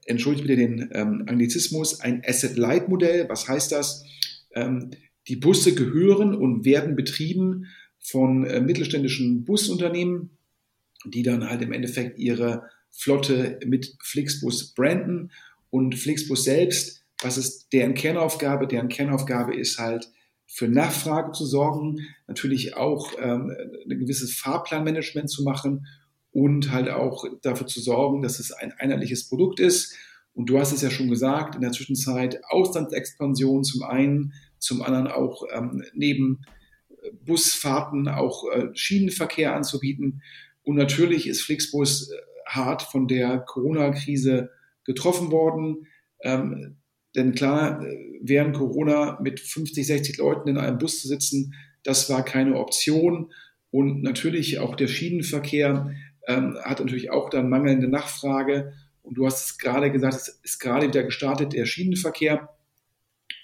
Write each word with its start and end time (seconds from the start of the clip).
entschuldigt 0.05 0.45
bitte 0.45 0.61
den 0.61 0.91
ähm, 0.93 1.23
Anglizismus, 1.27 2.01
ein 2.01 2.21
Asset-Light-Modell. 2.23 3.29
Was 3.29 3.47
heißt 3.47 3.71
das? 3.71 4.05
Ähm, 4.53 4.91
die 5.27 5.37
Busse 5.37 5.73
gehören 5.73 6.35
und 6.35 6.65
werden 6.65 6.95
betrieben 6.95 7.65
von 7.97 8.45
äh, 8.45 8.61
mittelständischen 8.61 9.43
Busunternehmen, 9.43 10.37
die 11.05 11.23
dann 11.23 11.49
halt 11.49 11.61
im 11.61 11.73
Endeffekt 11.73 12.19
ihre 12.19 12.63
Flotte 12.91 13.59
mit 13.65 13.95
Flixbus 14.01 14.73
branden 14.73 15.31
und 15.69 15.95
Flixbus 15.95 16.43
selbst, 16.43 17.03
was 17.21 17.37
ist 17.37 17.71
deren 17.73 17.93
Kernaufgabe? 17.93 18.67
Deren 18.67 18.89
Kernaufgabe 18.89 19.55
ist 19.55 19.79
halt 19.79 20.09
für 20.45 20.67
Nachfrage 20.67 21.31
zu 21.31 21.45
sorgen, 21.45 22.01
natürlich 22.27 22.75
auch 22.75 23.11
ähm, 23.19 23.51
ein 23.89 23.99
gewisses 23.99 24.35
Fahrplanmanagement 24.35 25.29
zu 25.29 25.43
machen 25.43 25.87
und 26.31 26.71
halt 26.71 26.89
auch 26.89 27.25
dafür 27.41 27.67
zu 27.67 27.79
sorgen, 27.79 28.21
dass 28.21 28.39
es 28.39 28.51
ein 28.51 28.73
einheitliches 28.73 29.29
Produkt 29.29 29.59
ist. 29.59 29.95
Und 30.33 30.49
du 30.49 30.59
hast 30.59 30.73
es 30.73 30.81
ja 30.81 30.91
schon 30.91 31.09
gesagt, 31.09 31.55
in 31.55 31.61
der 31.61 31.71
Zwischenzeit 31.71 32.41
Auslandsexpansion 32.49 33.63
zum 33.63 33.83
einen, 33.83 34.33
zum 34.59 34.81
anderen 34.81 35.07
auch 35.07 35.43
ähm, 35.51 35.83
neben 35.93 36.41
Busfahrten 37.25 38.07
auch 38.07 38.49
äh, 38.51 38.69
Schienenverkehr 38.73 39.55
anzubieten. 39.55 40.21
Und 40.63 40.75
natürlich 40.75 41.27
ist 41.27 41.41
Flixbus 41.41 42.11
äh, 42.11 42.15
hart 42.47 42.83
von 42.83 43.07
der 43.07 43.39
Corona-Krise 43.39 44.51
getroffen 44.85 45.31
worden. 45.31 45.87
Ähm, 46.21 46.77
denn 47.15 47.33
klar, 47.33 47.83
äh, 47.85 48.19
während 48.21 48.55
Corona 48.55 49.19
mit 49.21 49.39
50, 49.39 49.85
60 49.85 50.17
Leuten 50.17 50.49
in 50.49 50.57
einem 50.57 50.77
Bus 50.77 51.01
zu 51.01 51.07
sitzen, 51.07 51.53
das 51.83 52.09
war 52.09 52.23
keine 52.23 52.57
Option. 52.57 53.31
Und 53.71 54.03
natürlich 54.03 54.59
auch 54.59 54.75
der 54.75 54.87
Schienenverkehr 54.87 55.93
ähm, 56.27 56.57
hat 56.63 56.79
natürlich 56.79 57.11
auch 57.11 57.29
dann 57.29 57.49
mangelnde 57.49 57.87
Nachfrage. 57.87 58.73
Und 59.01 59.17
du 59.17 59.25
hast 59.25 59.45
es 59.45 59.57
gerade 59.57 59.91
gesagt, 59.91 60.15
es 60.15 60.39
ist 60.43 60.59
gerade 60.59 60.87
wieder 60.87 61.03
gestartet, 61.03 61.53
der 61.53 61.65
Schienenverkehr. 61.65 62.49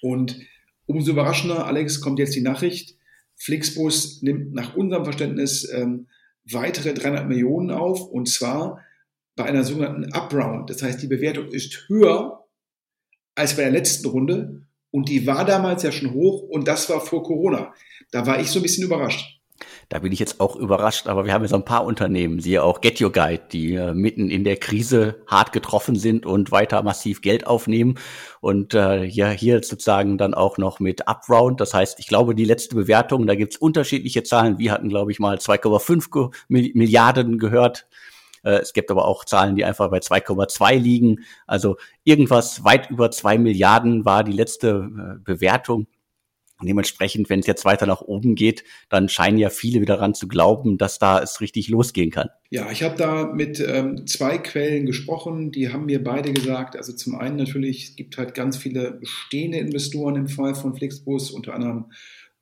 Und 0.02 0.40
umso 0.86 1.12
überraschender, 1.12 1.66
Alex, 1.66 2.00
kommt 2.00 2.20
jetzt 2.20 2.36
die 2.36 2.42
Nachricht, 2.42 2.98
Flixbus 3.36 4.22
nimmt 4.22 4.54
nach 4.54 4.76
unserem 4.76 5.04
Verständnis 5.04 5.70
ähm, 5.72 6.08
weitere 6.46 6.94
300 6.94 7.28
Millionen 7.28 7.72
auf 7.72 8.08
und 8.08 8.28
zwar 8.28 8.84
bei 9.36 9.46
einer 9.46 9.64
sogenannten 9.64 10.14
Upround. 10.14 10.70
Das 10.70 10.84
heißt, 10.84 11.02
die 11.02 11.08
Bewertung 11.08 11.48
ist 11.48 11.88
höher 11.88 12.46
als 13.36 13.56
bei 13.56 13.64
der 13.64 13.72
letzten 13.72 14.08
Runde 14.08 14.68
und 14.92 15.10
die 15.10 15.26
war 15.28 15.46
damals 15.46 15.84
ja 15.84 15.92
schon 15.92 16.14
hoch 16.14 16.44
und 16.44 16.68
das 16.68 16.90
war 16.90 17.02
vor 17.02 17.24
Corona. 17.24 17.74
Da 18.12 18.26
war 18.26 18.40
ich 18.40 18.50
so 18.50 18.60
ein 18.60 18.64
bisschen 18.64 18.84
überrascht. 18.84 19.39
Da 19.90 19.98
bin 19.98 20.12
ich 20.12 20.20
jetzt 20.20 20.40
auch 20.40 20.56
überrascht, 20.56 21.08
aber 21.08 21.26
wir 21.26 21.34
haben 21.34 21.42
ja 21.42 21.48
so 21.48 21.56
ein 21.56 21.66
paar 21.66 21.84
Unternehmen, 21.84 22.40
siehe 22.40 22.62
auch 22.62 22.80
Get 22.80 23.02
Your 23.02 23.12
Guide, 23.12 23.42
die 23.52 23.74
äh, 23.74 23.96
mitten 23.96 24.30
in 24.30 24.44
der 24.44 24.58
Krise 24.58 25.24
hart 25.26 25.52
getroffen 25.52 25.96
sind 25.96 26.28
und 26.28 26.52
weiter 26.52 26.84
massiv 26.84 27.22
Geld 27.22 27.48
aufnehmen. 27.48 27.98
Und 28.40 28.76
äh, 28.76 29.04
ja, 29.04 29.32
hier 29.32 29.64
sozusagen 29.64 30.20
dann 30.20 30.36
auch 30.36 30.60
noch 30.60 30.80
mit 30.80 31.10
Upround. 31.10 31.60
Das 31.60 31.74
heißt, 31.74 31.98
ich 32.00 32.06
glaube, 32.06 32.36
die 32.36 32.46
letzte 32.46 32.76
Bewertung, 32.76 33.26
da 33.26 33.34
gibt's 33.34 33.58
unterschiedliche 33.58 34.22
Zahlen. 34.22 34.60
Wir 34.60 34.74
hatten, 34.74 34.90
glaube 34.90 35.12
ich, 35.12 35.18
mal 35.18 35.38
2,5 35.38 36.32
Milliarden 36.50 37.40
gehört. 37.40 37.88
Äh, 38.44 38.60
es 38.60 38.74
gibt 38.74 38.92
aber 38.92 39.06
auch 39.06 39.26
Zahlen, 39.26 39.56
die 39.56 39.66
einfach 39.66 39.90
bei 39.90 39.98
2,2 39.98 40.78
liegen. 40.78 41.26
Also 41.48 41.78
irgendwas 42.04 42.64
weit 42.64 42.92
über 42.92 43.10
zwei 43.10 43.40
Milliarden 43.40 44.06
war 44.06 44.24
die 44.24 44.34
letzte 44.34 44.70
äh, 44.70 45.20
Bewertung. 45.24 45.88
Und 46.60 46.68
dementsprechend, 46.68 47.30
wenn 47.30 47.40
es 47.40 47.48
jetzt 47.48 47.64
weiter 47.64 47.86
nach 47.86 48.02
oben 48.02 48.36
geht, 48.36 48.64
dann 48.90 49.08
scheinen 49.08 49.38
ja 49.38 49.50
viele 49.50 49.80
wieder 49.82 49.96
daran 49.96 50.14
zu 50.14 50.28
glauben, 50.28 50.78
dass 50.78 51.00
da 51.00 51.22
es 51.22 51.40
richtig 51.40 51.70
losgehen 51.70 52.12
kann. 52.12 52.30
Ja, 52.50 52.70
ich 52.70 52.84
habe 52.84 52.98
da 52.98 53.32
mit 53.34 53.60
ähm, 53.60 54.06
zwei 54.08 54.38
Quellen 54.38 54.86
gesprochen, 54.86 55.52
die 55.52 55.72
haben 55.72 55.86
mir 55.86 56.04
beide 56.04 56.34
gesagt, 56.34 56.76
also 56.76 56.94
zum 56.94 57.16
einen 57.16 57.38
natürlich, 57.38 57.90
es 57.90 57.96
gibt 57.96 58.18
halt 58.18 58.34
ganz 58.34 58.58
viele 58.58 58.92
bestehende 58.92 59.58
Investoren 59.58 60.16
im 60.16 60.28
Fall 60.28 60.54
von 60.54 60.76
Flixbus, 60.76 61.32
unter 61.32 61.54
anderem 61.54 61.92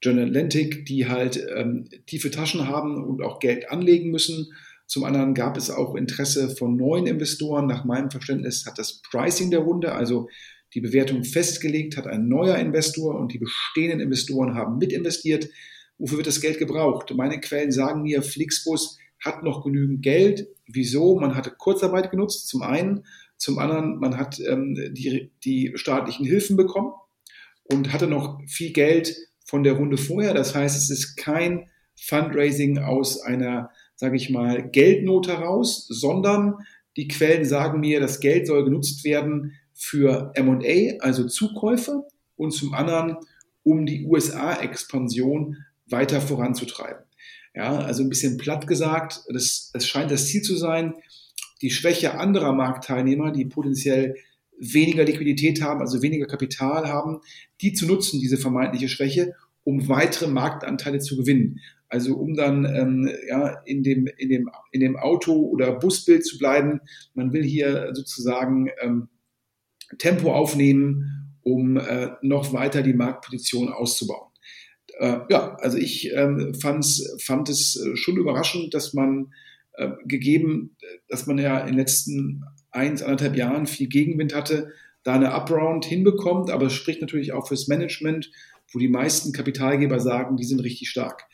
General 0.01 0.27
Atlantic, 0.27 0.85
die 0.85 1.07
halt 1.07 1.43
ähm, 1.55 1.89
tiefe 2.05 2.31
Taschen 2.31 2.67
haben 2.67 3.03
und 3.03 3.21
auch 3.21 3.39
Geld 3.39 3.69
anlegen 3.71 4.11
müssen. 4.11 4.47
Zum 4.85 5.03
anderen 5.03 5.33
gab 5.33 5.57
es 5.57 5.69
auch 5.69 5.95
Interesse 5.95 6.49
von 6.49 6.75
neuen 6.75 7.07
Investoren. 7.07 7.67
Nach 7.67 7.83
meinem 7.83 8.09
Verständnis 8.09 8.65
hat 8.65 8.77
das 8.77 9.01
Pricing 9.01 9.51
der 9.51 9.59
Runde, 9.59 9.91
also 9.91 10.29
die 10.73 10.81
Bewertung 10.81 11.23
festgelegt 11.23 11.97
hat 11.97 12.07
ein 12.07 12.27
neuer 12.27 12.57
Investor 12.57 13.15
und 13.15 13.33
die 13.33 13.39
bestehenden 13.39 13.99
Investoren 13.99 14.55
haben 14.55 14.77
mitinvestiert. 14.77 15.49
Wofür 15.97 16.17
wird 16.17 16.27
das 16.27 16.41
Geld 16.41 16.59
gebraucht? 16.59 17.13
Meine 17.15 17.39
Quellen 17.39 17.71
sagen 17.71 18.03
mir, 18.03 18.21
Flixbus 18.21 18.97
hat 19.23 19.43
noch 19.43 19.63
genügend 19.63 20.03
Geld. 20.03 20.47
Wieso? 20.67 21.19
Man 21.19 21.35
hatte 21.35 21.51
Kurzarbeit 21.51 22.11
genutzt, 22.11 22.47
zum 22.47 22.61
einen. 22.61 23.05
Zum 23.37 23.59
anderen, 23.59 23.99
man 23.99 24.17
hat 24.17 24.39
ähm, 24.39 24.75
die, 24.93 25.31
die 25.43 25.71
staatlichen 25.75 26.25
Hilfen 26.25 26.57
bekommen 26.57 26.93
und 27.63 27.93
hatte 27.93 28.07
noch 28.07 28.39
viel 28.47 28.73
Geld 28.73 29.15
von 29.45 29.63
der 29.63 29.73
Runde 29.73 29.97
vorher. 29.97 30.33
Das 30.33 30.55
heißt, 30.55 30.75
es 30.77 30.89
ist 30.89 31.15
kein 31.15 31.69
Fundraising 31.99 32.79
aus 32.79 33.21
einer, 33.21 33.71
sage 33.95 34.17
ich 34.17 34.29
mal, 34.29 34.69
Geldnot 34.69 35.27
heraus, 35.27 35.87
sondern 35.87 36.55
die 36.97 37.07
Quellen 37.07 37.45
sagen 37.45 37.79
mir, 37.79 37.99
das 37.99 38.19
Geld 38.19 38.47
soll 38.47 38.65
genutzt 38.65 39.03
werden 39.03 39.53
für 39.77 40.33
MA, 40.37 40.97
also 40.99 41.25
Zukäufe, 41.27 42.03
und 42.37 42.51
zum 42.51 42.73
anderen, 42.73 43.17
um 43.63 43.85
die 43.85 44.05
USA-Expansion 44.05 45.57
weiter 45.87 46.21
voranzutreiben. 46.21 47.03
Ja, 47.53 47.79
also 47.79 48.03
ein 48.03 48.09
bisschen 48.09 48.37
platt 48.37 48.67
gesagt, 48.67 49.23
das, 49.33 49.71
das 49.73 49.87
scheint 49.87 50.11
das 50.11 50.27
Ziel 50.27 50.43
zu 50.43 50.55
sein, 50.55 50.93
die 51.61 51.71
Schwäche 51.71 52.13
anderer 52.19 52.53
Marktteilnehmer, 52.53 53.31
die 53.31 53.45
potenziell 53.45 54.15
weniger 54.59 55.03
Liquidität 55.03 55.61
haben, 55.61 55.81
also 55.81 56.01
weniger 56.01 56.27
Kapital 56.27 56.87
haben, 56.87 57.19
die 57.61 57.73
zu 57.73 57.87
nutzen, 57.87 58.19
diese 58.19 58.37
vermeintliche 58.37 58.89
Schwäche, 58.89 59.33
um 59.63 59.89
weitere 59.89 60.27
Marktanteile 60.27 60.99
zu 60.99 61.17
gewinnen. 61.17 61.59
Also 61.89 62.15
um 62.15 62.35
dann 62.35 62.65
ähm, 62.65 63.09
ja, 63.27 63.61
in, 63.65 63.81
dem, 63.81 64.07
in, 64.17 64.29
dem, 64.29 64.49
in 64.71 64.81
dem 64.81 64.97
Auto- 64.97 65.47
oder 65.47 65.71
Busbild 65.73 66.25
zu 66.25 66.37
bleiben. 66.37 66.81
Man 67.13 67.33
will 67.33 67.43
hier 67.43 67.91
sozusagen 67.93 68.69
ähm, 68.81 69.07
Tempo 69.97 70.33
aufnehmen, 70.33 71.33
um 71.41 71.77
äh, 71.77 72.11
noch 72.21 72.53
weiter 72.53 72.81
die 72.81 72.93
Marktposition 72.93 73.69
auszubauen. 73.69 74.31
Äh, 74.99 75.19
ja, 75.29 75.55
also 75.55 75.77
ich 75.77 76.11
ähm, 76.13 76.53
fand 76.55 76.85
es 77.49 77.75
äh, 77.75 77.95
schon 77.95 78.17
überraschend, 78.17 78.73
dass 78.73 78.93
man 78.93 79.33
äh, 79.73 79.89
gegeben, 80.05 80.75
dass 81.07 81.27
man 81.27 81.37
ja 81.37 81.59
in 81.59 81.67
den 81.67 81.77
letzten 81.77 82.43
eins, 82.71 83.01
anderthalb 83.01 83.35
Jahren 83.35 83.67
viel 83.67 83.87
Gegenwind 83.87 84.35
hatte, 84.35 84.71
da 85.03 85.13
eine 85.13 85.33
Upround 85.33 85.85
hinbekommt, 85.85 86.49
aber 86.49 86.65
es 86.65 86.73
spricht 86.73 87.01
natürlich 87.01 87.31
auch 87.31 87.47
fürs 87.47 87.67
Management, 87.67 88.29
wo 88.71 88.79
die 88.79 88.89
meisten 88.89 89.31
Kapitalgeber 89.31 89.99
sagen, 89.99 90.35
die 90.35 90.43
sind 90.43 90.59
richtig 90.59 90.89
stark. 90.89 91.25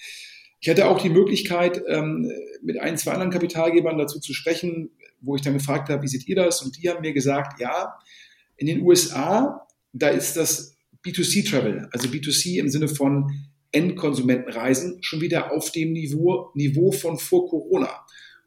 Ich 0.60 0.70
hatte 0.70 0.88
auch 0.88 1.02
die 1.02 1.10
Möglichkeit, 1.10 1.82
ähm, 1.88 2.32
mit 2.62 2.80
ein, 2.80 2.98
zwei 2.98 3.12
anderen 3.12 3.32
Kapitalgebern 3.32 3.98
dazu 3.98 4.20
zu 4.20 4.34
sprechen, 4.34 4.92
wo 5.20 5.36
ich 5.36 5.42
dann 5.42 5.54
gefragt 5.54 5.90
habe, 5.90 6.04
wie 6.04 6.08
seht 6.08 6.28
ihr 6.28 6.36
das? 6.36 6.62
Und 6.62 6.78
die 6.78 6.90
haben 6.90 7.02
mir 7.02 7.14
gesagt, 7.14 7.60
ja, 7.60 7.94
in 8.63 8.77
den 8.77 8.81
USA, 8.86 9.68
da 9.92 10.07
ist 10.07 10.38
das 10.38 10.77
B2C-Travel, 11.06 11.89
also 11.92 12.07
B2C 12.07 12.60
im 12.60 12.69
Sinne 12.69 12.88
von 12.88 13.30
Endkonsumentenreisen, 13.74 15.00
schon 15.01 15.19
wieder 15.19 15.51
auf 15.51 15.71
dem 15.71 15.92
Niveau, 15.92 16.51
Niveau 16.56 16.92
von 16.94 17.18
vor 17.18 17.50
Corona. 17.50 17.89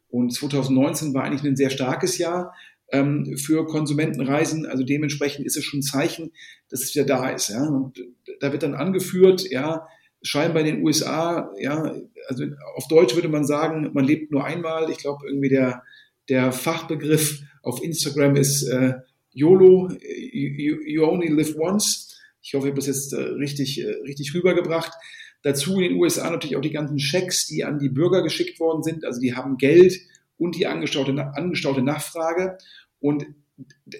Und 0.09 0.33
2019 0.33 1.13
war 1.13 1.23
eigentlich 1.23 1.43
ein 1.43 1.55
sehr 1.55 1.69
starkes 1.69 2.17
Jahr 2.17 2.55
ähm, 2.91 3.37
für 3.37 3.67
Konsumentenreisen. 3.67 4.65
Also 4.65 4.83
dementsprechend 4.83 5.45
ist 5.45 5.55
es 5.55 5.65
schon 5.65 5.81
ein 5.81 5.83
Zeichen, 5.83 6.31
dass 6.69 6.81
es 6.81 6.95
wieder 6.95 7.05
da 7.05 7.29
ist. 7.29 7.49
Ja? 7.49 7.67
Und 7.67 8.01
da 8.39 8.51
wird 8.51 8.63
dann 8.63 8.73
angeführt, 8.73 9.47
ja, 9.51 9.85
scheinbar 10.23 10.61
in 10.65 10.77
den 10.77 10.83
USA, 10.83 11.51
ja, 11.59 11.93
also 12.27 12.45
auf 12.75 12.87
Deutsch 12.87 13.13
würde 13.13 13.29
man 13.29 13.45
sagen, 13.45 13.91
man 13.93 14.05
lebt 14.05 14.31
nur 14.31 14.43
einmal. 14.43 14.89
Ich 14.89 14.97
glaube, 14.97 15.27
irgendwie 15.27 15.49
der, 15.49 15.83
der 16.27 16.51
Fachbegriff 16.51 17.43
auf 17.61 17.83
Instagram 17.83 18.35
ist 18.35 18.63
äh, 18.63 18.95
YOLO, 19.37 19.89
you, 20.31 20.79
you, 20.83 21.05
only 21.05 21.27
live 21.27 21.55
once. 21.57 22.19
Ich 22.41 22.55
hoffe, 22.55 22.67
ich 22.67 22.71
habe 22.71 22.79
das 22.79 22.87
jetzt 22.87 23.13
äh, 23.13 23.17
richtig, 23.17 23.79
äh, 23.79 23.87
richtig 24.03 24.33
rübergebracht. 24.33 24.91
Dazu 25.43 25.75
in 25.75 25.89
den 25.89 25.99
USA 25.99 26.29
natürlich 26.31 26.55
auch 26.55 26.61
die 26.61 26.71
ganzen 26.71 26.97
Schecks, 26.97 27.45
die 27.45 27.63
an 27.63 27.77
die 27.77 27.89
Bürger 27.89 28.23
geschickt 28.23 28.59
worden 28.59 28.81
sind. 28.81 29.05
Also 29.05 29.21
die 29.21 29.35
haben 29.35 29.57
Geld 29.57 29.99
und 30.37 30.55
die 30.55 30.65
angestaute, 30.65 31.13
angestaute 31.35 31.83
Nachfrage. 31.83 32.57
Und 32.99 33.27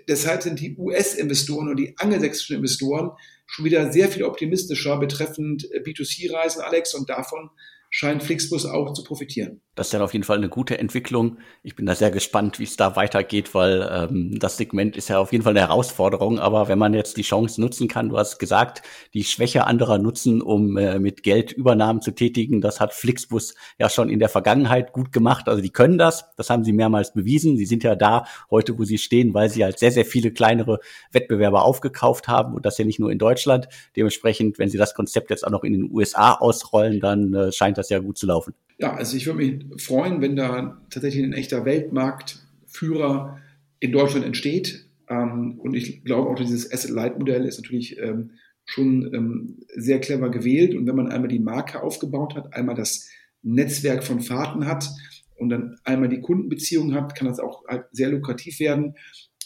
deshalb 0.08 0.42
sind 0.42 0.60
die 0.60 0.76
US-Investoren 0.76 1.70
und 1.70 1.78
die 1.78 1.96
angelsächsischen 2.00 2.56
Investoren 2.56 3.12
schon 3.46 3.66
wieder 3.66 3.92
sehr 3.92 4.10
viel 4.10 4.24
optimistischer 4.24 4.98
betreffend 4.98 5.72
äh, 5.72 5.82
B2C-Reisen, 5.82 6.64
Alex, 6.64 6.96
und 6.96 7.12
davon 7.12 7.52
scheint 7.92 8.24
Flixbus 8.24 8.66
auch 8.66 8.94
zu 8.94 9.04
profitieren. 9.04 9.62
Das 9.78 9.88
ist 9.88 9.94
dann 9.94 10.02
auf 10.02 10.14
jeden 10.14 10.26
Fall 10.26 10.38
eine 10.38 10.50
gute 10.50 10.80
Entwicklung. 10.80 11.38
Ich 11.62 11.76
bin 11.76 11.86
da 11.86 11.94
sehr 11.94 12.10
gespannt, 12.10 12.58
wie 12.58 12.64
es 12.64 12.78
da 12.78 12.96
weitergeht, 12.96 13.54
weil 13.54 13.88
ähm, 13.92 14.40
das 14.40 14.58
Segment 14.58 14.98
ist 14.98 15.08
ja 15.08 15.20
auf 15.20 15.32
jeden 15.32 15.44
Fall 15.44 15.52
eine 15.52 15.60
Herausforderung. 15.60 16.40
Aber 16.40 16.68
wenn 16.68 16.80
man 16.80 16.96
jetzt 16.96 17.16
die 17.16 17.22
Chance 17.22 17.62
nutzen 17.62 17.88
kann, 17.88 18.10
du 18.10 18.18
hast 18.18 18.40
gesagt, 18.40 18.82
die 19.14 19.24
Schwäche 19.24 19.68
anderer 19.68 20.00
nutzen, 20.00 20.42
um 20.42 20.78
äh, 20.78 20.98
mit 20.98 21.22
Geld 21.22 21.52
Übernahmen 21.52 22.02
zu 22.02 22.10
tätigen, 22.10 22.60
das 22.60 22.80
hat 22.80 22.92
Flixbus 22.92 23.54
ja 23.78 23.88
schon 23.88 24.10
in 24.10 24.18
der 24.18 24.30
Vergangenheit 24.30 24.94
gut 24.94 25.12
gemacht. 25.12 25.48
Also 25.48 25.62
die 25.62 25.70
können 25.70 26.00
das, 26.00 26.26
das 26.38 26.50
haben 26.50 26.64
sie 26.64 26.74
mehrmals 26.74 27.14
bewiesen. 27.14 27.56
Sie 27.56 27.68
sind 27.68 27.84
ja 27.84 27.96
da 27.96 28.26
heute, 28.50 28.80
wo 28.80 28.84
sie 28.84 28.98
stehen, 28.98 29.36
weil 29.36 29.52
sie 29.52 29.64
halt 29.64 29.78
sehr, 29.78 29.92
sehr 29.92 30.06
viele 30.06 30.32
kleinere 30.32 30.80
Wettbewerber 31.12 31.64
aufgekauft 31.64 32.28
haben 32.28 32.56
und 32.56 32.66
das 32.66 32.80
ja 32.80 32.86
nicht 32.86 33.00
nur 33.00 33.12
in 33.12 33.20
Deutschland. 33.20 33.68
Dementsprechend, 33.96 34.58
wenn 34.58 34.70
sie 34.70 34.80
das 34.80 34.96
Konzept 34.96 35.30
jetzt 35.30 35.46
auch 35.46 35.52
noch 35.52 35.64
in 35.64 35.74
den 35.74 35.92
USA 35.92 36.34
ausrollen, 36.34 37.00
dann 37.00 37.32
äh, 37.36 37.52
scheint 37.52 37.78
das 37.78 37.90
ja 37.90 38.00
gut 38.00 38.18
zu 38.18 38.26
laufen. 38.26 38.56
Ja, 38.80 38.94
also 38.94 39.18
ich 39.18 39.26
würde 39.26 39.40
mich 39.40 39.82
freuen, 39.82 40.22
wenn 40.22 40.36
da 40.36 40.80
tatsächlich 40.90 41.24
ein 41.24 41.34
echter 41.34 41.66
Weltmarktführer 41.66 43.40
in 43.80 43.92
Deutschland 43.92 44.26
entsteht. 44.26 44.86
Ähm, 45.10 45.60
und 45.60 45.74
ich 45.74 46.04
glaube 46.04 46.30
auch, 46.30 46.36
dieses 46.36 46.72
Asset-Light-Modell 46.72 47.46
ist 47.46 47.58
natürlich 47.58 47.98
ähm, 47.98 48.32
schon 48.66 49.12
ähm, 49.14 49.58
sehr 49.76 50.00
clever 50.00 50.30
gewählt. 50.30 50.76
Und 50.76 50.86
wenn 50.86 50.96
man 50.96 51.10
einmal 51.10 51.30
die 51.30 51.40
Marke 51.40 51.82
aufgebaut 51.82 52.36
hat, 52.36 52.54
einmal 52.54 52.76
das 52.76 53.10
Netzwerk 53.42 54.04
von 54.04 54.20
Fahrten 54.20 54.68
hat 54.68 54.90
und 55.36 55.50
dann 55.50 55.78
einmal 55.84 56.10
die 56.10 56.22
Kundenbeziehung 56.22 56.94
hat, 56.94 57.16
kann 57.16 57.28
das 57.28 57.40
auch 57.40 57.66
halt 57.68 57.86
sehr 57.92 58.10
lukrativ 58.10 58.60
werden. 58.60 58.96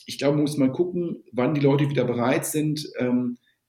Ich 0.06 0.18
glaube, 0.18 0.36
man 0.36 0.44
muss 0.44 0.58
mal 0.58 0.72
gucken, 0.72 1.24
wann 1.32 1.54
die 1.54 1.62
Leute 1.62 1.90
wieder 1.90 2.04
bereit 2.04 2.46
sind, 2.46 2.88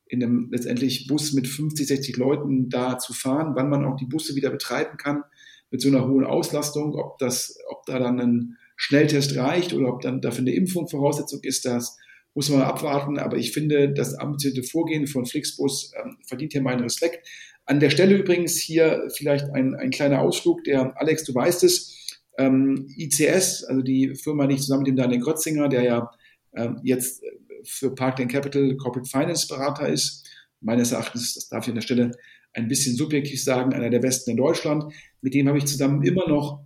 in 0.07 0.23
einem 0.23 0.49
letztendlich 0.51 1.07
Bus 1.07 1.35
mit 1.35 1.47
50, 1.47 1.87
60 1.87 2.17
Leuten 2.17 2.71
da 2.71 2.99
zu 2.99 3.13
fahren, 3.13 3.53
wann 3.55 3.69
man 3.69 3.85
auch 3.85 3.97
die 3.97 4.07
Busse 4.07 4.35
wieder 4.35 4.51
betreiben 4.51 4.97
kann 4.97 5.25
mit 5.73 5.81
so 5.81 5.89
einer 5.89 6.07
hohen 6.07 6.25
Auslastung, 6.25 6.95
ob 6.95 7.19
das, 7.19 7.59
ob 7.69 7.85
da 7.87 7.99
dann 7.99 8.21
ein 8.21 8.59
Schnelltest 8.77 9.37
reicht 9.37 9.73
oder 9.73 9.89
ob 9.89 10.03
dann 10.03 10.21
dafür 10.21 10.43
eine 10.43 10.55
Impfung 10.55 10.89
Voraussetzung 10.89 11.41
ist, 11.43 11.65
das 11.65 11.97
muss 12.35 12.51
man 12.51 12.63
abwarten. 12.63 13.19
Aber 13.19 13.39
ich 13.39 13.53
finde, 13.53 13.93
das 13.93 14.15
ambitionierte 14.15 14.69
Vorgehen 14.69 15.07
von 15.07 15.27
Flixbus 15.27 15.93
ähm, 16.01 16.19
verdient 16.27 16.53
hier 16.53 16.63
meinen 16.63 16.83
Respekt. 16.83 17.27
An 17.65 17.81
der 17.81 17.91
Stelle 17.91 18.17
übrigens 18.17 18.59
hier 18.59 19.09
vielleicht 19.17 19.47
ein, 19.51 19.75
ein 19.75 19.91
kleiner 19.91 20.21
Ausflug, 20.21 20.63
der 20.65 21.01
Alex, 21.01 21.25
du 21.25 21.35
weißt 21.35 21.65
es, 21.65 22.21
ähm, 22.39 22.87
ICS, 22.97 23.65
also 23.65 23.83
die 23.83 24.15
Firma, 24.15 24.47
die 24.47 24.57
zusammen 24.57 24.83
mit 24.83 24.89
dem 24.89 24.97
Daniel 24.97 25.21
Grotzinger, 25.21 25.69
der 25.69 25.83
ja 25.83 26.11
ähm, 26.55 26.81
jetzt 26.83 27.23
für 27.65 27.95
Parkland 27.95 28.31
Capital 28.31 28.77
Corporate 28.77 29.09
Finance 29.09 29.47
Berater 29.47 29.89
ist, 29.89 30.27
meines 30.61 30.93
Erachtens, 30.93 31.35
das 31.35 31.49
darf 31.49 31.65
ich 31.65 31.71
an 31.71 31.77
der 31.77 31.83
Stelle 31.83 32.11
ein 32.55 32.69
bisschen 32.69 32.97
subjektiv 32.97 33.43
sagen, 33.43 33.73
einer 33.73 33.91
der 33.91 34.01
besten 34.01 34.33
in 34.33 34.37
Deutschland. 34.37 34.93
Mit 35.21 35.35
dem 35.35 35.49
habe 35.49 35.59
ich 35.59 35.67
zusammen 35.67 36.03
immer 36.03 36.29
noch 36.29 36.65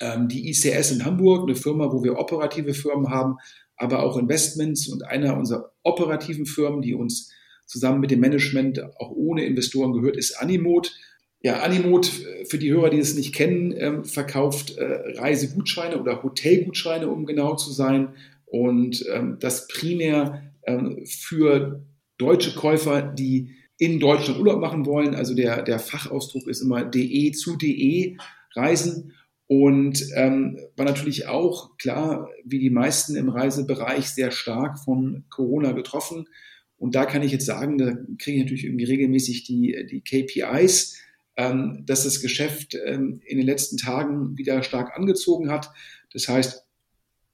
ähm, 0.00 0.28
die 0.28 0.48
ICS 0.50 0.92
in 0.92 1.04
Hamburg, 1.04 1.42
eine 1.42 1.56
Firma, 1.56 1.92
wo 1.92 2.02
wir 2.02 2.18
operative 2.18 2.74
Firmen 2.74 3.10
haben, 3.10 3.36
aber 3.76 4.02
auch 4.02 4.16
Investments 4.16 4.88
und 4.88 5.04
einer 5.04 5.36
unserer 5.36 5.72
operativen 5.82 6.46
Firmen, 6.46 6.82
die 6.82 6.94
uns 6.94 7.32
zusammen 7.66 8.00
mit 8.00 8.10
dem 8.10 8.20
Management 8.20 8.82
auch 8.98 9.10
ohne 9.10 9.44
Investoren 9.44 9.92
gehört, 9.92 10.16
ist 10.16 10.40
Animot. 10.40 10.92
Ja, 11.40 11.60
Animot, 11.60 12.10
für 12.46 12.58
die 12.58 12.72
Hörer, 12.72 12.90
die 12.90 12.98
es 12.98 13.14
nicht 13.14 13.34
kennen, 13.34 13.74
ähm, 13.76 14.04
verkauft 14.04 14.78
äh, 14.78 15.18
Reisegutscheine 15.18 16.00
oder 16.00 16.22
Hotelgutscheine, 16.22 17.08
um 17.08 17.26
genau 17.26 17.56
zu 17.56 17.70
sein. 17.70 18.14
Und 18.46 19.04
ähm, 19.12 19.36
das 19.40 19.68
primär 19.68 20.42
ähm, 20.66 21.04
für 21.04 21.82
deutsche 22.16 22.54
Käufer, 22.54 23.02
die 23.02 23.50
in 23.78 24.00
Deutschland 24.00 24.38
Urlaub 24.38 24.60
machen 24.60 24.86
wollen. 24.86 25.14
Also 25.14 25.34
der, 25.34 25.62
der 25.62 25.78
Fachausdruck 25.78 26.46
ist 26.48 26.60
immer 26.60 26.84
DE 26.84 27.32
zu 27.32 27.56
DE 27.56 28.16
Reisen. 28.54 29.12
Und 29.46 30.02
ähm, 30.14 30.58
war 30.76 30.86
natürlich 30.86 31.26
auch 31.26 31.76
klar, 31.76 32.30
wie 32.44 32.58
die 32.58 32.70
meisten 32.70 33.14
im 33.14 33.28
Reisebereich 33.28 34.08
sehr 34.08 34.30
stark 34.30 34.78
von 34.78 35.24
Corona 35.28 35.72
getroffen. 35.72 36.26
Und 36.78 36.94
da 36.94 37.04
kann 37.04 37.22
ich 37.22 37.32
jetzt 37.32 37.46
sagen, 37.46 37.76
da 37.78 37.92
kriege 38.18 38.38
ich 38.38 38.42
natürlich 38.42 38.64
irgendwie 38.64 38.84
regelmäßig 38.84 39.44
die, 39.44 39.86
die 39.90 40.00
KPIs, 40.00 40.98
ähm, 41.36 41.84
dass 41.86 42.04
das 42.04 42.20
Geschäft 42.20 42.76
ähm, 42.86 43.20
in 43.26 43.36
den 43.36 43.46
letzten 43.46 43.76
Tagen 43.76 44.38
wieder 44.38 44.62
stark 44.62 44.96
angezogen 44.96 45.50
hat. 45.50 45.70
Das 46.12 46.28
heißt, 46.28 46.64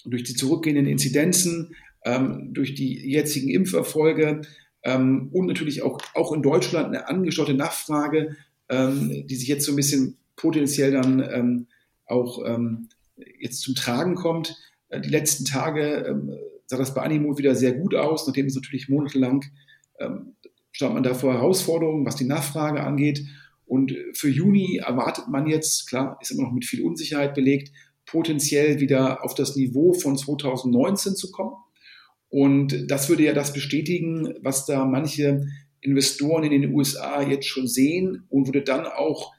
durch 0.05 0.25
die 0.25 0.35
zurückgehenden 0.35 0.87
Inzidenzen, 0.87 1.77
ähm, 2.05 2.53
durch 2.53 2.75
die 2.75 3.09
jetzigen 3.09 3.51
Impferfolge, 3.51 4.43
ähm, 4.83 5.29
und 5.33 5.47
natürlich 5.47 5.83
auch, 5.83 5.99
auch 6.15 6.33
in 6.33 6.43
Deutschland 6.43 6.87
eine 6.87 7.09
angestaute 7.09 7.55
Nachfrage, 7.55 8.37
ähm, 8.69 9.27
die 9.27 9.37
sich 9.37 9.49
jetzt 9.49 9.67
so 9.67 9.73
ein 9.73 9.77
bisschen 9.77 10.17
potenziell 10.37 10.93
dann 10.93 11.21
ähm, 11.21 11.67
auch 12.07 12.45
ähm, 12.47 12.89
jetzt 13.39 13.61
zum 13.61 13.75
Tragen 13.75 14.15
kommt. 14.15 14.57
Äh, 14.89 15.01
die 15.01 15.11
letzten 15.11 15.45
Tage 15.45 16.07
ähm, 16.09 16.33
sah 16.67 16.77
das 16.77 16.95
bei 16.95 17.03
Animo 17.03 17.37
wieder 17.37 17.55
sehr 17.55 17.73
gut 17.73 17.95
aus, 17.95 18.27
nachdem 18.27 18.47
es 18.47 18.55
natürlich 18.55 18.89
monatelang 18.89 19.45
ähm, 19.99 20.35
stand 20.73 20.95
man 20.95 21.03
da 21.03 21.15
vor 21.15 21.35
Herausforderungen, 21.35 22.07
was 22.07 22.17
die 22.17 22.25
Nachfrage 22.25 22.83
angeht. 22.83 23.25
Und 23.67 23.95
für 24.15 24.29
Juni 24.29 24.79
erwartet 24.79 25.29
man 25.29 25.47
jetzt, 25.47 25.89
klar, 25.89 26.19
ist 26.21 26.31
immer 26.31 26.45
noch 26.45 26.53
mit 26.53 26.65
viel 26.65 26.83
Unsicherheit 26.83 27.35
belegt, 27.35 27.73
potenziell 28.07 28.81
wieder 28.81 29.25
auf 29.25 29.35
das 29.35 29.55
Niveau 29.55 29.93
von 29.93 30.17
2019 30.17 31.15
zu 31.15 31.31
kommen. 31.31 31.53
Und 32.31 32.91
das 32.91 33.09
würde 33.09 33.25
ja 33.25 33.35
das 33.35 33.53
bestätigen, 33.53 34.35
was 34.41 34.65
da 34.65 34.85
manche 34.85 35.47
Investoren 35.81 36.45
in 36.45 36.63
den 36.63 36.73
USA 36.73 37.23
jetzt 37.23 37.47
schon 37.47 37.67
sehen 37.67 38.25
und 38.31 38.47
würde 38.47 38.63
dann 38.63 38.87
auch 38.87 39.33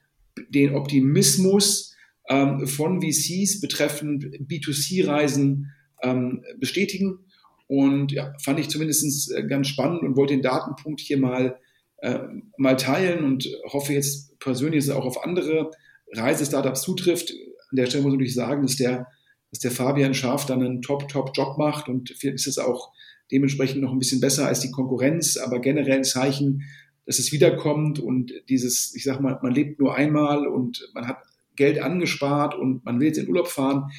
den 0.49 0.75
Optimismus 0.75 1.95
ähm, 2.29 2.67
von 2.67 3.01
VCs 3.01 3.61
betreffend 3.61 4.25
B2C-Reisen 4.47 5.71
ähm, 6.03 6.43
bestätigen. 6.59 7.19
Und 7.67 8.11
ja, 8.11 8.33
fand 8.43 8.59
ich 8.59 8.69
zumindest 8.69 9.31
äh, 9.31 9.47
ganz 9.47 9.67
spannend 9.67 10.01
und 10.01 10.17
wollte 10.17 10.33
den 10.33 10.41
Datenpunkt 10.41 10.99
hier 10.99 11.17
mal, 11.17 11.57
äh, 11.97 12.19
mal 12.57 12.75
teilen 12.75 13.23
und 13.23 13.47
hoffe 13.71 13.93
jetzt 13.93 14.37
persönlich, 14.39 14.85
dass 14.85 14.93
es 14.93 14.99
auch 14.99 15.05
auf 15.05 15.23
andere 15.23 15.71
Reisestartups 16.13 16.81
zutrifft. 16.81 17.31
An 17.69 17.77
der 17.77 17.85
Stelle 17.85 18.03
muss 18.03 18.11
ich 18.11 18.17
natürlich 18.17 18.35
sagen, 18.35 18.63
dass 18.63 18.75
der 18.75 19.07
dass 19.51 19.59
der 19.59 19.71
Fabian 19.71 20.13
Scharf 20.13 20.45
dann 20.45 20.63
einen 20.63 20.81
Top-Top-Job 20.81 21.57
macht 21.57 21.87
und 21.87 22.09
ist 22.09 22.47
es 22.47 22.57
auch 22.57 22.91
dementsprechend 23.31 23.81
noch 23.81 23.91
ein 23.91 23.99
bisschen 23.99 24.21
besser 24.21 24.47
als 24.47 24.59
die 24.61 24.71
Konkurrenz, 24.71 25.37
aber 25.37 25.59
generell 25.59 25.97
ein 25.97 26.03
Zeichen, 26.03 26.63
dass 27.05 27.19
es 27.19 27.31
wiederkommt 27.31 27.99
und 27.99 28.31
dieses, 28.49 28.93
ich 28.95 29.03
sag 29.03 29.19
mal, 29.21 29.39
man 29.41 29.53
lebt 29.53 29.79
nur 29.79 29.95
einmal 29.95 30.47
und 30.47 30.89
man 30.93 31.07
hat 31.07 31.17
Geld 31.55 31.79
angespart 31.79 32.55
und 32.55 32.85
man 32.85 32.99
will 32.99 33.07
jetzt 33.07 33.17
in 33.17 33.27
Urlaub 33.27 33.47
fahren. 33.47 33.91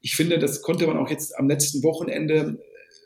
Ich 0.00 0.14
finde, 0.14 0.38
das 0.38 0.62
konnte 0.62 0.86
man 0.86 0.96
auch 0.96 1.10
jetzt 1.10 1.36
am 1.38 1.48
letzten 1.48 1.82
Wochenende 1.82 2.58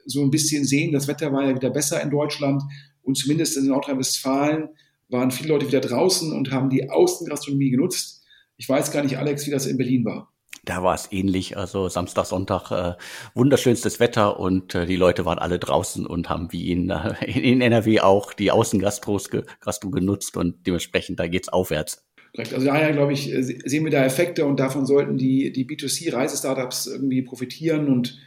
so 0.07 0.23
ein 0.23 0.31
bisschen 0.31 0.65
sehen. 0.65 0.93
Das 0.93 1.09
Wetter 1.09 1.33
war 1.33 1.45
ja 1.45 1.55
wieder 1.55 1.71
besser 1.71 2.03
in 2.03 2.11
Deutschland 2.11 2.63
und 3.03 3.17
zumindest 3.17 3.57
in 3.57 3.67
Nordrhein-Westfalen 3.67 4.69
waren 5.09 5.31
viele 5.31 5.51
Leute 5.51 5.67
wieder 5.67 5.81
draußen 5.81 6.33
und 6.33 6.51
haben 6.51 6.71
die 6.71 6.91
Außengastronomie 6.91 7.71
genutzt. 7.71 8.25
Ich 8.57 8.69
weiß 8.69 8.93
gar 8.93 9.03
nicht, 9.03 9.19
Alex, 9.19 9.47
wie 9.47 9.51
das 9.51 9.67
in 9.67 9.77
Berlin 9.77 10.05
war. 10.05 10.34
Da 10.65 10.83
war 10.83 10.95
es 10.95 11.09
ähnlich. 11.11 11.57
Also 11.57 11.89
Samstag, 11.89 12.27
Sonntag 12.27 12.71
äh, 12.71 12.95
wunderschönstes 13.35 14.01
Wetter 14.01 14.39
und 14.41 14.75
äh, 14.75 14.87
die 14.87 14.97
Leute 14.97 15.25
waren 15.25 15.39
alle 15.39 15.59
draußen 15.59 16.07
und 16.07 16.31
haben 16.31 16.53
wie 16.53 16.71
in, 16.71 16.91
äh, 16.91 17.15
in 17.27 17.61
NRW 17.61 18.01
auch 18.01 18.33
die 18.33 18.51
Außengastros 18.51 19.31
ge, 19.31 19.43
Gastro 19.61 19.91
genutzt 19.91 20.37
und 20.37 20.67
dementsprechend 20.67 21.21
da 21.21 21.27
geht's 21.27 21.49
aufwärts. 21.49 22.05
Also 22.37 22.67
daher, 22.67 22.93
glaube 22.93 23.13
ich, 23.13 23.33
äh, 23.33 23.43
sehen 23.43 23.85
wir 23.85 23.91
da 23.91 24.05
Effekte 24.05 24.45
und 24.45 24.59
davon 24.59 24.87
sollten 24.87 25.17
die, 25.17 25.53
die 25.53 25.67
B2C-Reisestartups 25.67 26.87
irgendwie 26.87 27.23
profitieren 27.23 27.89
und 27.89 28.19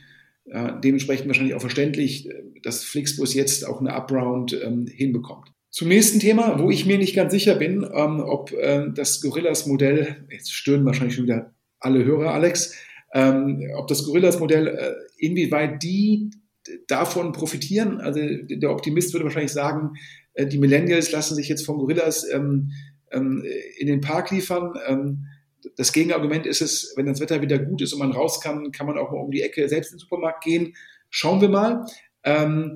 äh, 0.45 0.73
dementsprechend 0.83 1.27
wahrscheinlich 1.27 1.55
auch 1.55 1.61
verständlich, 1.61 2.29
äh, 2.29 2.43
dass 2.61 2.83
Flixbus 2.83 3.33
jetzt 3.33 3.67
auch 3.67 3.79
eine 3.79 3.95
Upround 3.95 4.57
ähm, 4.63 4.85
hinbekommt. 4.87 5.51
Zum 5.69 5.89
nächsten 5.89 6.19
Thema, 6.19 6.59
wo 6.59 6.71
ich 6.71 6.85
mir 6.85 6.97
nicht 6.97 7.15
ganz 7.15 7.33
sicher 7.33 7.55
bin, 7.55 7.85
ähm, 7.93 8.21
ob 8.21 8.51
äh, 8.53 8.87
das 8.93 9.21
Gorillas-Modell, 9.21 10.27
jetzt 10.31 10.53
stören 10.53 10.85
wahrscheinlich 10.85 11.15
schon 11.15 11.25
wieder 11.25 11.53
alle 11.87 12.05
Hörer, 12.05 12.33
Alex, 12.33 12.75
ähm, 13.13 13.63
ob 13.75 13.87
das 13.87 14.03
Gorillas-Modell, 14.05 14.67
äh, 14.67 14.93
inwieweit 15.17 15.81
die 15.81 16.29
davon 16.87 17.31
profitieren. 17.31 18.01
Also 18.01 18.19
der 18.21 18.71
Optimist 18.71 19.13
würde 19.13 19.23
wahrscheinlich 19.25 19.53
sagen, 19.53 19.93
äh, 20.33 20.45
die 20.45 20.57
Millennials 20.57 21.11
lassen 21.11 21.35
sich 21.35 21.47
jetzt 21.47 21.65
von 21.65 21.77
Gorillas 21.77 22.29
ähm, 22.29 22.71
ähm, 23.11 23.43
in 23.77 23.87
den 23.87 24.01
Park 24.01 24.31
liefern. 24.31 24.73
Ähm, 24.87 25.25
das 25.75 25.93
Gegenargument 25.93 26.45
ist 26.45 26.61
es, 26.61 26.93
wenn 26.95 27.05
das 27.05 27.19
Wetter 27.19 27.41
wieder 27.41 27.57
gut 27.57 27.81
ist 27.81 27.93
und 27.93 27.99
man 27.99 28.11
raus 28.11 28.41
kann, 28.41 28.71
kann 28.71 28.87
man 28.87 28.97
auch 28.97 29.11
mal 29.11 29.19
um 29.19 29.31
die 29.31 29.41
Ecke 29.41 29.67
selbst 29.69 29.91
in 29.91 29.95
den 29.95 30.01
Supermarkt 30.01 30.43
gehen. 30.43 30.75
Schauen 31.09 31.41
wir 31.41 31.49
mal. 31.49 31.85
Ähm, 32.23 32.75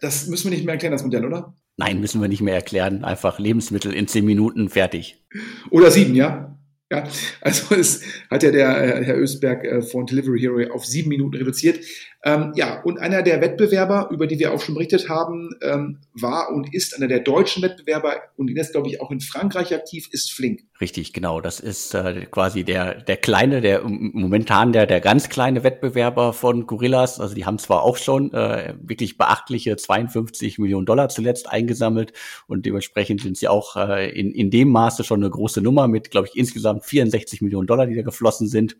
das 0.00 0.26
müssen 0.26 0.50
wir 0.50 0.56
nicht 0.56 0.64
mehr 0.64 0.74
erklären, 0.74 0.92
das 0.92 1.04
Modell, 1.04 1.24
oder? 1.24 1.54
Nein, 1.76 2.00
müssen 2.00 2.20
wir 2.20 2.28
nicht 2.28 2.42
mehr 2.42 2.54
erklären. 2.54 3.04
Einfach 3.04 3.38
Lebensmittel 3.38 3.94
in 3.94 4.08
zehn 4.08 4.24
Minuten 4.24 4.68
fertig. 4.68 5.24
Oder 5.70 5.90
sieben, 5.90 6.14
ja? 6.14 6.58
Ja, 6.92 7.08
also 7.40 7.74
es 7.74 8.02
hat 8.30 8.42
ja 8.42 8.50
der 8.50 8.98
äh, 9.00 9.02
Herr 9.02 9.18
Ösberg 9.18 9.64
äh, 9.64 9.80
von 9.80 10.04
Delivery 10.04 10.38
Hero 10.38 10.74
auf 10.74 10.84
sieben 10.84 11.08
Minuten 11.08 11.34
reduziert. 11.38 11.80
Ähm, 12.24 12.52
ja, 12.54 12.80
und 12.82 13.00
einer 13.00 13.22
der 13.22 13.40
Wettbewerber, 13.40 14.08
über 14.12 14.28
die 14.28 14.38
wir 14.38 14.54
auch 14.54 14.60
schon 14.60 14.74
berichtet 14.74 15.08
haben, 15.08 15.50
ähm, 15.60 15.98
war 16.14 16.50
und 16.50 16.72
ist 16.72 16.96
einer 16.96 17.08
der 17.08 17.18
deutschen 17.18 17.64
Wettbewerber 17.64 18.14
und 18.36 18.48
ist, 18.48 18.70
glaube 18.70 18.88
ich, 18.88 19.00
auch 19.00 19.10
in 19.10 19.20
Frankreich 19.20 19.74
aktiv, 19.74 20.08
ist 20.12 20.32
Flink. 20.32 20.60
Richtig, 20.80 21.12
genau. 21.12 21.40
Das 21.40 21.58
ist 21.58 21.94
äh, 21.94 22.26
quasi 22.30 22.62
der, 22.62 22.94
der 22.94 23.16
kleine, 23.16 23.60
der 23.60 23.82
momentan 23.84 24.72
der, 24.72 24.86
der 24.86 25.00
ganz 25.00 25.30
kleine 25.30 25.64
Wettbewerber 25.64 26.32
von 26.32 26.66
Gorillas. 26.66 27.18
Also 27.18 27.34
die 27.34 27.44
haben 27.44 27.58
zwar 27.58 27.82
auch 27.82 27.96
schon 27.96 28.32
äh, 28.32 28.74
wirklich 28.80 29.18
beachtliche 29.18 29.76
52 29.76 30.58
Millionen 30.58 30.86
Dollar 30.86 31.08
zuletzt 31.08 31.50
eingesammelt 31.50 32.12
und 32.46 32.66
dementsprechend 32.66 33.20
sind 33.20 33.36
sie 33.36 33.48
auch 33.48 33.74
äh, 33.74 34.10
in, 34.10 34.30
in 34.30 34.52
dem 34.52 34.68
Maße 34.68 35.02
schon 35.02 35.20
eine 35.20 35.30
große 35.30 35.60
Nummer 35.60 35.88
mit, 35.88 36.12
glaube 36.12 36.28
ich, 36.28 36.38
insgesamt 36.38 36.84
64 36.84 37.42
Millionen 37.42 37.66
Dollar, 37.66 37.86
die 37.86 37.96
da 37.96 38.02
geflossen 38.02 38.46
sind 38.46 38.76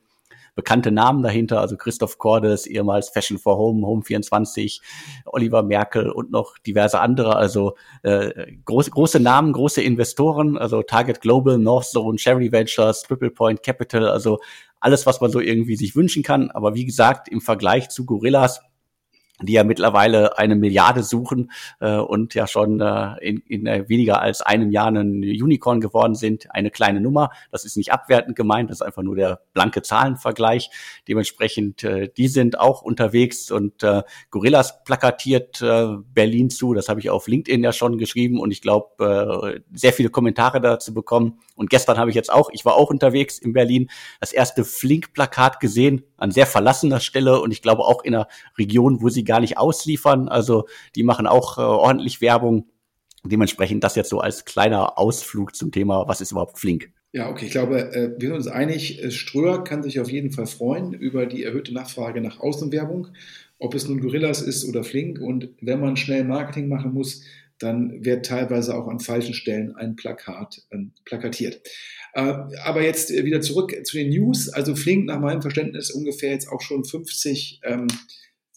bekannte 0.55 0.91
Namen 0.91 1.23
dahinter, 1.23 1.61
also 1.61 1.77
Christoph 1.77 2.19
Cordes, 2.19 2.67
ehemals 2.67 3.09
Fashion 3.09 3.39
for 3.39 3.57
Home, 3.57 3.87
Home 3.87 4.03
24, 4.03 4.81
Oliver 5.27 5.63
Merkel 5.63 6.11
und 6.11 6.31
noch 6.31 6.59
diverse 6.59 7.01
andere, 7.01 7.37
also 7.37 7.75
äh, 8.03 8.53
große, 8.65 8.91
große 8.91 9.21
Namen, 9.21 9.53
große 9.53 9.83
Investoren, 9.83 10.59
also 10.59 10.83
Target 10.83 11.21
Global, 11.21 11.59
North 11.59 11.87
Zone, 11.87 12.17
Cherry 12.17 12.53
Ventures, 12.53 13.03
Triple 13.03 13.31
Point 13.31 13.63
Capital, 13.63 14.09
also 14.09 14.39
alles, 14.81 15.07
was 15.07 15.21
man 15.21 15.31
so 15.31 15.41
irgendwie 15.41 15.77
sich 15.77 15.95
wünschen 15.95 16.23
kann. 16.23 16.51
Aber 16.51 16.75
wie 16.75 16.85
gesagt, 16.85 17.29
im 17.29 17.41
Vergleich 17.41 17.89
zu 17.89 18.05
Gorillas 18.05 18.61
die 19.47 19.55
ja 19.55 19.65
mittlerweile 19.65 20.39
eine 20.39 20.57
Milliarde 20.57 21.03
suchen 21.03 21.51
äh, 21.81 21.97
und 21.97 22.35
ja 22.35 22.47
schon 22.47 22.81
äh, 22.81 23.17
in, 23.21 23.39
in 23.47 23.89
weniger 23.89 24.21
als 24.21 24.43
einem 24.43 24.71
Jahr 24.71 24.89
ein 24.89 25.23
Unicorn 25.23 25.81
geworden 25.81 26.15
sind. 26.15 26.53
Eine 26.55 26.71
kleine 26.71 27.01
Nummer. 27.01 27.31
Das 27.51 27.65
ist 27.65 27.77
nicht 27.77 27.93
abwertend 27.93 28.37
gemeint, 28.37 28.71
das 28.71 28.79
ist 28.79 28.83
einfach 28.83 29.03
nur 29.03 29.17
der 29.17 29.41
blanke 29.53 29.83
Zahlenvergleich. 29.83 30.71
Dementsprechend, 31.09 31.85
äh, 31.85 32.09
die 32.17 32.29
sind 32.29 32.59
auch 32.59 32.83
unterwegs 32.83 33.51
und 33.51 33.83
äh, 33.83 34.03
Gorillas 34.31 34.85
plakatiert 34.85 35.61
äh, 35.63 35.97
Berlin 36.15 36.51
zu. 36.51 36.75
Das 36.75 36.89
habe 36.89 37.01
ich 37.01 37.11
auf 37.11 37.29
LinkedIn 37.29 37.63
ja 37.63 37.73
schon 37.73 37.99
geschrieben 37.99 38.41
und 38.41 38.51
ich 38.51 38.63
glaube, 38.63 39.55
äh, 39.55 39.61
sehr 39.73 39.93
viele 39.93 40.11
Kommentare 40.11 40.61
dazu 40.61 40.95
bekommen. 40.95 41.41
Und 41.55 41.71
gestern 41.71 41.99
habe 41.99 42.11
ich 42.11 42.17
jetzt 42.17 42.33
auch, 42.33 42.51
ich 42.53 42.65
war 42.65 42.77
auch 42.77 42.91
unterwegs 42.91 43.39
in 43.39 43.53
Berlin, 43.53 43.91
das 44.21 44.33
erste 44.33 44.65
Flink-Plakat 44.65 45.61
gesehen 45.61 46.05
an 46.23 46.31
sehr 46.31 46.47
verlassener 46.47 47.01
Stelle 47.01 47.41
und 47.41 47.51
ich 47.51 47.63
glaube 47.63 47.83
auch 47.83 48.05
in 48.05 48.15
einer 48.15 48.29
Region, 48.57 49.03
wo 49.03 49.09
sie 49.09 49.25
gar 49.25 49.41
nicht 49.41 49.59
ausliefern. 49.59 50.29
Also 50.29 50.67
die 50.95 51.03
machen 51.03 51.27
auch 51.27 51.59
äh, 51.59 51.63
ordentlich 51.63 52.21
Werbung. 52.21 52.69
Dementsprechend 53.25 53.85
das 53.85 53.97
jetzt 53.97 54.09
so 54.09 54.21
als 54.21 54.45
kleiner 54.45 54.99
Ausflug 54.99 55.55
zum 55.55 55.73
Thema, 55.73 56.09
was 56.09 56.21
ist 56.21 56.33
überhaupt 56.33 56.59
Flink? 56.59 56.91
Ja, 57.13 57.29
okay, 57.29 57.47
ich 57.47 57.51
glaube, 57.51 57.93
äh, 57.93 58.15
wir 58.19 58.29
sind 58.29 58.37
uns 58.37 58.47
einig, 58.47 59.03
äh, 59.03 59.11
Ströer 59.11 59.65
kann 59.65 59.83
sich 59.83 60.01
auf 60.01 60.11
jeden 60.11 60.31
Fall 60.31 60.47
freuen 60.47 60.95
über 60.95 61.27
die 61.27 61.43
erhöhte 61.43 61.75
Nachfrage 61.75 62.21
nach 62.21 62.41
Außenwerbung, 62.41 63.09
ob 63.59 63.75
es 63.75 63.87
nun 63.87 64.01
Gorillas 64.01 64.41
ist 64.41 64.67
oder 64.67 64.83
Flink. 64.83 65.21
Und 65.21 65.51
wenn 65.61 65.81
man 65.81 65.97
schnell 65.97 66.25
Marketing 66.25 66.69
machen 66.69 66.95
muss, 66.95 67.23
dann 67.63 68.05
wird 68.05 68.27
teilweise 68.27 68.75
auch 68.75 68.89
an 68.89 69.01
falschen 69.01 69.35
Stellen 69.35 69.75
ein 69.77 69.97
Plakat 69.97 70.63
ähm, 70.71 70.93
plakatiert. 71.05 71.61
Äh, 72.15 72.35
aber 72.65 72.83
jetzt 72.83 73.11
äh, 73.11 73.25
wieder 73.25 73.41
zurück 73.41 73.75
zu 73.85 73.97
den 73.97 74.11
News. 74.11 74.49
Also 74.49 74.75
Flink 74.75 75.07
nach 75.07 75.21
meinem 75.21 75.43
Verständnis 75.43 75.91
ungefähr 75.91 76.31
jetzt 76.31 76.49
auch 76.49 76.61
schon 76.61 76.85
50, 76.85 77.61
ähm, 77.65 77.87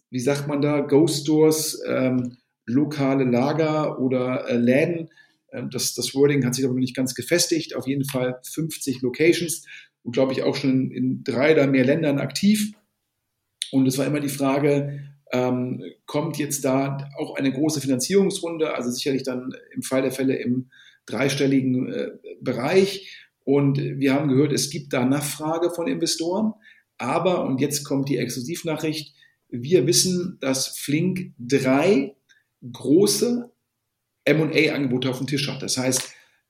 wie 0.09 0.19
sagt 0.19 0.47
man 0.47 0.62
da, 0.62 0.81
Ghost 0.81 1.24
Stores, 1.24 1.81
ähm, 1.88 2.38
lokale 2.65 3.24
Lager 3.24 4.00
oder 4.00 4.50
äh, 4.50 4.57
Läden. 4.57 5.09
Ähm, 5.51 5.69
das, 5.69 5.93
das 5.93 6.13
Wording 6.15 6.45
hat 6.45 6.55
sich 6.55 6.65
aber 6.65 6.74
noch 6.74 6.81
nicht 6.81 6.95
ganz 6.95 7.15
gefestigt. 7.15 7.75
Auf 7.75 7.88
jeden 7.88 8.05
Fall 8.05 8.39
50 8.43 9.01
Locations 9.01 9.65
und 10.03 10.13
glaube 10.13 10.33
ich 10.33 10.43
auch 10.43 10.55
schon 10.55 10.91
in 10.91 11.24
drei 11.24 11.53
oder 11.53 11.67
mehr 11.67 11.85
Ländern 11.85 12.19
aktiv. 12.19 12.74
Und 13.71 13.88
es 13.88 13.97
war 13.97 14.05
immer 14.05 14.19
die 14.19 14.29
Frage, 14.29 15.14
ähm, 15.35 15.83
kommt 16.05 16.37
jetzt 16.37 16.63
da 16.63 17.09
auch 17.17 17.35
eine 17.35 17.51
große 17.51 17.81
Finanzierungsrunde, 17.81 18.73
also 18.73 18.89
sicherlich 18.89 19.23
dann 19.23 19.53
im 19.73 19.83
Fall 19.83 20.01
der 20.01 20.11
Fälle 20.11 20.35
im 20.37 20.69
dreistelligen 21.05 21.91
äh, 21.91 22.11
Bereich. 22.41 23.27
Und 23.43 23.77
wir 23.77 24.13
haben 24.13 24.29
gehört, 24.29 24.53
es 24.53 24.69
gibt 24.69 24.93
da 24.93 25.05
Nachfrage 25.05 25.69
von 25.71 25.87
Investoren. 25.87 26.53
Aber, 26.97 27.43
und 27.43 27.59
jetzt 27.59 27.83
kommt 27.83 28.07
die 28.07 28.17
Exklusivnachricht, 28.17 29.13
wir 29.49 29.85
wissen, 29.87 30.37
dass 30.39 30.69
Flink 30.69 31.33
drei 31.37 32.15
große 32.71 33.51
MA-Angebote 34.27 35.09
auf 35.09 35.17
dem 35.17 35.27
Tisch 35.27 35.47
hat. 35.49 35.61
Das 35.61 35.77
heißt, 35.77 36.01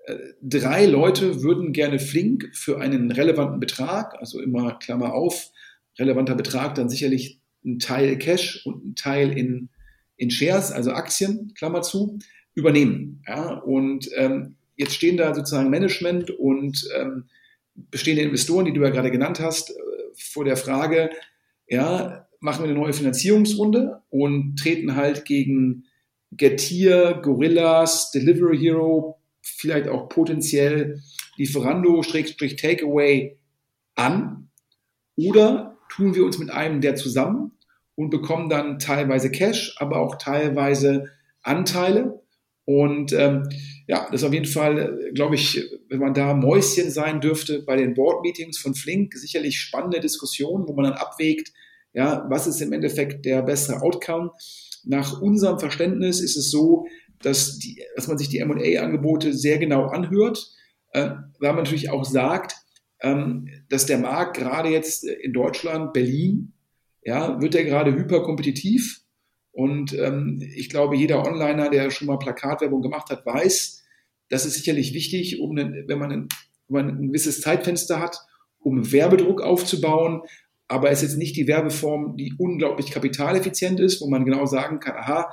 äh, 0.05 0.15
drei 0.41 0.85
Leute 0.85 1.41
würden 1.41 1.73
gerne 1.73 1.99
Flink 1.99 2.51
für 2.53 2.79
einen 2.79 3.11
relevanten 3.11 3.59
Betrag, 3.59 4.15
also 4.19 4.39
immer 4.39 4.77
Klammer 4.77 5.13
auf, 5.13 5.51
relevanter 5.97 6.35
Betrag, 6.35 6.75
dann 6.75 6.89
sicherlich 6.89 7.41
ein 7.65 7.79
Teil 7.79 8.17
Cash 8.17 8.65
und 8.65 8.85
ein 8.85 8.95
Teil 8.95 9.37
in, 9.37 9.69
in 10.17 10.29
Shares, 10.29 10.71
also 10.71 10.91
Aktien, 10.91 11.53
Klammer 11.55 11.81
zu, 11.81 12.19
übernehmen. 12.53 13.21
Ja, 13.27 13.55
und 13.59 14.09
ähm, 14.15 14.55
jetzt 14.77 14.95
stehen 14.95 15.17
da 15.17 15.35
sozusagen 15.35 15.69
Management 15.69 16.31
und 16.31 16.87
ähm, 16.97 17.25
bestehende 17.75 18.23
Investoren, 18.23 18.65
die 18.65 18.73
du 18.73 18.81
ja 18.81 18.89
gerade 18.89 19.11
genannt 19.11 19.39
hast, 19.39 19.71
äh, 19.71 19.73
vor 20.15 20.45
der 20.45 20.57
Frage, 20.57 21.09
ja, 21.67 22.27
machen 22.39 22.63
wir 22.63 22.69
eine 22.69 22.79
neue 22.79 22.93
Finanzierungsrunde 22.93 24.01
und 24.09 24.57
treten 24.57 24.95
halt 24.95 25.25
gegen 25.25 25.85
Getir, 26.31 27.19
Gorillas, 27.21 28.11
Delivery 28.11 28.57
Hero, 28.57 29.19
vielleicht 29.41 29.87
auch 29.87 30.09
potenziell 30.09 31.01
Lieferando, 31.37 32.03
Schrägstrich 32.03 32.55
Takeaway 32.55 33.37
an? 33.95 34.49
Oder 35.17 35.77
tun 35.89 36.15
wir 36.15 36.25
uns 36.25 36.37
mit 36.37 36.49
einem 36.49 36.81
der 36.81 36.95
zusammen 36.95 37.51
und 37.95 38.09
bekommen 38.09 38.49
dann 38.49 38.79
teilweise 38.79 39.31
Cash, 39.31 39.75
aber 39.79 39.99
auch 39.99 40.15
teilweise 40.15 41.09
Anteile? 41.41 42.21
Und 42.65 43.13
ähm, 43.13 43.47
ja, 43.87 44.07
das 44.11 44.21
ist 44.21 44.27
auf 44.27 44.33
jeden 44.33 44.47
Fall, 44.47 45.11
glaube 45.13 45.35
ich, 45.35 45.63
wenn 45.89 45.99
man 45.99 46.15
da 46.15 46.33
Mäuschen 46.33 46.89
sein 46.89 47.21
dürfte 47.21 47.61
bei 47.61 47.75
den 47.75 47.93
Board-Meetings 47.93 48.57
von 48.57 48.73
Flink, 48.73 49.13
sicherlich 49.13 49.59
spannende 49.59 49.99
Diskussion, 49.99 50.67
wo 50.67 50.73
man 50.73 50.85
dann 50.85 50.93
abwägt, 50.93 51.53
ja, 51.93 52.25
was 52.29 52.47
ist 52.47 52.61
im 52.61 52.73
Endeffekt 52.73 53.25
der 53.25 53.43
bessere 53.43 53.81
Outcome? 53.81 54.31
Nach 54.83 55.21
unserem 55.21 55.59
Verständnis 55.59 56.19
ist 56.19 56.35
es 56.35 56.51
so, 56.51 56.87
dass, 57.21 57.59
die, 57.59 57.81
dass 57.95 58.07
man 58.07 58.17
sich 58.17 58.29
die 58.29 58.39
M&A-Angebote 58.39 59.33
sehr 59.33 59.59
genau 59.59 59.85
anhört, 59.85 60.51
äh, 60.91 61.11
weil 61.39 61.53
man 61.53 61.63
natürlich 61.63 61.91
auch 61.91 62.03
sagt, 62.03 62.55
ähm, 63.01 63.47
dass 63.69 63.85
der 63.85 63.99
Markt 63.99 64.37
gerade 64.37 64.69
jetzt 64.69 65.05
in 65.05 65.31
Deutschland, 65.31 65.93
Berlin, 65.93 66.53
ja, 67.05 67.39
wird 67.39 67.53
der 67.53 67.63
gerade 67.63 67.93
hyperkompetitiv 67.93 69.05
und 69.55 69.93
ähm, 69.93 70.41
ich 70.53 70.69
glaube, 70.69 70.97
jeder 70.97 71.25
Onliner, 71.25 71.69
der 71.69 71.89
schon 71.89 72.07
mal 72.07 72.19
Plakatwerbung 72.19 72.81
gemacht 72.81 73.09
hat, 73.09 73.25
weiß, 73.25 73.83
Das 74.29 74.45
ist 74.45 74.55
sicherlich 74.55 74.93
wichtig, 74.93 75.39
um 75.39 75.51
einen, 75.51 75.87
wenn, 75.87 75.97
man 75.97 76.11
ein, 76.11 76.27
wenn 76.67 76.87
man 76.87 76.97
ein 76.97 77.07
gewisses 77.07 77.39
Zeitfenster 77.39 78.01
hat, 78.01 78.19
um 78.59 78.91
Werbedruck 78.91 79.41
aufzubauen. 79.41 80.23
Aber 80.67 80.91
es 80.91 81.03
ist 81.03 81.11
jetzt 81.11 81.17
nicht 81.19 81.37
die 81.37 81.47
Werbeform, 81.47 82.17
die 82.17 82.33
unglaublich 82.37 82.91
kapitaleffizient 82.91 83.79
ist, 83.79 84.01
wo 84.01 84.09
man 84.09 84.25
genau 84.25 84.45
sagen 84.45 84.81
kann, 84.81 84.97
aha, 84.97 85.29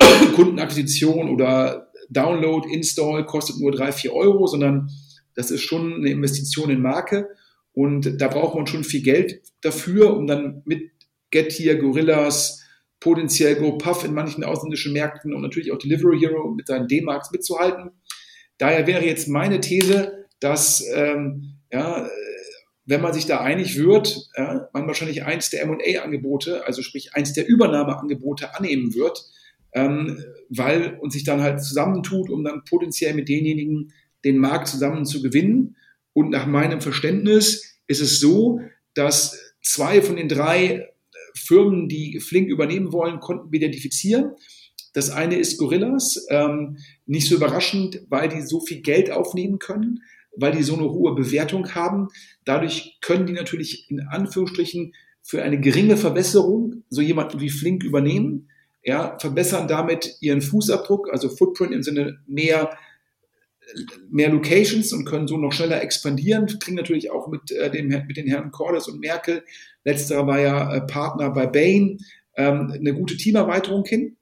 Kundenakquisition 0.34 1.28
oder 1.28 1.92
Download, 2.10 2.68
Install 2.68 3.24
kostet 3.24 3.60
nur 3.60 3.70
drei, 3.70 3.92
vier 3.92 4.14
Euro, 4.14 4.48
sondern 4.48 4.90
das 5.36 5.52
ist 5.52 5.62
schon 5.62 5.94
eine 5.94 6.10
Investition 6.10 6.70
in 6.70 6.82
Marke. 6.82 7.28
Und 7.72 8.20
da 8.20 8.26
braucht 8.26 8.56
man 8.56 8.66
schon 8.66 8.82
viel 8.82 9.02
Geld 9.02 9.42
dafür, 9.60 10.16
um 10.16 10.26
dann 10.26 10.62
mit 10.64 10.90
Getir, 11.34 11.76
Gorillas, 11.76 12.62
potenziell 13.00 13.56
GoPuff 13.56 14.04
in 14.04 14.14
manchen 14.14 14.44
ausländischen 14.44 14.92
Märkten 14.92 15.34
und 15.34 15.42
natürlich 15.42 15.72
auch 15.72 15.78
Delivery 15.78 16.18
Hero 16.20 16.48
mit 16.52 16.68
seinen 16.68 16.86
D-Marks 16.86 17.32
mitzuhalten. 17.32 17.90
Daher 18.56 18.86
wäre 18.86 19.04
jetzt 19.04 19.28
meine 19.28 19.60
These, 19.60 20.26
dass 20.38 20.82
ähm, 20.94 21.58
ja, 21.72 22.08
wenn 22.86 23.00
man 23.00 23.12
sich 23.12 23.26
da 23.26 23.40
einig 23.40 23.78
wird, 23.78 24.28
ja, 24.36 24.68
man 24.72 24.86
wahrscheinlich 24.86 25.24
eins 25.24 25.50
der 25.50 25.62
M&A-Angebote, 25.62 26.64
also 26.66 26.82
sprich 26.82 27.14
eins 27.14 27.32
der 27.32 27.48
Übernahmeangebote 27.48 28.56
annehmen 28.56 28.94
wird, 28.94 29.24
ähm, 29.72 30.22
weil 30.48 30.96
und 31.00 31.12
sich 31.12 31.24
dann 31.24 31.42
halt 31.42 31.62
zusammentut, 31.62 32.30
um 32.30 32.44
dann 32.44 32.62
potenziell 32.64 33.14
mit 33.14 33.28
denjenigen 33.28 33.92
den 34.24 34.38
Markt 34.38 34.68
zusammen 34.68 35.04
zu 35.04 35.20
gewinnen. 35.20 35.76
Und 36.12 36.30
nach 36.30 36.46
meinem 36.46 36.80
Verständnis 36.80 37.80
ist 37.88 38.00
es 38.00 38.20
so, 38.20 38.60
dass 38.94 39.56
zwei 39.62 40.00
von 40.00 40.16
den 40.16 40.28
drei 40.28 40.93
Firmen, 41.36 41.88
die 41.88 42.20
Flink 42.20 42.48
übernehmen 42.48 42.92
wollen, 42.92 43.20
konnten 43.20 43.50
wir 43.50 43.58
identifizieren. 43.58 44.32
Das 44.92 45.10
eine 45.10 45.36
ist 45.36 45.58
Gorillas, 45.58 46.24
ähm, 46.30 46.78
nicht 47.06 47.28
so 47.28 47.34
überraschend, 47.34 48.02
weil 48.08 48.28
die 48.28 48.42
so 48.42 48.60
viel 48.60 48.80
Geld 48.80 49.10
aufnehmen 49.10 49.58
können, 49.58 50.00
weil 50.36 50.52
die 50.52 50.62
so 50.62 50.74
eine 50.74 50.88
hohe 50.90 51.14
Bewertung 51.14 51.74
haben. 51.74 52.08
Dadurch 52.44 52.98
können 53.00 53.26
die 53.26 53.32
natürlich 53.32 53.90
in 53.90 54.00
Anführungsstrichen 54.00 54.92
für 55.20 55.42
eine 55.42 55.58
geringe 55.58 55.96
Verbesserung 55.96 56.84
so 56.90 57.00
jemanden 57.00 57.40
wie 57.40 57.50
Flink 57.50 57.82
übernehmen, 57.82 58.48
ja, 58.84 59.18
verbessern 59.18 59.66
damit 59.66 60.16
ihren 60.20 60.42
Fußabdruck, 60.42 61.10
also 61.10 61.28
Footprint 61.28 61.72
im 61.72 61.82
Sinne 61.82 62.18
mehr 62.26 62.76
mehr 64.10 64.30
Locations 64.30 64.92
und 64.92 65.04
können 65.04 65.26
so 65.26 65.36
noch 65.36 65.52
schneller 65.52 65.82
expandieren. 65.82 66.46
Kriegen 66.46 66.76
natürlich 66.76 67.10
auch 67.10 67.28
mit, 67.28 67.50
äh, 67.50 67.70
dem, 67.70 67.88
mit 67.88 68.16
den 68.16 68.26
Herren 68.26 68.50
Cordes 68.50 68.88
und 68.88 69.00
Merkel, 69.00 69.44
letzterer 69.84 70.26
war 70.26 70.40
ja 70.40 70.74
äh, 70.74 70.80
Partner 70.82 71.30
bei 71.30 71.46
Bain, 71.46 71.98
ähm, 72.36 72.72
eine 72.72 72.94
gute 72.94 73.16
Teamerweiterung 73.16 73.84
hin 73.84 74.16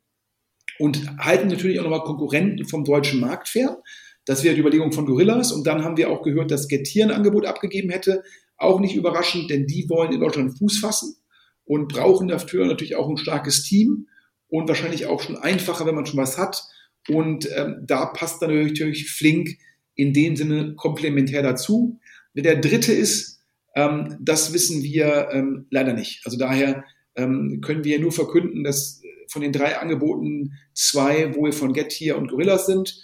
und 0.79 1.19
halten 1.19 1.49
natürlich 1.49 1.79
auch 1.79 1.85
nochmal 1.85 2.05
Konkurrenten 2.05 2.67
vom 2.67 2.85
deutschen 2.85 3.21
Markt 3.21 3.49
fern. 3.49 3.77
Das 4.25 4.45
wäre 4.45 4.55
die 4.55 4.61
Überlegung 4.61 4.93
von 4.93 5.07
Gorillas. 5.07 5.53
Und 5.53 5.67
dann 5.67 5.85
haben 5.85 5.97
wir 5.97 6.11
auch 6.11 6.23
gehört, 6.23 6.51
dass 6.51 6.69
Getir 6.69 7.05
ein 7.05 7.11
Angebot 7.11 7.47
abgegeben 7.47 7.91
hätte. 7.91 8.23
Auch 8.57 8.81
nicht 8.81 8.95
überraschend, 8.95 9.51
denn 9.51 9.67
die 9.67 9.89
wollen 9.89 10.13
in 10.13 10.21
Deutschland 10.21 10.57
Fuß 10.59 10.79
fassen 10.79 11.17
und 11.65 11.89
brauchen 11.89 12.29
dafür 12.29 12.67
natürlich 12.67 12.97
auch 12.97 13.09
ein 13.09 13.17
starkes 13.17 13.65
Team 13.65 14.07
und 14.49 14.69
wahrscheinlich 14.69 15.07
auch 15.07 15.21
schon 15.21 15.37
einfacher, 15.37 15.87
wenn 15.87 15.95
man 15.95 16.07
schon 16.07 16.21
was 16.21 16.39
hat. 16.39 16.63
Und 17.09 17.49
ähm, 17.57 17.83
da 17.87 18.07
passt 18.07 18.43
dann 18.43 18.55
natürlich 18.55 19.11
Flink 19.11 19.59
in 19.95 20.13
dem 20.13 20.37
Sinne 20.37 20.75
komplementär 20.75 21.43
dazu. 21.43 21.99
Der 22.35 22.57
dritte 22.57 22.93
ist, 22.93 23.41
ähm, 23.75 24.17
das 24.21 24.53
wissen 24.53 24.83
wir 24.83 25.29
ähm, 25.33 25.67
leider 25.71 25.93
nicht. 25.93 26.23
Also 26.25 26.39
daher 26.39 26.85
ähm, 27.17 27.61
können 27.63 27.85
wir 27.85 27.99
nur 27.99 28.13
verkünden, 28.13 28.65
dass 28.65 29.03
von 29.29 29.43
den 29.43 29.53
drei 29.53 29.79
Angeboten 29.79 30.53
zwei 30.75 31.35
wohl 31.35 31.53
von 31.53 31.73
Getir 31.73 32.17
und 32.17 32.31
Gorillas 32.31 32.67
sind. 32.67 33.01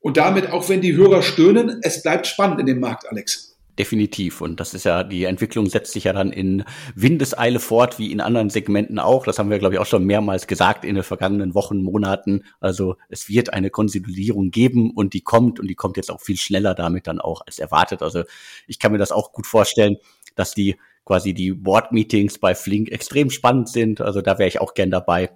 Und 0.00 0.18
damit, 0.18 0.50
auch 0.50 0.68
wenn 0.68 0.80
die 0.80 0.94
Hörer 0.94 1.22
stöhnen, 1.22 1.80
es 1.82 2.02
bleibt 2.02 2.26
spannend 2.26 2.60
in 2.60 2.66
dem 2.66 2.80
Markt, 2.80 3.08
Alex. 3.08 3.55
Definitiv. 3.78 4.40
Und 4.40 4.58
das 4.58 4.72
ist 4.72 4.84
ja, 4.84 5.04
die 5.04 5.24
Entwicklung 5.24 5.66
setzt 5.66 5.92
sich 5.92 6.04
ja 6.04 6.14
dann 6.14 6.32
in 6.32 6.64
Windeseile 6.94 7.60
fort, 7.60 7.98
wie 7.98 8.10
in 8.10 8.22
anderen 8.22 8.48
Segmenten 8.48 8.98
auch. 8.98 9.26
Das 9.26 9.38
haben 9.38 9.50
wir, 9.50 9.58
glaube 9.58 9.74
ich, 9.74 9.80
auch 9.80 9.86
schon 9.86 10.04
mehrmals 10.04 10.46
gesagt 10.46 10.84
in 10.84 10.94
den 10.94 11.04
vergangenen 11.04 11.54
Wochen, 11.54 11.82
Monaten. 11.82 12.44
Also 12.58 12.96
es 13.10 13.28
wird 13.28 13.52
eine 13.52 13.68
Konsolidierung 13.68 14.50
geben 14.50 14.92
und 14.92 15.12
die 15.12 15.20
kommt 15.20 15.60
und 15.60 15.68
die 15.68 15.74
kommt 15.74 15.98
jetzt 15.98 16.10
auch 16.10 16.22
viel 16.22 16.38
schneller 16.38 16.74
damit 16.74 17.06
dann 17.06 17.20
auch 17.20 17.42
als 17.46 17.58
erwartet. 17.58 18.00
Also 18.00 18.22
ich 18.66 18.78
kann 18.78 18.92
mir 18.92 18.98
das 18.98 19.12
auch 19.12 19.32
gut 19.32 19.46
vorstellen, 19.46 19.96
dass 20.36 20.54
die 20.54 20.76
quasi 21.04 21.34
die 21.34 21.52
Board-Meetings 21.52 22.38
bei 22.38 22.54
Flink 22.54 22.90
extrem 22.90 23.28
spannend 23.28 23.68
sind. 23.68 24.00
Also 24.00 24.22
da 24.22 24.38
wäre 24.38 24.48
ich 24.48 24.60
auch 24.60 24.72
gern 24.72 24.90
dabei 24.90 25.30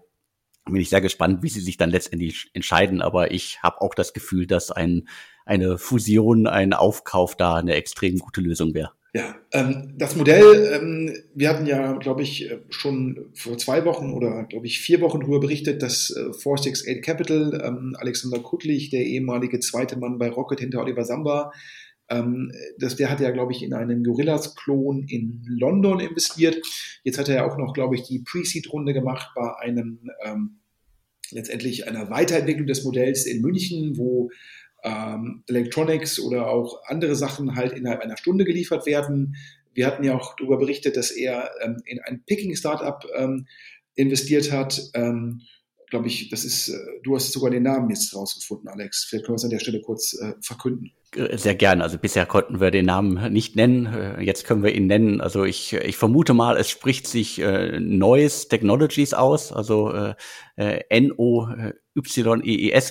bin 0.67 0.81
ich 0.81 0.91
sehr 0.91 1.01
gespannt, 1.01 1.43
wie 1.43 1.49
sie 1.49 1.61
sich 1.61 1.77
dann 1.77 1.91
letztendlich 1.91 2.51
entscheiden. 2.53 3.03
Aber 3.03 3.33
ich 3.33 3.63
habe 3.63 3.81
auch 3.81 3.95
das 3.95 4.13
Gefühl, 4.13 4.47
dass 4.47 4.71
ein, 4.71 5.09
eine 5.51 5.79
Fusion, 5.79 6.47
ein 6.47 6.73
Aufkauf 6.73 7.37
da 7.37 7.57
eine 7.57 7.75
extrem 7.75 8.19
gute 8.19 8.41
Lösung 8.41 8.73
wäre. 8.73 8.93
Ja, 9.13 9.35
ähm, 9.53 9.95
das 9.99 10.15
Modell, 10.15 10.71
ähm, 10.73 11.13
wir 11.35 11.49
hatten 11.49 11.67
ja, 11.67 11.95
glaube 11.95 12.23
ich, 12.23 12.49
schon 12.69 13.33
vor 13.35 13.59
zwei 13.59 13.85
Wochen 13.85 14.13
oder, 14.13 14.45
glaube 14.45 14.67
ich, 14.67 14.79
vier 14.79 15.01
Wochen 15.01 15.19
darüber 15.19 15.41
berichtet, 15.41 15.83
dass 15.83 16.11
äh, 16.11 16.33
468 16.33 17.03
Capital, 17.03 17.61
ähm, 17.65 17.97
Alexander 17.99 18.39
Kuttlich, 18.39 18.91
der 18.91 19.05
ehemalige 19.05 19.59
zweite 19.59 19.99
Mann 19.99 20.19
bei 20.19 20.31
Rocket 20.31 20.61
hinter 20.61 20.81
Oliver 20.81 21.05
Samba, 21.05 21.51
ähm, 22.09 22.53
das, 22.79 22.95
der 22.95 23.11
hat 23.11 23.19
ja, 23.19 23.33
glaube 23.33 23.51
ich, 23.51 23.65
in 23.65 23.75
einen 23.75 24.05
Gorillas-Klon 24.05 25.07
in 25.09 25.43
London 25.49 25.99
investiert. 25.99 26.59
Jetzt 27.03 27.19
hat 27.19 27.29
er 27.29 27.35
ja 27.35 27.51
auch 27.51 27.59
noch, 27.59 27.73
glaube 27.73 27.97
ich, 27.97 28.05
die 28.05 28.21
Pre-Seed-Runde 28.21 28.93
gemacht 28.93 29.31
bei 29.35 29.57
einem 29.61 30.09
ähm, 30.25 30.61
letztendlich 31.33 31.89
einer 31.89 32.11
Weiterentwicklung 32.11 32.67
des 32.67 32.85
Modells 32.85 33.27
in 33.27 33.41
München, 33.41 33.97
wo 33.97 34.31
ähm, 34.83 35.45
Electronics 35.47 36.21
oder 36.21 36.49
auch 36.49 36.81
andere 36.87 37.17
Sachen 37.17 37.57
halt 37.57 37.73
innerhalb 37.73 38.01
einer 38.01 38.17
Stunde 38.17 38.45
geliefert 38.45 38.87
werden. 38.87 39.37
Wir 39.75 39.87
hatten 39.87 40.05
ja 40.05 40.17
auch 40.17 40.37
darüber 40.37 40.59
berichtet, 40.59 40.97
dass 40.97 41.11
er 41.11 41.51
ähm, 41.63 41.77
in 41.85 42.01
ein 42.01 42.25
Picking-Startup 42.27 43.05
ähm, 43.15 43.47
investiert 43.95 44.53
hat. 44.53 44.81
Ähm, 44.95 45.43
Glaube 45.89 46.07
ich, 46.07 46.29
das 46.31 46.45
ist, 46.45 46.69
äh, 46.69 46.79
du 47.03 47.17
hast 47.17 47.33
sogar 47.33 47.51
den 47.51 47.65
Namen 47.65 47.91
jetzt 47.91 48.15
rausgefunden, 48.15 48.69
Alex. 48.69 49.07
Vielleicht 49.09 49.27
können 49.27 49.35
wir 49.35 49.39
es 49.39 49.45
an 49.45 49.51
der 49.51 49.59
Stelle 49.59 49.81
kurz 49.81 50.17
äh, 50.21 50.35
verkünden. 50.41 50.93
Sehr 51.33 51.57
gerne. 51.57 51.83
Also 51.83 51.99
bisher 51.99 52.25
konnten 52.25 52.61
wir 52.61 52.71
den 52.71 52.87
Namen 52.87 53.33
nicht 53.33 53.57
nennen. 53.57 53.87
Äh, 53.87 54.23
jetzt 54.23 54.47
können 54.47 54.63
wir 54.63 54.73
ihn 54.73 54.87
nennen. 54.87 55.21
Also 55.21 55.43
ich, 55.45 55.73
ich 55.73 55.97
vermute 55.97 56.33
mal, 56.35 56.57
es 56.57 56.71
spricht 56.71 57.09
sich 57.09 57.41
äh, 57.41 57.81
Neues 57.81 58.47
Technologies 58.47 59.13
aus, 59.13 59.51
also 59.53 59.93
äh, 59.93 60.15
äh 60.57 60.85
N-O-Y-E-E-S 60.89 61.75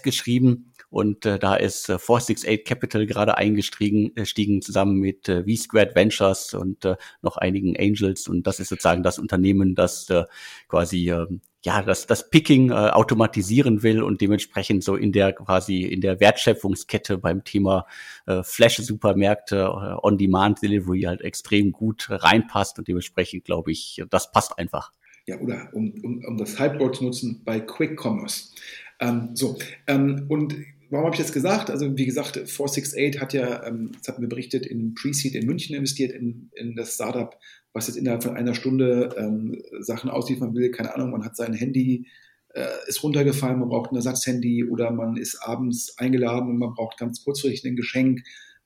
geschrieben. 0.04 0.69
Und 0.89 1.25
äh, 1.25 1.38
da 1.38 1.56
ist 1.56 1.89
äh, 1.89 1.99
468 1.99 2.65
Capital 2.65 3.06
gerade 3.06 3.38
eingestiegen, 3.38 4.15
äh, 4.15 4.25
stiegen 4.25 4.62
zusammen 4.62 4.97
mit 4.97 5.30
äh, 5.30 5.43
V-Squared 5.43 5.95
Ventures 5.95 6.54
und 6.54 6.84
äh, 6.86 6.95
noch 7.21 7.38
einigen 7.38 7.78
Angels. 7.78 8.28
Und 8.28 8.47
das 8.47 8.60
ist 8.60 8.69
sozusagen 8.69 9.04
das 9.04 9.19
Unternehmen, 9.19 9.75
das 9.75 10.10
äh, 10.10 10.23
quasi 10.67 11.10
äh, 11.10 11.28
ja, 11.63 11.82
das, 11.82 12.08
das 12.08 12.30
Picking 12.30 12.71
äh, 12.71 12.73
automatisieren 12.73 13.84
will 13.84 14.02
und 14.02 14.21
dementsprechend 14.21 14.84
so 14.84 14.95
in 14.95 15.12
der 15.12 15.34
quasi 15.34 15.84
in 15.84 15.99
der 15.99 16.19
Wertschöpfungskette 16.19 17.17
beim 17.17 17.43
Thema 17.43 17.86
äh, 18.25 18.43
Flash-Supermärkte, 18.43 19.58
äh, 19.58 20.08
On-Demand-Delivery 20.08 21.02
halt 21.02 21.21
extrem 21.21 21.71
gut 21.73 22.08
reinpasst 22.10 22.80
und 22.80 22.88
dementsprechend 22.88 23.43
glaube 23.43 23.71
ich, 23.71 24.02
das 24.10 24.32
passt 24.32 24.58
einfach. 24.58 24.93
Ja, 25.25 25.38
oder 25.39 25.69
um, 25.73 25.93
um, 26.02 26.23
um 26.25 26.38
das 26.38 26.58
Halbwort 26.58 26.95
zu 26.95 27.04
nutzen, 27.04 27.41
bei 27.43 27.60
Quick 27.60 27.99
Commerce. 28.02 28.56
Ähm, 28.99 29.32
so, 29.36 29.58
ähm, 29.88 30.25
und 30.30 30.56
warum 30.89 31.06
habe 31.06 31.15
ich 31.15 31.21
das 31.21 31.34
gesagt? 31.34 31.69
Also 31.69 31.97
wie 31.97 32.06
gesagt, 32.06 32.36
468 32.36 33.21
hat 33.21 33.34
ja, 33.34 33.65
ähm, 33.65 33.91
das 33.97 34.08
hatten 34.08 34.21
wir 34.21 34.30
berichtet, 34.30 34.65
in 34.65 34.93
Pre-Seed 34.93 35.36
in 35.36 35.45
München 35.45 35.75
investiert, 35.75 36.12
in, 36.12 36.49
in 36.56 36.75
das 36.75 36.95
Startup, 36.95 37.36
was 37.73 37.88
jetzt 37.88 37.97
innerhalb 37.97 38.23
von 38.23 38.36
einer 38.36 38.54
Stunde 38.54 39.15
ähm, 39.17 39.62
Sachen 39.80 40.10
ausliefern 40.10 40.54
will. 40.56 40.71
Keine 40.71 40.93
Ahnung, 40.95 41.12
man 41.12 41.23
hat 41.23 41.36
sein 41.36 41.54
Handy, 41.54 42.08
äh, 42.54 42.67
ist 42.88 43.04
runtergefallen, 43.04 43.60
man 43.60 43.69
braucht 43.69 43.91
ein 43.91 43.95
Ersatzhandy 43.95 44.65
oder 44.65 44.91
man 44.91 45.17
ist 45.17 45.39
abends 45.41 45.97
eingeladen 45.97 46.49
und 46.49 46.58
man 46.58 46.73
braucht 46.73 46.97
ganz 46.97 47.23
kurzfristig 47.23 47.69
ein 47.69 47.75
Geschenk, 47.75 48.21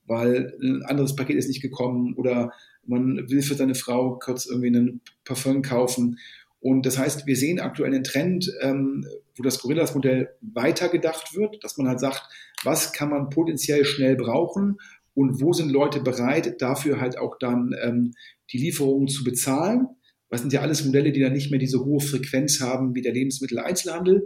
weil 0.05 0.57
ein 0.61 0.83
anderes 0.83 1.15
Paket 1.15 1.37
ist 1.37 1.47
nicht 1.47 1.61
gekommen 1.61 2.13
oder 2.15 2.51
man 2.85 3.29
will 3.29 3.41
für 3.41 3.55
seine 3.55 3.75
Frau 3.75 4.19
kurz 4.19 4.45
irgendwie 4.45 4.67
einen 4.67 5.01
Parfum 5.23 5.61
kaufen 5.61 6.19
und 6.63 6.85
das 6.85 6.97
heißt, 6.97 7.27
wir 7.27 7.35
sehen 7.35 7.59
aktuell 7.59 7.93
einen 7.93 8.05
Trend, 8.05 8.49
ähm, 8.61 9.05
wo 9.35 9.43
das 9.43 9.59
Gorillas-Modell 9.59 10.29
weitergedacht 10.39 11.35
wird, 11.35 11.61
dass 11.61 11.77
man 11.77 11.89
halt 11.89 11.99
sagt, 11.99 12.23
was 12.63 12.93
kann 12.93 13.09
man 13.09 13.29
potenziell 13.29 13.83
schnell 13.83 14.15
brauchen 14.15 14.77
und 15.13 15.41
wo 15.41 15.51
sind 15.51 15.73
Leute 15.73 15.99
bereit, 15.99 16.61
dafür 16.61 17.01
halt 17.01 17.17
auch 17.17 17.37
dann 17.37 17.75
ähm, 17.83 18.13
die 18.53 18.59
Lieferungen 18.59 19.09
zu 19.09 19.25
bezahlen. 19.25 19.89
Das 20.29 20.39
sind 20.39 20.53
ja 20.53 20.61
alles 20.61 20.85
Modelle, 20.85 21.11
die 21.11 21.19
dann 21.19 21.33
nicht 21.33 21.51
mehr 21.51 21.59
diese 21.59 21.83
hohe 21.83 21.99
Frequenz 21.99 22.61
haben 22.61 22.95
wie 22.95 23.01
der 23.01 23.11
Lebensmitteleinzelhandel. 23.11 24.25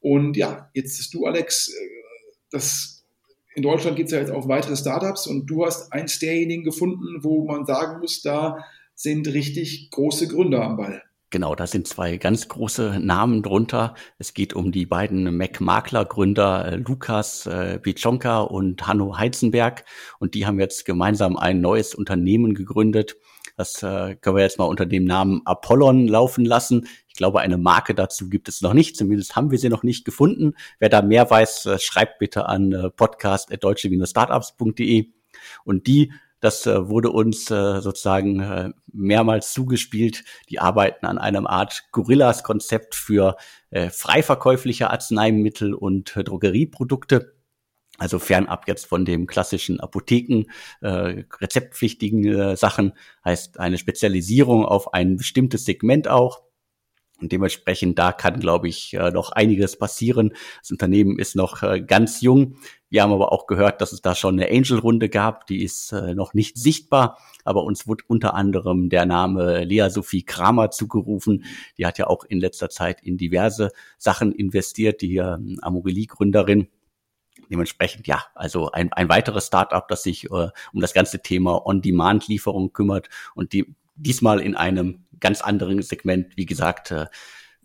Und 0.00 0.38
ja, 0.38 0.70
jetzt 0.72 0.96
bist 0.96 1.12
du, 1.12 1.26
Alex, 1.26 1.68
äh, 1.68 1.88
das 2.50 3.04
in 3.54 3.62
Deutschland 3.62 3.98
geht 3.98 4.06
es 4.06 4.12
ja 4.12 4.20
jetzt 4.20 4.30
auf 4.30 4.48
weitere 4.48 4.74
Startups 4.74 5.26
und 5.26 5.44
du 5.44 5.66
hast 5.66 5.92
eins 5.92 6.18
derjenigen 6.18 6.64
gefunden, 6.64 7.22
wo 7.22 7.44
man 7.44 7.66
sagen 7.66 8.00
muss, 8.00 8.22
da 8.22 8.64
sind 8.94 9.28
richtig 9.28 9.90
große 9.90 10.28
Gründer 10.28 10.62
am 10.62 10.78
Ball. 10.78 11.02
Genau, 11.30 11.54
da 11.54 11.66
sind 11.66 11.86
zwei 11.86 12.16
ganz 12.16 12.48
große 12.48 13.00
Namen 13.00 13.42
drunter. 13.42 13.92
Es 14.16 14.32
geht 14.32 14.54
um 14.54 14.72
die 14.72 14.86
beiden 14.86 15.36
Mac-Makler-Gründer 15.36 16.72
äh, 16.72 16.76
Lukas 16.76 17.44
äh, 17.44 17.78
Pichonka 17.78 18.40
und 18.40 18.86
Hanno 18.86 19.18
Heizenberg. 19.18 19.84
Und 20.18 20.32
die 20.32 20.46
haben 20.46 20.58
jetzt 20.58 20.86
gemeinsam 20.86 21.36
ein 21.36 21.60
neues 21.60 21.94
Unternehmen 21.94 22.54
gegründet. 22.54 23.16
Das 23.58 23.82
äh, 23.82 24.14
können 24.14 24.36
wir 24.36 24.42
jetzt 24.42 24.58
mal 24.58 24.64
unter 24.64 24.86
dem 24.86 25.04
Namen 25.04 25.42
Apollon 25.44 26.08
laufen 26.08 26.46
lassen. 26.46 26.88
Ich 27.08 27.14
glaube, 27.14 27.40
eine 27.40 27.58
Marke 27.58 27.94
dazu 27.94 28.30
gibt 28.30 28.48
es 28.48 28.62
noch 28.62 28.72
nicht. 28.72 28.96
Zumindest 28.96 29.36
haben 29.36 29.50
wir 29.50 29.58
sie 29.58 29.68
noch 29.68 29.82
nicht 29.82 30.06
gefunden. 30.06 30.54
Wer 30.78 30.88
da 30.88 31.02
mehr 31.02 31.28
weiß, 31.28 31.66
äh, 31.66 31.78
schreibt 31.78 32.20
bitte 32.20 32.46
an 32.46 32.72
äh, 32.72 32.88
podcast.deutsche-startups.de. 32.88 35.08
Und 35.64 35.86
die 35.88 36.12
das 36.40 36.66
äh, 36.66 36.88
wurde 36.88 37.10
uns 37.10 37.50
äh, 37.50 37.80
sozusagen 37.80 38.40
äh, 38.40 38.70
mehrmals 38.92 39.52
zugespielt. 39.52 40.24
Die 40.48 40.60
arbeiten 40.60 41.06
an 41.06 41.18
einem 41.18 41.46
Art 41.46 41.84
Gorillas-Konzept 41.92 42.94
für 42.94 43.36
äh, 43.70 43.90
frei 43.90 44.22
Arzneimittel 44.90 45.74
und 45.74 46.14
Drogerieprodukte. 46.14 47.34
Also 47.98 48.20
fernab 48.20 48.68
jetzt 48.68 48.86
von 48.86 49.04
dem 49.04 49.26
klassischen 49.26 49.80
Apotheken, 49.80 50.44
rezeptpflichtigen 50.80 52.54
Sachen, 52.54 52.92
heißt 53.24 53.58
eine 53.58 53.76
Spezialisierung 53.76 54.64
auf 54.64 54.94
ein 54.94 55.16
bestimmtes 55.16 55.64
Segment 55.64 56.06
auch. 56.06 56.44
Und 57.20 57.32
dementsprechend, 57.32 57.98
da 57.98 58.12
kann, 58.12 58.38
glaube 58.38 58.68
ich, 58.68 58.92
noch 58.92 59.32
einiges 59.32 59.76
passieren. 59.76 60.32
Das 60.60 60.70
Unternehmen 60.70 61.18
ist 61.18 61.34
noch 61.34 61.60
ganz 61.88 62.20
jung. 62.20 62.58
Wir 62.90 63.02
haben 63.02 63.12
aber 63.12 63.32
auch 63.32 63.46
gehört, 63.46 63.80
dass 63.80 63.92
es 63.92 64.00
da 64.00 64.14
schon 64.14 64.40
eine 64.40 64.50
Angel-Runde 64.50 65.08
gab. 65.08 65.46
Die 65.46 65.62
ist 65.62 65.92
äh, 65.92 66.14
noch 66.14 66.32
nicht 66.32 66.56
sichtbar, 66.56 67.18
aber 67.44 67.64
uns 67.64 67.86
wird 67.86 68.08
unter 68.08 68.34
anderem 68.34 68.88
der 68.88 69.04
Name 69.04 69.64
Lea 69.64 69.88
Sophie 69.90 70.24
Kramer 70.24 70.70
zugerufen. 70.70 71.44
Die 71.76 71.84
hat 71.84 71.98
ja 71.98 72.06
auch 72.06 72.24
in 72.24 72.40
letzter 72.40 72.70
Zeit 72.70 73.02
in 73.02 73.18
diverse 73.18 73.70
Sachen 73.98 74.32
investiert, 74.32 75.02
die 75.02 75.16
ähm, 75.16 75.58
Amorelie-Gründerin. 75.60 76.68
Dementsprechend, 77.50 78.06
ja, 78.06 78.24
also 78.34 78.72
ein, 78.72 78.92
ein 78.92 79.08
weiteres 79.08 79.46
Startup, 79.46 79.86
das 79.86 80.02
sich 80.02 80.24
äh, 80.24 80.48
um 80.72 80.80
das 80.80 80.94
ganze 80.94 81.20
Thema 81.20 81.66
On-Demand-Lieferung 81.66 82.72
kümmert 82.72 83.08
und 83.34 83.52
die 83.52 83.74
diesmal 83.96 84.40
in 84.40 84.56
einem 84.56 85.04
ganz 85.20 85.40
anderen 85.40 85.82
Segment, 85.82 86.36
wie 86.36 86.46
gesagt, 86.46 86.90
äh, 86.90 87.06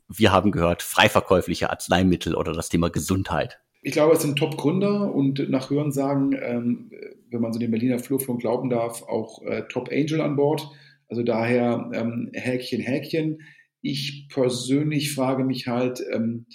wir 0.10 0.32
haben 0.32 0.52
gehört, 0.52 0.84
freiverkäufliche 0.84 1.70
Arzneimittel 1.70 2.36
oder 2.36 2.54
das 2.54 2.70
Thema 2.70 2.90
Gesundheit. 2.90 3.62
Ich 3.86 3.91
glaube, 3.91 4.13
es 4.13 4.22
sind 4.22 4.38
Top-Gründer 4.38 5.13
und 5.13 5.50
nach 5.50 5.69
Hörensagen, 5.69 6.34
ähm, 6.41 6.91
wenn 7.30 7.41
man 7.41 7.52
so 7.52 7.60
den 7.60 7.72
Berliner 7.72 8.00
Flurfunk 8.00 8.39
glauben 8.39 8.69
darf, 8.69 9.04
auch 9.04 9.41
äh, 9.43 9.63
Top-Angel 9.67 10.22
an 10.22 10.38
Bord. 10.38 10.72
Also 11.10 11.22
daher 11.22 11.91
ähm, 11.93 12.32
Häkchen, 12.34 12.82
Häkchen. 12.82 13.41
Ich 13.82 14.30
persönlich 14.30 15.13
frage 15.13 15.43
mich 15.43 15.67
halt, 15.67 16.02
ähm, 16.13 16.46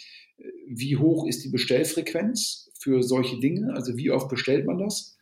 wie 0.66 0.96
hoch 0.96 1.26
ist 1.26 1.44
die 1.44 1.50
Bestellfrequenz 1.50 2.70
für 2.80 3.02
solche 3.02 3.38
Dinge? 3.40 3.74
Also 3.74 3.98
wie 3.98 4.10
oft 4.10 4.30
bestellt 4.30 4.64
man 4.64 4.78
das? 4.78 5.18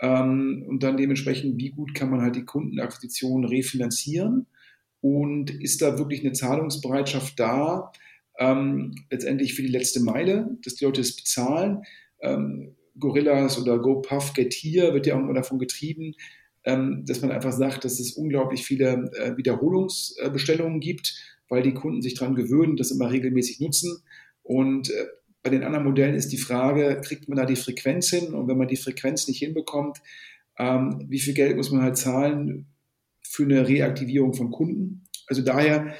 Ähm, 0.00 0.64
und 0.66 0.82
dann 0.82 0.96
dementsprechend, 0.96 1.58
wie 1.58 1.70
gut 1.70 1.94
kann 1.94 2.10
man 2.10 2.22
halt 2.22 2.36
die 2.36 2.46
Kundenakquisition 2.46 3.44
refinanzieren? 3.44 4.46
Und 5.02 5.50
ist 5.50 5.82
da 5.82 5.98
wirklich 5.98 6.20
eine 6.20 6.32
Zahlungsbereitschaft 6.32 7.38
da, 7.38 7.92
ähm, 8.40 8.94
letztendlich 9.10 9.54
für 9.54 9.62
die 9.62 9.68
letzte 9.68 10.00
Meile, 10.00 10.56
dass 10.64 10.74
die 10.74 10.84
Leute 10.84 11.02
es 11.02 11.14
bezahlen? 11.14 11.82
Ähm, 12.20 12.74
Gorillas 12.98 13.60
oder 13.60 13.78
GoPuff, 13.78 14.32
Getir 14.32 14.92
wird 14.92 15.06
ja 15.06 15.14
auch 15.14 15.20
immer 15.20 15.34
davon 15.34 15.58
getrieben, 15.58 16.14
ähm, 16.64 17.04
dass 17.06 17.22
man 17.22 17.30
einfach 17.30 17.52
sagt, 17.52 17.84
dass 17.84 18.00
es 18.00 18.12
unglaublich 18.12 18.64
viele 18.66 19.10
äh, 19.16 19.36
Wiederholungsbestellungen 19.36 20.80
gibt, 20.80 21.14
weil 21.48 21.62
die 21.62 21.74
Kunden 21.74 22.02
sich 22.02 22.14
daran 22.14 22.34
gewöhnen, 22.34 22.76
das 22.76 22.90
immer 22.90 23.10
regelmäßig 23.10 23.60
nutzen. 23.60 24.02
Und 24.42 24.90
äh, 24.90 25.06
bei 25.42 25.50
den 25.50 25.62
anderen 25.62 25.84
Modellen 25.84 26.14
ist 26.14 26.32
die 26.32 26.38
Frage, 26.38 27.00
kriegt 27.04 27.28
man 27.28 27.38
da 27.38 27.46
die 27.46 27.56
Frequenz 27.56 28.10
hin? 28.10 28.34
Und 28.34 28.48
wenn 28.48 28.58
man 28.58 28.68
die 28.68 28.76
Frequenz 28.76 29.26
nicht 29.28 29.38
hinbekommt, 29.38 29.98
ähm, 30.58 31.06
wie 31.08 31.20
viel 31.20 31.34
Geld 31.34 31.56
muss 31.56 31.70
man 31.70 31.82
halt 31.82 31.96
zahlen 31.96 32.66
für 33.22 33.44
eine 33.44 33.66
Reaktivierung 33.66 34.34
von 34.34 34.50
Kunden? 34.50 35.04
Also 35.26 35.42
daher, 35.42 35.94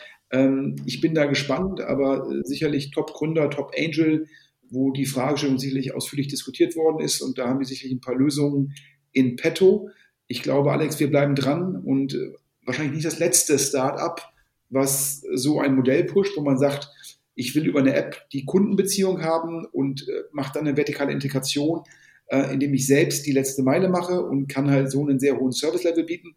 ich 0.86 1.00
bin 1.00 1.14
da 1.14 1.26
gespannt, 1.26 1.80
aber 1.80 2.30
äh, 2.30 2.42
sicherlich 2.44 2.90
Top-Gründer, 2.90 3.50
Top-Angel, 3.50 4.26
wo 4.70 4.92
die 4.92 5.06
Fragestellung 5.06 5.58
sicherlich 5.58 5.94
ausführlich 5.94 6.28
diskutiert 6.28 6.76
worden 6.76 7.00
ist. 7.00 7.20
Und 7.20 7.38
da 7.38 7.48
haben 7.48 7.58
wir 7.58 7.66
sicherlich 7.66 7.94
ein 7.94 8.00
paar 8.00 8.14
Lösungen 8.14 8.74
in 9.12 9.36
petto. 9.36 9.90
Ich 10.28 10.42
glaube, 10.42 10.70
Alex, 10.70 11.00
wir 11.00 11.10
bleiben 11.10 11.34
dran 11.34 11.76
und 11.76 12.14
äh, 12.14 12.32
wahrscheinlich 12.64 12.94
nicht 12.94 13.06
das 13.06 13.18
letzte 13.18 13.58
Start-up, 13.58 14.32
was 14.68 15.22
so 15.34 15.60
ein 15.60 15.74
Modell 15.74 16.04
pusht, 16.04 16.36
wo 16.36 16.42
man 16.42 16.58
sagt, 16.58 16.88
ich 17.34 17.54
will 17.54 17.66
über 17.66 17.80
eine 17.80 17.94
App 17.94 18.28
die 18.30 18.44
Kundenbeziehung 18.44 19.22
haben 19.22 19.64
und 19.64 20.08
äh, 20.08 20.22
mache 20.32 20.52
dann 20.54 20.66
eine 20.66 20.76
vertikale 20.76 21.12
Integration, 21.12 21.82
äh, 22.26 22.52
indem 22.52 22.72
ich 22.74 22.86
selbst 22.86 23.26
die 23.26 23.32
letzte 23.32 23.62
Meile 23.62 23.88
mache 23.88 24.24
und 24.24 24.46
kann 24.46 24.70
halt 24.70 24.90
so 24.92 25.02
einen 25.02 25.18
sehr 25.18 25.38
hohen 25.38 25.52
Service-Level 25.52 26.04
bieten. 26.04 26.36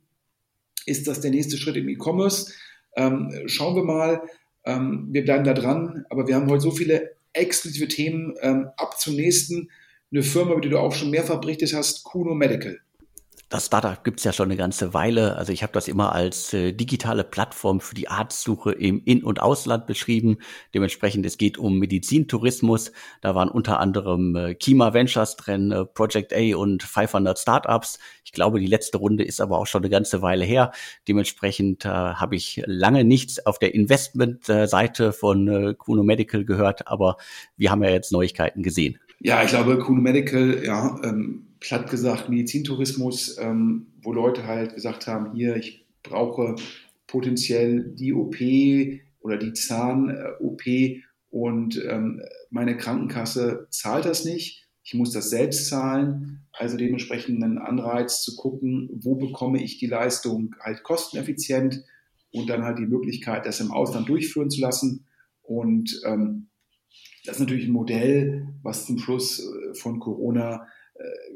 Ist 0.86 1.08
das 1.08 1.22
der 1.22 1.32
nächste 1.32 1.58
Schritt 1.58 1.76
im 1.76 1.90
E-Commerce? 1.90 2.52
Ähm, 2.96 3.32
schauen 3.46 3.76
wir 3.76 3.84
mal. 3.84 4.22
Ähm, 4.66 5.08
wir 5.12 5.24
bleiben 5.24 5.44
da 5.44 5.54
dran, 5.54 6.06
aber 6.10 6.28
wir 6.28 6.36
haben 6.36 6.50
heute 6.50 6.62
so 6.62 6.72
viele 6.72 7.16
exklusive 7.34 7.88
Themen. 7.88 8.36
Ähm, 8.42 8.70
ab 8.78 9.00
zum 9.00 9.16
nächsten. 9.16 9.70
Eine 10.12 10.24
Firma, 10.24 10.52
über 10.52 10.62
die 10.62 10.70
du 10.70 10.78
auch 10.78 10.94
schon 10.94 11.10
mehrfach 11.10 11.42
berichtet 11.42 11.74
hast, 11.74 12.04
Kuno 12.04 12.36
Medical 12.36 12.80
das 13.54 13.68
Startup 13.68 14.04
gibt's 14.04 14.24
ja 14.24 14.34
schon 14.34 14.48
eine 14.48 14.58
ganze 14.58 14.96
Weile. 14.96 15.36
Also 15.36 15.54
ich 15.54 15.62
habe 15.62 15.74
das 15.74 15.88
immer 15.88 16.14
als 16.14 16.54
äh, 16.54 16.74
digitale 16.74 17.24
Plattform 17.24 17.82
für 17.82 17.94
die 17.94 18.08
Arztsuche 18.08 18.72
im 18.72 19.04
In- 19.06 19.24
und 19.24 19.40
Ausland 19.40 19.86
beschrieben. 19.86 20.38
Dementsprechend, 20.74 21.24
es 21.28 21.38
geht 21.38 21.60
um 21.60 21.78
Medizintourismus. 21.78 22.92
Da 23.22 23.36
waren 23.36 23.50
unter 23.50 23.80
anderem 23.80 24.36
äh, 24.36 24.56
Kima 24.56 24.96
Ventures 24.96 25.36
drin, 25.36 25.72
äh, 25.72 25.86
Project 25.86 26.34
A 26.34 26.58
und 26.58 26.82
500 26.82 27.38
Startups. 27.38 28.00
Ich 28.26 28.32
glaube, 28.32 28.60
die 28.60 28.66
letzte 28.66 28.98
Runde 28.98 29.24
ist 29.24 29.40
aber 29.40 29.60
auch 29.60 29.68
schon 29.68 29.84
eine 29.84 29.92
ganze 29.92 30.24
Weile 30.24 30.46
her. 30.46 30.72
Dementsprechend 31.08 31.86
äh, 31.86 31.90
habe 31.90 32.36
ich 32.36 32.64
lange 32.66 33.04
nichts 33.04 33.46
auf 33.46 33.60
der 33.60 33.76
Investment-Seite 33.76 35.14
von 35.14 35.48
äh, 35.48 35.76
Kuno 35.76 36.02
Medical 36.02 36.44
gehört, 36.44 36.88
aber 36.88 37.18
wir 37.56 37.70
haben 37.70 37.84
ja 37.84 37.92
jetzt 37.92 38.12
Neuigkeiten 38.12 38.64
gesehen. 38.64 38.98
Ja, 39.20 39.44
ich 39.44 39.50
glaube, 39.50 39.78
Kuno 39.78 40.02
Medical, 40.02 40.64
ja, 40.66 41.00
ähm 41.04 41.53
platt 41.64 41.90
gesagt 41.90 42.30
Medizintourismus, 42.30 43.38
ähm, 43.40 43.88
wo 44.02 44.12
Leute 44.12 44.46
halt 44.46 44.76
gesagt 44.76 45.08
haben, 45.08 45.34
hier, 45.34 45.56
ich 45.56 45.88
brauche 46.04 46.56
potenziell 47.08 47.94
die 47.96 48.14
OP 48.14 48.36
oder 49.22 49.38
die 49.38 49.54
Zahn-OP 49.54 50.62
und 51.30 51.82
ähm, 51.88 52.22
meine 52.50 52.76
Krankenkasse 52.76 53.68
zahlt 53.70 54.04
das 54.04 54.26
nicht. 54.26 54.68
Ich 54.84 54.94
muss 54.94 55.12
das 55.12 55.30
selbst 55.30 55.70
zahlen. 55.70 56.46
Also 56.52 56.76
dementsprechend 56.76 57.42
einen 57.42 57.58
Anreiz 57.58 58.22
zu 58.22 58.36
gucken, 58.36 58.90
wo 58.92 59.16
bekomme 59.16 59.64
ich 59.64 59.78
die 59.78 59.88
Leistung 59.88 60.56
halt 60.60 60.84
kosteneffizient 60.84 61.82
und 62.34 62.50
dann 62.50 62.64
halt 62.64 62.78
die 62.78 62.88
Möglichkeit, 62.88 63.46
das 63.46 63.62
im 63.62 63.72
Ausland 63.72 64.10
durchführen 64.10 64.50
zu 64.50 64.60
lassen. 64.60 65.06
Und 65.42 66.02
ähm, 66.06 66.50
das 67.24 67.38
ist 67.38 67.40
natürlich 67.40 67.68
ein 67.68 67.74
Modell, 67.74 68.50
was 68.62 68.86
zum 68.86 69.00
Schluss 69.00 69.40
äh, 69.40 69.74
von 69.76 70.02
Corona 70.02 70.68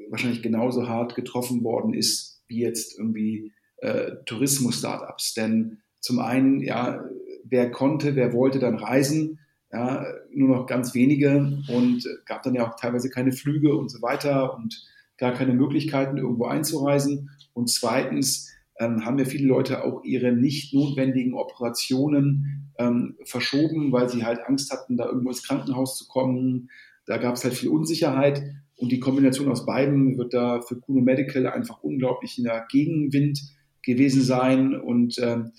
wahrscheinlich 0.10 0.42
genauso 0.42 0.88
hart 0.88 1.16
getroffen 1.16 1.64
worden 1.64 1.94
ist 1.94 2.44
wie 2.48 2.62
jetzt 2.62 2.98
irgendwie 2.98 3.54
äh, 3.78 4.12
Tourismus-Startups. 4.26 5.34
Denn 5.34 5.80
zum 6.00 6.20
einen, 6.20 6.62
ja, 6.62 7.04
wer 7.44 7.72
konnte, 7.72 8.16
wer 8.16 8.34
wollte 8.34 8.60
dann 8.60 8.76
reisen, 8.76 9.40
ja, 9.72 10.06
nur 10.32 10.50
noch 10.50 10.66
ganz 10.66 10.94
wenige 10.94 11.62
und 11.68 12.08
gab 12.26 12.44
dann 12.44 12.56
ja 12.56 12.68
auch 12.68 12.80
teilweise 12.80 13.10
keine 13.10 13.34
Flüge 13.34 13.76
und 13.76 13.90
so 13.90 14.02
weiter 14.02 14.56
und 14.56 14.88
gar 15.18 15.34
keine 15.34 15.54
Möglichkeiten, 15.54 16.18
irgendwo 16.18 16.46
einzureisen. 16.46 17.32
Und 17.54 17.70
zweitens 17.70 18.50
ähm, 18.80 19.04
haben 19.04 19.20
ja 19.20 19.26
viele 19.26 19.48
Leute 19.48 19.84
auch 19.84 20.04
ihre 20.04 20.32
nicht 20.32 20.74
notwendigen 20.74 21.34
Operationen 21.34 22.72
ähm, 22.78 23.18
verschoben, 23.26 23.92
weil 23.92 24.10
sie 24.10 24.24
halt 24.24 24.40
Angst 24.46 24.72
hatten, 24.72 24.96
da 24.96 25.06
irgendwo 25.06 25.30
ins 25.30 25.44
Krankenhaus 25.44 25.98
zu 25.98 26.08
kommen. 26.08 26.70
Da 27.06 27.18
gab 27.18 27.36
es 27.36 27.44
halt 27.44 27.56
viel 27.56 27.70
Unsicherheit. 27.70 28.44
Und 28.78 28.92
die 28.92 29.00
Kombination 29.00 29.52
aus 29.52 29.66
beiden 29.66 30.18
wird 30.18 30.34
da 30.34 30.62
für 30.62 30.80
Kuno 30.80 31.02
Medical 31.02 31.48
einfach 31.48 31.82
unglaublich 31.84 32.38
in 32.38 32.44
der 32.44 32.66
Gegenwind 32.70 33.42
gewesen 33.82 34.22
sein. 34.22 34.76
Und 34.80 35.18
ähm, 35.20 35.52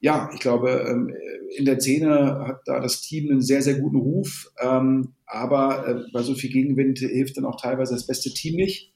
ja, 0.00 0.30
ich 0.32 0.40
glaube, 0.40 0.86
ähm, 0.88 1.14
in 1.56 1.66
der 1.66 1.78
Szene 1.78 2.44
hat 2.46 2.62
da 2.64 2.80
das 2.80 3.02
Team 3.02 3.30
einen 3.30 3.42
sehr, 3.42 3.62
sehr 3.62 3.78
guten 3.78 3.98
Ruf. 3.98 4.50
Ähm, 4.60 5.14
aber 5.26 5.86
äh, 5.86 6.10
bei 6.12 6.22
so 6.22 6.34
viel 6.34 6.50
Gegenwind 6.50 6.98
hilft 6.98 7.36
dann 7.36 7.44
auch 7.44 7.60
teilweise 7.60 7.94
das 7.94 8.06
beste 8.06 8.30
Team 8.32 8.56
nicht. 8.56 8.92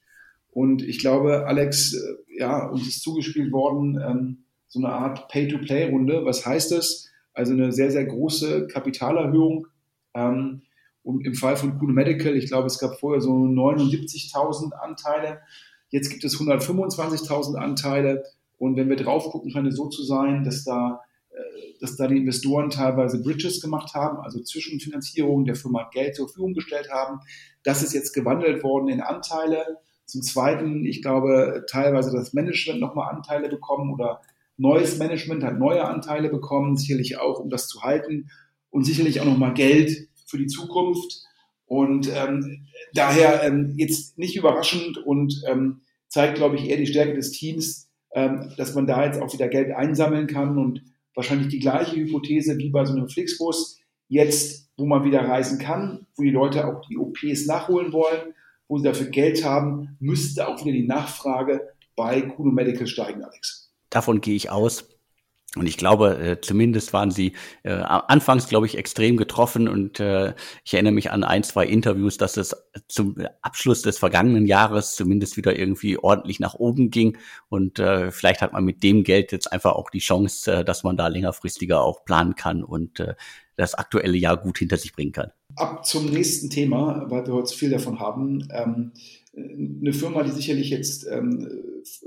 Und 0.51 0.81
ich 0.81 0.99
glaube, 0.99 1.45
Alex, 1.45 1.93
äh, 1.93 2.39
ja, 2.39 2.67
uns 2.69 2.87
ist 2.87 3.01
zugespielt 3.01 3.51
worden, 3.51 3.99
ähm, 4.03 4.37
so 4.67 4.79
eine 4.79 4.89
Art 4.89 5.27
Pay-to-Play-Runde. 5.29 6.25
Was 6.25 6.45
heißt 6.45 6.71
das? 6.71 7.09
Also 7.33 7.53
eine 7.53 7.71
sehr, 7.71 7.91
sehr 7.91 8.05
große 8.05 8.67
Kapitalerhöhung. 8.67 9.67
Ähm, 10.15 10.63
und 11.09 11.25
im 11.25 11.33
Fall 11.33 11.57
von 11.57 11.79
Kuhn 11.79 11.91
Medical, 11.91 12.35
ich 12.35 12.47
glaube, 12.47 12.67
es 12.67 12.77
gab 12.77 12.99
vorher 12.99 13.19
so 13.19 13.31
79.000 13.31 14.73
Anteile. 14.73 15.39
Jetzt 15.89 16.11
gibt 16.11 16.23
es 16.23 16.39
125.000 16.39 17.55
Anteile. 17.55 18.23
Und 18.59 18.77
wenn 18.77 18.89
wir 18.89 18.95
drauf 18.95 19.31
gucken, 19.31 19.49
scheint 19.49 19.67
es 19.67 19.75
so 19.75 19.87
zu 19.87 20.03
sein, 20.03 20.43
dass 20.43 20.63
da 20.65 21.01
äh, 21.31 21.79
dass 21.81 21.95
da 21.95 22.07
die 22.07 22.17
Investoren 22.17 22.69
teilweise 22.69 23.23
Bridges 23.23 23.59
gemacht 23.59 23.95
haben, 23.95 24.19
also 24.19 24.39
Zwischenfinanzierungen 24.39 25.45
der 25.45 25.55
Firma 25.55 25.89
Geld 25.91 26.15
zur 26.15 26.27
Verfügung 26.27 26.53
gestellt 26.53 26.91
haben. 26.91 27.21
Das 27.63 27.81
ist 27.81 27.93
jetzt 27.93 28.13
gewandelt 28.13 28.63
worden 28.63 28.89
in 28.89 29.01
Anteile. 29.01 29.77
Zum 30.05 30.21
Zweiten, 30.21 30.85
ich 30.85 31.01
glaube, 31.01 31.65
teilweise 31.67 32.11
das 32.11 32.33
Management 32.33 32.81
nochmal 32.81 33.15
Anteile 33.15 33.49
bekommen 33.49 33.91
oder 33.91 34.21
neues 34.57 34.99
Management 34.99 35.43
hat 35.43 35.57
neue 35.57 35.85
Anteile 35.85 36.29
bekommen, 36.29 36.77
sicherlich 36.77 37.17
auch, 37.17 37.39
um 37.39 37.49
das 37.49 37.67
zu 37.67 37.81
halten 37.81 38.29
und 38.69 38.83
sicherlich 38.83 39.21
auch 39.21 39.25
nochmal 39.25 39.55
Geld 39.55 40.08
für 40.29 40.37
die 40.37 40.47
Zukunft. 40.47 41.23
Und 41.65 42.09
ähm, 42.13 42.67
daher 42.93 43.43
ähm, 43.43 43.73
jetzt 43.77 44.17
nicht 44.17 44.35
überraschend 44.35 44.97
und 44.97 45.43
ähm, 45.47 45.81
zeigt, 46.07 46.35
glaube 46.35 46.55
ich, 46.55 46.67
eher 46.67 46.77
die 46.77 46.87
Stärke 46.87 47.13
des 47.13 47.31
Teams, 47.31 47.89
ähm, 48.13 48.51
dass 48.57 48.73
man 48.73 48.87
da 48.87 49.05
jetzt 49.05 49.21
auch 49.21 49.31
wieder 49.33 49.47
Geld 49.47 49.71
einsammeln 49.71 50.27
kann 50.27 50.57
und 50.57 50.83
wahrscheinlich 51.13 51.49
die 51.49 51.59
gleiche 51.59 51.95
Hypothese 51.95 52.57
wie 52.57 52.69
bei 52.69 52.85
so 52.85 52.93
einem 52.93 53.09
Flixbus. 53.09 53.79
Jetzt, 54.07 54.69
wo 54.77 54.85
man 54.85 55.03
wieder 55.03 55.21
reisen 55.21 55.59
kann, 55.59 56.07
wo 56.15 56.23
die 56.23 56.31
Leute 56.31 56.65
auch 56.65 56.81
die 56.87 56.97
OPs 56.97 57.45
nachholen 57.45 57.93
wollen, 57.93 58.33
wo 58.67 58.77
sie 58.77 58.85
dafür 58.85 59.07
Geld 59.07 59.43
haben, 59.43 59.97
müsste 59.99 60.47
auch 60.47 60.59
wieder 60.63 60.71
die 60.71 60.87
Nachfrage 60.87 61.69
bei 61.95 62.21
Kuno 62.21 62.51
Medical 62.51 62.87
steigen, 62.87 63.23
Alex. 63.23 63.71
Davon 63.89 64.21
gehe 64.21 64.35
ich 64.35 64.49
aus. 64.49 64.87
Und 65.55 65.65
ich 65.65 65.77
glaube, 65.77 66.19
äh, 66.19 66.41
zumindest 66.41 66.93
waren 66.93 67.09
sie 67.09 67.33
äh, 67.63 67.71
anfangs, 67.71 68.47
glaube 68.47 68.67
ich, 68.67 68.77
extrem 68.77 69.17
getroffen. 69.17 69.67
Und 69.67 69.99
äh, 69.99 70.35
ich 70.63 70.75
erinnere 70.75 70.93
mich 70.93 71.09
an 71.09 71.23
ein, 71.23 71.41
zwei 71.41 71.65
Interviews, 71.65 72.17
dass 72.17 72.37
es 72.37 72.55
zum 72.87 73.15
Abschluss 73.41 73.81
des 73.81 73.97
vergangenen 73.97 74.45
Jahres 74.45 74.95
zumindest 74.95 75.37
wieder 75.37 75.57
irgendwie 75.57 75.97
ordentlich 75.97 76.39
nach 76.39 76.53
oben 76.53 76.91
ging. 76.91 77.17
Und 77.49 77.79
äh, 77.79 78.11
vielleicht 78.11 78.41
hat 78.41 78.53
man 78.53 78.63
mit 78.63 78.83
dem 78.83 79.03
Geld 79.03 79.31
jetzt 79.31 79.51
einfach 79.51 79.73
auch 79.73 79.89
die 79.89 79.99
Chance, 79.99 80.51
äh, 80.51 80.63
dass 80.63 80.83
man 80.83 80.97
da 80.97 81.07
längerfristiger 81.07 81.81
auch 81.81 82.05
planen 82.05 82.35
kann 82.35 82.63
und 82.63 82.99
äh, 82.99 83.15
das 83.55 83.73
aktuelle 83.73 84.17
Jahr 84.17 84.37
gut 84.37 84.59
hinter 84.59 84.77
sich 84.77 84.93
bringen 84.93 85.11
kann. 85.11 85.31
Ab 85.55 85.83
zum 85.85 86.05
nächsten 86.05 86.51
Thema, 86.51 87.05
weil 87.09 87.25
wir 87.25 87.33
heute 87.33 87.55
viel 87.55 87.71
davon 87.71 87.99
haben. 87.99 88.47
Ähm, 88.51 88.91
eine 89.81 89.93
Firma, 89.93 90.23
die 90.23 90.31
sicherlich 90.31 90.69
jetzt 90.69 91.07
ähm, 91.09 91.47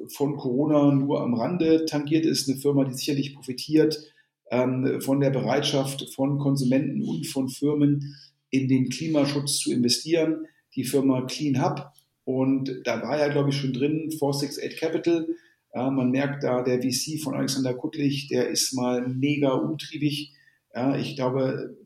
von 0.09 0.37
Corona 0.37 0.93
nur 0.95 1.21
am 1.21 1.35
Rande 1.35 1.85
tangiert 1.87 2.27
ist, 2.27 2.49
eine 2.49 2.59
Firma, 2.59 2.85
die 2.85 2.95
sicherlich 2.95 3.35
profitiert 3.35 4.13
ähm, 4.51 5.01
von 5.01 5.21
der 5.21 5.31
Bereitschaft 5.31 6.13
von 6.15 6.39
Konsumenten 6.39 7.03
und 7.03 7.27
von 7.27 7.49
Firmen 7.49 8.17
in 8.51 8.69
den 8.69 8.89
Klimaschutz 8.91 9.59
zu 9.59 9.73
investieren, 9.73 10.47
die 10.75 10.85
Firma 10.85 11.23
Clean 11.23 11.63
Hub. 11.65 11.91
Und 12.25 12.83
da 12.85 13.03
war 13.03 13.19
ja, 13.19 13.29
glaube 13.29 13.51
ich, 13.51 13.57
schon 13.57 13.73
drin 13.73 14.11
468 14.11 14.79
Capital. 14.79 15.29
Ja, 15.75 15.91
man 15.91 16.11
merkt 16.11 16.45
da, 16.45 16.63
der 16.63 16.83
VC 16.83 17.19
von 17.21 17.35
Alexander 17.35 17.75
Kuttlich, 17.75 18.29
der 18.29 18.49
ist 18.49 18.75
mal 18.75 19.09
mega 19.09 19.53
umtriebig. 19.53 20.33
Ja, 20.75 20.97
ich 20.97 21.17
glaube, 21.17 21.77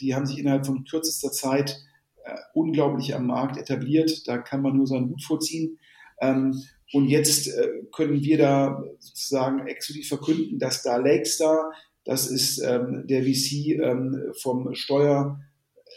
die 0.00 0.14
haben 0.14 0.26
sich 0.26 0.38
innerhalb 0.38 0.66
von 0.66 0.84
kürzester 0.84 1.30
Zeit 1.30 1.70
äh, 1.70 1.95
unglaublich 2.54 3.14
am 3.14 3.26
Markt 3.26 3.56
etabliert. 3.56 4.26
Da 4.26 4.38
kann 4.38 4.62
man 4.62 4.76
nur 4.76 4.86
seinen 4.86 5.10
Hut 5.10 5.22
vorziehen. 5.22 5.78
Ähm, 6.20 6.54
und 6.92 7.08
jetzt 7.08 7.48
äh, 7.48 7.68
können 7.92 8.22
wir 8.22 8.38
da 8.38 8.82
sozusagen 8.98 9.66
exklusiv 9.66 10.08
verkünden, 10.08 10.58
dass 10.58 10.82
da 10.82 10.96
Lakestar, 10.96 11.72
das 12.04 12.30
ist 12.30 12.58
ähm, 12.58 13.04
der 13.06 13.22
VC 13.22 13.78
ähm, 13.80 14.32
vom 14.40 14.74
Steuer, 14.74 15.40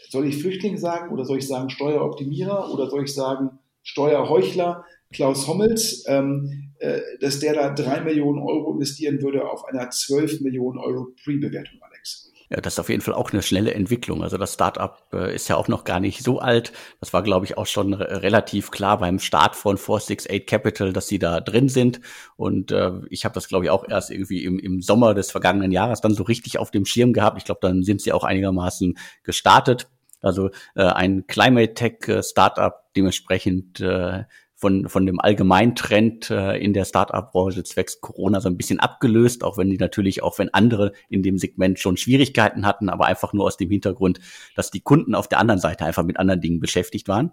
soll 0.08 0.26
ich 0.26 0.38
Flüchtling 0.38 0.76
sagen 0.76 1.12
oder 1.12 1.24
soll 1.24 1.38
ich 1.38 1.46
sagen 1.46 1.70
Steueroptimierer 1.70 2.72
oder 2.72 2.90
soll 2.90 3.04
ich 3.04 3.14
sagen 3.14 3.58
Steuerheuchler, 3.82 4.84
Klaus 5.12 5.46
Hommels, 5.46 6.04
ähm, 6.06 6.72
äh, 6.78 7.00
dass 7.20 7.40
der 7.40 7.54
da 7.54 7.70
drei 7.70 8.00
Millionen 8.00 8.40
Euro 8.40 8.72
investieren 8.72 9.22
würde 9.22 9.48
auf 9.48 9.64
einer 9.66 9.90
12 9.90 10.40
Millionen 10.40 10.78
Euro 10.78 11.08
Pre-Bewertung, 11.22 11.78
Alex. 11.82 12.29
Ja, 12.52 12.60
das 12.60 12.74
ist 12.74 12.80
auf 12.80 12.88
jeden 12.88 13.00
Fall 13.00 13.14
auch 13.14 13.30
eine 13.32 13.42
schnelle 13.42 13.72
Entwicklung. 13.74 14.24
Also 14.24 14.36
das 14.36 14.54
Startup 14.54 15.00
äh, 15.12 15.32
ist 15.32 15.48
ja 15.48 15.54
auch 15.54 15.68
noch 15.68 15.84
gar 15.84 16.00
nicht 16.00 16.24
so 16.24 16.40
alt. 16.40 16.72
Das 16.98 17.12
war, 17.12 17.22
glaube 17.22 17.46
ich, 17.46 17.56
auch 17.56 17.66
schon 17.66 17.94
re 17.94 18.22
relativ 18.22 18.72
klar 18.72 18.98
beim 18.98 19.20
Start 19.20 19.54
von 19.54 19.78
468 19.78 20.46
Capital, 20.46 20.92
dass 20.92 21.06
sie 21.06 21.20
da 21.20 21.40
drin 21.40 21.68
sind. 21.68 22.00
Und 22.36 22.72
äh, 22.72 22.90
ich 23.08 23.24
habe 23.24 23.34
das, 23.34 23.46
glaube 23.46 23.66
ich, 23.66 23.70
auch 23.70 23.88
erst 23.88 24.10
irgendwie 24.10 24.42
im, 24.44 24.58
im 24.58 24.82
Sommer 24.82 25.14
des 25.14 25.30
vergangenen 25.30 25.70
Jahres 25.70 26.00
dann 26.00 26.12
so 26.12 26.24
richtig 26.24 26.58
auf 26.58 26.72
dem 26.72 26.86
Schirm 26.86 27.12
gehabt. 27.12 27.38
Ich 27.38 27.44
glaube, 27.44 27.60
dann 27.62 27.84
sind 27.84 28.00
sie 28.00 28.12
auch 28.12 28.24
einigermaßen 28.24 28.98
gestartet. 29.22 29.86
Also 30.20 30.50
äh, 30.74 30.82
ein 30.82 31.28
Climate 31.28 31.74
Tech 31.74 32.08
äh, 32.08 32.20
Startup, 32.24 32.74
dementsprechend 32.96 33.78
äh, 33.78 34.24
von, 34.60 34.90
von 34.90 35.06
dem 35.06 35.18
Allgemeintrend 35.18 36.28
äh, 36.28 36.58
in 36.58 36.74
der 36.74 36.84
Startup-Branche 36.84 37.64
zwecks 37.64 38.02
Corona 38.02 38.42
so 38.42 38.48
ein 38.50 38.58
bisschen 38.58 38.78
abgelöst, 38.78 39.42
auch 39.42 39.56
wenn 39.56 39.70
die 39.70 39.78
natürlich, 39.78 40.22
auch 40.22 40.38
wenn 40.38 40.52
andere 40.52 40.92
in 41.08 41.22
dem 41.22 41.38
Segment 41.38 41.78
schon 41.78 41.96
Schwierigkeiten 41.96 42.66
hatten, 42.66 42.90
aber 42.90 43.06
einfach 43.06 43.32
nur 43.32 43.46
aus 43.46 43.56
dem 43.56 43.70
Hintergrund, 43.70 44.20
dass 44.54 44.70
die 44.70 44.82
Kunden 44.82 45.14
auf 45.14 45.28
der 45.28 45.38
anderen 45.38 45.60
Seite 45.60 45.86
einfach 45.86 46.04
mit 46.04 46.18
anderen 46.18 46.42
Dingen 46.42 46.60
beschäftigt 46.60 47.08
waren. 47.08 47.32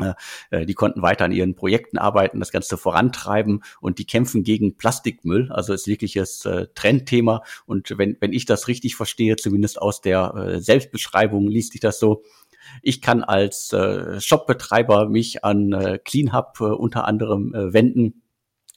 Äh, 0.00 0.14
äh, 0.50 0.66
die 0.66 0.74
konnten 0.74 1.00
weiter 1.00 1.26
an 1.26 1.32
ihren 1.32 1.54
Projekten 1.54 1.96
arbeiten, 1.96 2.40
das 2.40 2.50
Ganze 2.50 2.76
vorantreiben 2.76 3.62
und 3.80 4.00
die 4.00 4.06
kämpfen 4.06 4.42
gegen 4.42 4.76
Plastikmüll. 4.76 5.52
Also 5.52 5.72
ist 5.72 5.86
wirkliches 5.86 6.44
äh, 6.44 6.66
Trendthema. 6.74 7.44
Und 7.66 7.96
wenn, 7.98 8.16
wenn 8.18 8.32
ich 8.32 8.46
das 8.46 8.66
richtig 8.66 8.96
verstehe, 8.96 9.36
zumindest 9.36 9.80
aus 9.80 10.00
der 10.00 10.34
äh, 10.34 10.60
Selbstbeschreibung 10.60 11.46
liest 11.46 11.70
sich 11.70 11.80
das 11.80 12.00
so, 12.00 12.24
ich 12.82 13.02
kann 13.02 13.22
als 13.22 13.72
äh, 13.72 14.20
Shopbetreiber 14.20 15.08
mich 15.08 15.44
an 15.44 15.72
äh, 15.72 15.98
CleanHub 15.98 16.58
äh, 16.60 16.64
unter 16.64 17.06
anderem 17.06 17.54
äh, 17.54 17.72
wenden. 17.72 18.22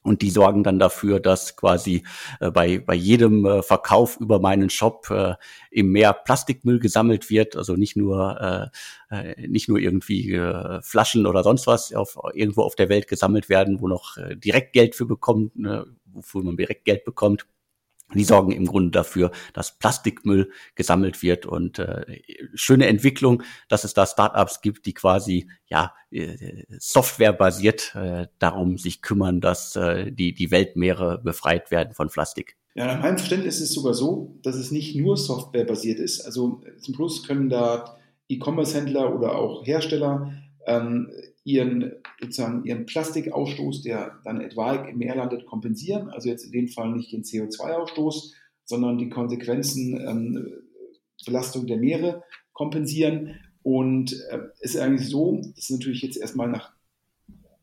Und 0.03 0.23
die 0.23 0.31
sorgen 0.31 0.63
dann 0.63 0.79
dafür, 0.79 1.19
dass 1.19 1.55
quasi 1.55 2.03
äh, 2.39 2.49
bei, 2.49 2.79
bei 2.79 2.95
jedem 2.95 3.45
äh, 3.45 3.61
Verkauf 3.61 4.19
über 4.19 4.39
meinen 4.39 4.71
Shop 4.71 5.07
äh, 5.11 5.35
im 5.69 5.91
Meer 5.91 6.13
Plastikmüll 6.13 6.79
gesammelt 6.79 7.29
wird. 7.29 7.55
Also 7.55 7.75
nicht 7.75 7.95
nur, 7.95 8.71
äh, 9.11 9.15
äh, 9.15 9.47
nicht 9.47 9.69
nur 9.69 9.77
irgendwie 9.77 10.33
äh, 10.33 10.81
Flaschen 10.81 11.27
oder 11.27 11.43
sonst 11.43 11.67
was 11.67 11.93
auf, 11.93 12.17
irgendwo 12.33 12.63
auf 12.63 12.75
der 12.75 12.89
Welt 12.89 13.07
gesammelt 13.07 13.47
werden, 13.47 13.79
wo 13.79 13.87
noch 13.87 14.17
äh, 14.17 14.35
direkt 14.35 14.73
Geld 14.73 14.95
für 14.95 15.05
bekommt, 15.05 15.55
ne, 15.55 15.85
wofür 16.05 16.41
man 16.41 16.57
direkt 16.57 16.85
Geld 16.85 17.05
bekommt, 17.05 17.45
die 18.19 18.23
sorgen 18.23 18.51
im 18.51 18.65
Grunde 18.65 18.91
dafür, 18.91 19.31
dass 19.53 19.77
Plastikmüll 19.77 20.51
gesammelt 20.75 21.21
wird 21.21 21.45
und 21.45 21.79
äh, 21.79 22.21
schöne 22.53 22.87
Entwicklung, 22.87 23.43
dass 23.69 23.83
es 23.83 23.93
da 23.93 24.05
Startups 24.05 24.61
gibt, 24.61 24.85
die 24.85 24.93
quasi 24.93 25.49
ja 25.67 25.93
äh, 26.11 26.63
softwarebasiert 26.77 27.95
äh, 27.95 28.27
darum 28.39 28.77
sich 28.77 29.01
kümmern, 29.01 29.41
dass 29.41 29.75
äh, 29.75 30.11
die 30.11 30.33
die 30.33 30.51
Weltmeere 30.51 31.21
befreit 31.23 31.71
werden 31.71 31.93
von 31.93 32.09
Plastik. 32.09 32.57
Ja, 32.73 32.87
nach 32.87 33.01
meinem 33.01 33.17
Verständnis 33.17 33.55
ist 33.55 33.69
es 33.69 33.73
sogar 33.73 33.93
so, 33.93 34.39
dass 34.43 34.55
es 34.55 34.71
nicht 34.71 34.95
nur 34.95 35.17
softwarebasiert 35.17 35.99
ist. 35.99 36.21
Also 36.21 36.61
zum 36.79 36.95
Schluss 36.95 37.23
können 37.23 37.49
da 37.49 37.97
E-Commerce-Händler 38.29 39.13
oder 39.13 39.35
auch 39.35 39.65
Hersteller 39.65 40.31
ähm, 40.67 41.09
ihren, 41.43 41.93
sozusagen 42.19 42.63
ihren 42.65 42.85
Plastikausstoß, 42.85 43.81
der 43.81 44.19
dann 44.23 44.41
etwa 44.41 44.75
im 44.75 44.97
Meer 44.97 45.15
landet, 45.15 45.45
kompensieren. 45.45 46.09
Also 46.09 46.29
jetzt 46.29 46.45
in 46.45 46.51
dem 46.51 46.67
Fall 46.67 46.91
nicht 46.91 47.11
den 47.11 47.23
CO2-Ausstoß, 47.23 48.33
sondern 48.65 48.97
die 48.97 49.09
Konsequenzen 49.09 49.99
ähm, 50.07 50.47
Belastung 51.25 51.67
der 51.67 51.77
Meere 51.77 52.23
kompensieren. 52.53 53.39
Und 53.63 54.13
äh, 54.29 54.39
es 54.59 54.75
ist 54.75 54.81
eigentlich 54.81 55.09
so, 55.09 55.37
dass 55.37 55.65
es 55.65 55.69
natürlich 55.69 56.01
jetzt 56.01 56.17
erstmal 56.17 56.47
nach, 56.47 56.71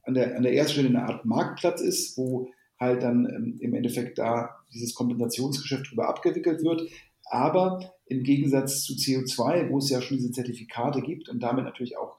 an, 0.03 0.15
der, 0.15 0.37
an 0.37 0.43
der 0.43 0.55
ersten 0.55 0.75
Stelle 0.75 0.89
eine 0.89 1.05
Art 1.05 1.25
Marktplatz 1.25 1.81
ist, 1.81 2.17
wo 2.17 2.51
halt 2.79 3.03
dann 3.03 3.27
ähm, 3.27 3.59
im 3.61 3.75
Endeffekt 3.75 4.19
da 4.19 4.51
dieses 4.73 4.95
Kompensationsgeschäft 4.95 5.91
drüber 5.91 6.09
abgewickelt 6.09 6.63
wird. 6.63 6.89
Aber 7.25 7.93
im 8.07 8.23
Gegensatz 8.23 8.83
zu 8.83 8.95
CO2, 8.95 9.71
wo 9.71 9.79
es 9.79 9.91
ja 9.91 10.01
schon 10.01 10.17
diese 10.17 10.33
Zertifikate 10.33 11.03
gibt 11.03 11.29
und 11.29 11.41
damit 11.41 11.65
natürlich 11.65 11.99
auch 11.99 12.17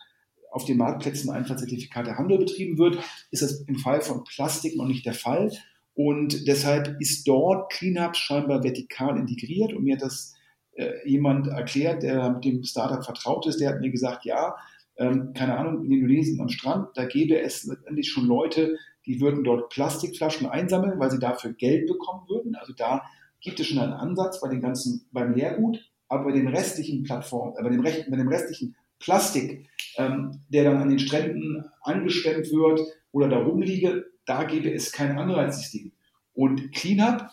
auf 0.52 0.66
den 0.66 0.78
Marktplätzen 0.78 1.30
einfach 1.30 1.56
Zertifikate 1.56 2.18
Handel 2.18 2.40
betrieben 2.40 2.78
wird, 2.78 2.98
ist 3.32 3.44
das 3.44 3.62
im 3.62 3.78
Fall 3.78 4.02
von 4.02 4.24
Plastik 4.24 4.76
noch 4.76 4.88
nicht 4.88 5.06
der 5.06 5.14
Fall. 5.14 5.52
Und 5.94 6.48
deshalb 6.48 6.96
ist 7.00 7.28
dort 7.28 7.72
Cleanup 7.72 8.16
scheinbar 8.16 8.64
vertikal 8.64 9.18
integriert. 9.18 9.74
Und 9.74 9.84
mir 9.84 9.96
hat 9.96 10.02
das 10.02 10.34
äh, 10.74 10.92
jemand 11.06 11.48
erklärt, 11.48 12.04
der 12.04 12.32
mit 12.32 12.46
dem 12.46 12.64
Startup 12.64 13.04
vertraut 13.04 13.46
ist, 13.48 13.60
der 13.60 13.70
hat 13.70 13.82
mir 13.82 13.92
gesagt, 13.92 14.26
ja, 14.26 14.56
ähm, 14.98 15.34
keine 15.34 15.58
Ahnung, 15.58 15.86
in 15.86 15.92
Indonesien 15.92 16.42
am 16.42 16.50
Strand, 16.50 16.90
da 16.96 17.06
gäbe 17.06 17.40
es 17.40 17.66
letztendlich 17.66 18.10
schon 18.10 18.26
Leute, 18.26 18.78
die 19.06 19.22
würden 19.22 19.44
dort 19.44 19.70
Plastikflaschen 19.70 20.48
einsammeln, 20.48 21.00
weil 21.00 21.12
sie 21.12 21.20
dafür 21.20 21.54
Geld 21.54 21.88
bekommen 21.88 22.28
würden. 22.28 22.56
Also 22.56 22.74
da 22.74 23.04
gibt 23.42 23.60
es 23.60 23.68
schon 23.68 23.80
einen 23.80 23.94
Ansatz 23.94 24.42
bei 24.42 24.50
den 24.50 24.62
ganzen, 24.62 25.08
beim 25.12 25.34
Leergut, 25.34 25.80
aber 26.10 26.26
bei 26.26 26.32
den 26.32 26.48
restlichen 26.48 27.04
Plattformen, 27.04 27.56
äh, 27.58 27.64
bei, 27.64 27.70
dem, 27.70 27.82
bei 27.84 28.18
dem 28.18 28.28
restlichen 28.28 28.76
Plastik, 29.00 29.68
ähm, 29.98 30.42
der 30.50 30.66
dann 30.66 30.78
an 30.78 30.90
den 30.90 31.00
Stränden 31.00 31.66
angestemmt 31.82 32.52
wird 32.52 32.82
oder 33.12 33.30
da 33.30 33.38
rumliege, 33.38 34.06
da 34.26 34.44
gäbe 34.44 34.72
es 34.72 34.92
kein 34.92 35.18
Anreizsystem. 35.18 35.92
Und 36.34 36.72
Cleanup 36.74 37.28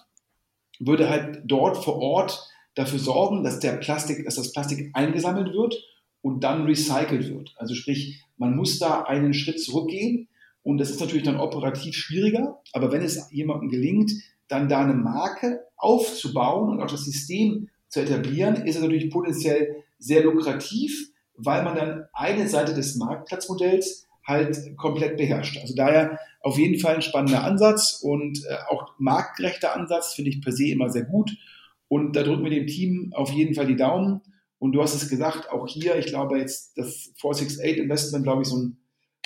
würde 0.79 1.09
halt 1.09 1.43
dort 1.45 1.83
vor 1.85 1.97
Ort 1.97 2.49
dafür 2.75 2.99
sorgen, 2.99 3.45
dass 3.45 3.61
der 3.61 3.73
Plastik, 3.73 4.25
dass 4.25 4.37
das 4.37 4.53
Plastik 4.53 4.91
eingesammelt 4.95 5.53
wird 5.53 5.83
und 6.23 6.45
dann 6.45 6.65
recycelt 6.65 7.29
wird. 7.29 7.55
Also 7.57 7.75
sprich, 7.75 8.23
man 8.37 8.57
muss 8.57 8.79
da 8.79 9.03
einen 9.03 9.35
Schritt 9.35 9.61
zurückgehen 9.61 10.29
Und 10.63 10.79
das 10.79 10.91
ist 10.91 11.01
natürlich 11.01 11.25
dann 11.25 11.39
operativ 11.39 11.95
schwieriger. 11.95 12.61
Aber 12.73 12.91
wenn 12.91 13.03
es 13.03 13.31
jemandem 13.31 13.71
gelingt, 13.71 14.11
dann 14.49 14.69
da 14.69 14.81
eine 14.81 14.95
Marke 14.95 15.61
aufzubauen 15.77 16.71
und 16.71 16.83
auch 16.83 16.91
das 16.91 17.05
System 17.05 17.69
zu 17.89 18.01
etablieren, 18.01 18.57
ist 18.67 18.75
es 18.75 18.83
natürlich 18.83 19.11
potenziell 19.11 19.85
sehr 19.99 20.25
lukrativ, 20.25 21.13
weil 21.37 21.63
man 21.63 21.77
dann 21.77 22.05
eine 22.13 22.49
Seite 22.49 22.75
des 22.75 22.97
Marktplatzmodells 22.97 24.07
halt 24.27 24.77
komplett 24.77 25.17
beherrscht. 25.17 25.59
Also 25.61 25.75
daher 25.75 26.19
auf 26.41 26.59
jeden 26.59 26.79
Fall 26.79 26.97
ein 26.97 27.03
spannender 27.03 27.45
Ansatz 27.45 28.01
und 28.03 28.45
äh, 28.45 28.57
auch 28.69 28.93
marktgerechter 28.99 29.75
Ansatz 29.75 30.15
finde 30.15 30.31
ich 30.31 30.43
per 30.43 30.53
se 30.53 30.69
immer 30.69 30.91
sehr 30.91 31.05
gut. 31.05 31.37
Und 31.89 32.17
da 32.17 32.23
drücken 32.23 32.45
wir 32.45 32.51
dem 32.51 32.67
Team 32.67 33.13
auf 33.15 33.31
jeden 33.31 33.55
Fall 33.55 33.67
die 33.67 33.77
Daumen. 33.77 34.21
Und 34.59 34.73
du 34.73 34.83
hast 34.83 34.95
es 34.95 35.09
gesagt, 35.09 35.51
auch 35.51 35.69
hier, 35.69 35.97
ich 35.97 36.07
glaube 36.07 36.39
jetzt 36.39 36.77
das 36.77 37.13
468 37.21 37.79
Investment, 37.79 38.25
glaube 38.25 38.43
ich, 38.43 38.49
so 38.49 38.57
ein 38.57 38.79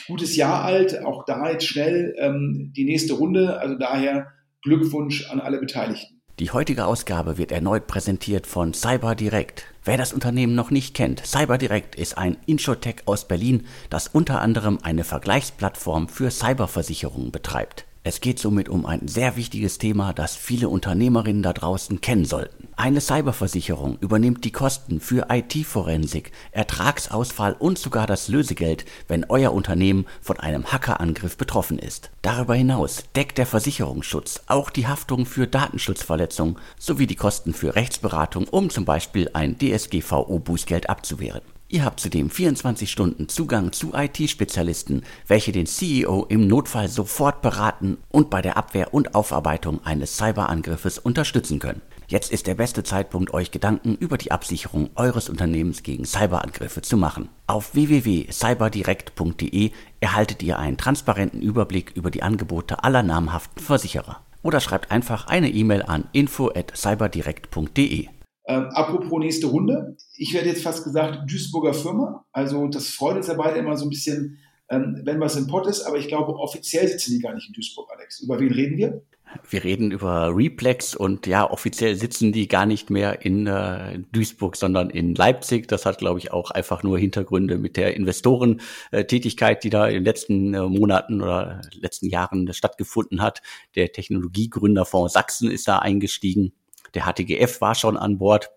gutes 0.06 0.36
Jahr 0.36 0.64
alt. 0.64 1.02
Auch 1.04 1.24
da 1.24 1.50
jetzt 1.50 1.66
schnell 1.66 2.14
ähm, 2.18 2.72
die 2.76 2.84
nächste 2.84 3.14
Runde. 3.14 3.58
Also 3.58 3.76
daher 3.76 4.32
Glückwunsch 4.62 5.30
an 5.30 5.40
alle 5.40 5.58
Beteiligten. 5.58 6.19
Die 6.40 6.53
heutige 6.53 6.87
Ausgabe 6.87 7.37
wird 7.37 7.53
erneut 7.53 7.87
präsentiert 7.87 8.46
von 8.46 8.72
CyberDirect. 8.72 9.66
Wer 9.85 9.98
das 9.98 10.14
Unternehmen 10.14 10.55
noch 10.55 10.70
nicht 10.70 10.94
kennt, 10.94 11.20
CyberDirect 11.26 11.96
ist 11.96 12.16
ein 12.16 12.38
Inshotech 12.46 13.03
aus 13.05 13.29
Berlin, 13.29 13.66
das 13.90 14.09
unter 14.09 14.40
anderem 14.40 14.79
eine 14.83 15.05
Vergleichsplattform 15.05 16.09
für 16.09 16.31
Cyberversicherungen 16.31 17.31
betreibt. 17.31 17.85
Es 18.02 18.22
geht 18.22 18.38
somit 18.38 18.70
um 18.70 18.86
ein 18.86 19.08
sehr 19.08 19.36
wichtiges 19.36 19.76
Thema, 19.76 20.14
das 20.14 20.34
viele 20.34 20.70
Unternehmerinnen 20.70 21.42
da 21.42 21.52
draußen 21.52 22.00
kennen 22.00 22.24
sollten. 22.24 22.68
Eine 22.74 23.02
Cyberversicherung 23.02 23.98
übernimmt 24.00 24.42
die 24.46 24.52
Kosten 24.52 25.00
für 25.00 25.26
IT-Forensik, 25.28 26.32
Ertragsausfall 26.50 27.52
und 27.58 27.76
sogar 27.76 28.06
das 28.06 28.28
Lösegeld, 28.28 28.86
wenn 29.06 29.26
euer 29.28 29.52
Unternehmen 29.52 30.06
von 30.22 30.40
einem 30.40 30.72
Hackerangriff 30.72 31.36
betroffen 31.36 31.78
ist. 31.78 32.10
Darüber 32.22 32.54
hinaus 32.54 33.04
deckt 33.14 33.36
der 33.36 33.44
Versicherungsschutz 33.44 34.44
auch 34.46 34.70
die 34.70 34.86
Haftung 34.86 35.26
für 35.26 35.46
Datenschutzverletzungen 35.46 36.56
sowie 36.78 37.06
die 37.06 37.16
Kosten 37.16 37.52
für 37.52 37.74
Rechtsberatung, 37.74 38.48
um 38.48 38.70
zum 38.70 38.86
Beispiel 38.86 39.28
ein 39.34 39.58
DSGVO-Bußgeld 39.58 40.88
abzuwehren. 40.88 41.42
Ihr 41.72 41.85
habt 41.85 42.00
zudem 42.00 42.30
24 42.30 42.90
Stunden 42.90 43.28
Zugang 43.28 43.70
zu 43.70 43.92
IT-Spezialisten, 43.94 45.04
welche 45.28 45.52
den 45.52 45.66
CEO 45.66 46.26
im 46.28 46.48
Notfall 46.48 46.88
sofort 46.88 47.42
beraten 47.42 47.98
und 48.09 48.28
bei 48.28 48.42
der 48.42 48.56
Abwehr 48.56 48.92
und 48.92 49.14
Aufarbeitung 49.14 49.78
eines 49.85 50.16
Cyberangriffes 50.16 50.98
unterstützen 50.98 51.61
können. 51.61 51.80
Jetzt 52.09 52.33
ist 52.33 52.48
der 52.48 52.56
beste 52.56 52.83
Zeitpunkt, 52.83 53.33
euch 53.33 53.52
Gedanken 53.52 53.94
über 53.94 54.18
die 54.18 54.33
Absicherung 54.33 54.90
eures 54.96 55.28
Unternehmens 55.28 55.85
gegen 55.85 56.06
Cyberangriffe 56.06 56.83
zu 56.83 56.96
machen. 56.96 57.28
Auf 57.46 57.72
www.cyberdirekt.de 57.72 59.70
erhaltet 60.00 60.42
ihr 60.42 60.59
einen 60.59 60.76
transparenten 60.76 61.40
Überblick 61.40 61.92
über 61.94 62.11
die 62.11 62.24
Angebote 62.24 62.83
aller 62.83 63.04
namhaften 63.04 63.62
Versicherer. 63.62 64.20
Oder 64.42 64.59
schreibt 64.59 64.90
einfach 64.90 65.28
eine 65.28 65.48
E-Mail 65.48 65.85
an 65.85 66.09
info@cyberdirekt.de. 66.11 68.09
Ähm, 68.50 68.66
apropos 68.72 69.20
nächste 69.20 69.46
Runde. 69.46 69.96
Ich 70.16 70.34
werde 70.34 70.48
jetzt 70.48 70.64
fast 70.64 70.82
gesagt 70.82 71.30
Duisburger 71.30 71.72
Firma. 71.72 72.24
Also 72.32 72.66
das 72.66 72.88
freut 72.88 73.14
uns 73.16 73.28
ja 73.28 73.34
beide 73.34 73.60
immer 73.60 73.76
so 73.76 73.86
ein 73.86 73.90
bisschen, 73.90 74.38
ähm, 74.68 75.02
wenn 75.04 75.20
was 75.20 75.36
im 75.36 75.46
Pott 75.46 75.68
ist. 75.68 75.82
Aber 75.82 75.98
ich 75.98 76.08
glaube, 76.08 76.34
offiziell 76.34 76.88
sitzen 76.88 77.12
die 77.12 77.20
gar 77.20 77.32
nicht 77.32 77.46
in 77.46 77.54
Duisburg, 77.54 77.88
Alex. 77.96 78.18
Über 78.18 78.40
wen 78.40 78.50
reden 78.50 78.76
wir? 78.76 79.02
Wir 79.48 79.62
reden 79.62 79.92
über 79.92 80.34
Replex 80.34 80.96
und 80.96 81.28
ja, 81.28 81.48
offiziell 81.48 81.94
sitzen 81.94 82.32
die 82.32 82.48
gar 82.48 82.66
nicht 82.66 82.90
mehr 82.90 83.24
in 83.24 83.46
äh, 83.46 84.00
Duisburg, 84.10 84.56
sondern 84.56 84.90
in 84.90 85.14
Leipzig. 85.14 85.68
Das 85.68 85.86
hat, 85.86 85.98
glaube 85.98 86.18
ich, 86.18 86.32
auch 86.32 86.50
einfach 86.50 86.82
nur 86.82 86.98
Hintergründe 86.98 87.56
mit 87.56 87.76
der 87.76 87.94
Investorentätigkeit, 87.94 89.62
die 89.62 89.70
da 89.70 89.86
in 89.86 89.94
den 89.94 90.04
letzten 90.04 90.54
äh, 90.54 90.62
Monaten 90.62 91.22
oder 91.22 91.60
letzten 91.70 92.08
Jahren 92.08 92.52
stattgefunden 92.52 93.22
hat. 93.22 93.42
Der 93.76 93.92
Technologiegründerfonds 93.92 95.12
Sachsen 95.12 95.52
ist 95.52 95.68
da 95.68 95.78
eingestiegen 95.78 96.52
der 96.94 97.05
HTGF 97.05 97.61
war 97.61 97.74
schon 97.74 97.96
an 97.96 98.18
Bord. 98.18 98.50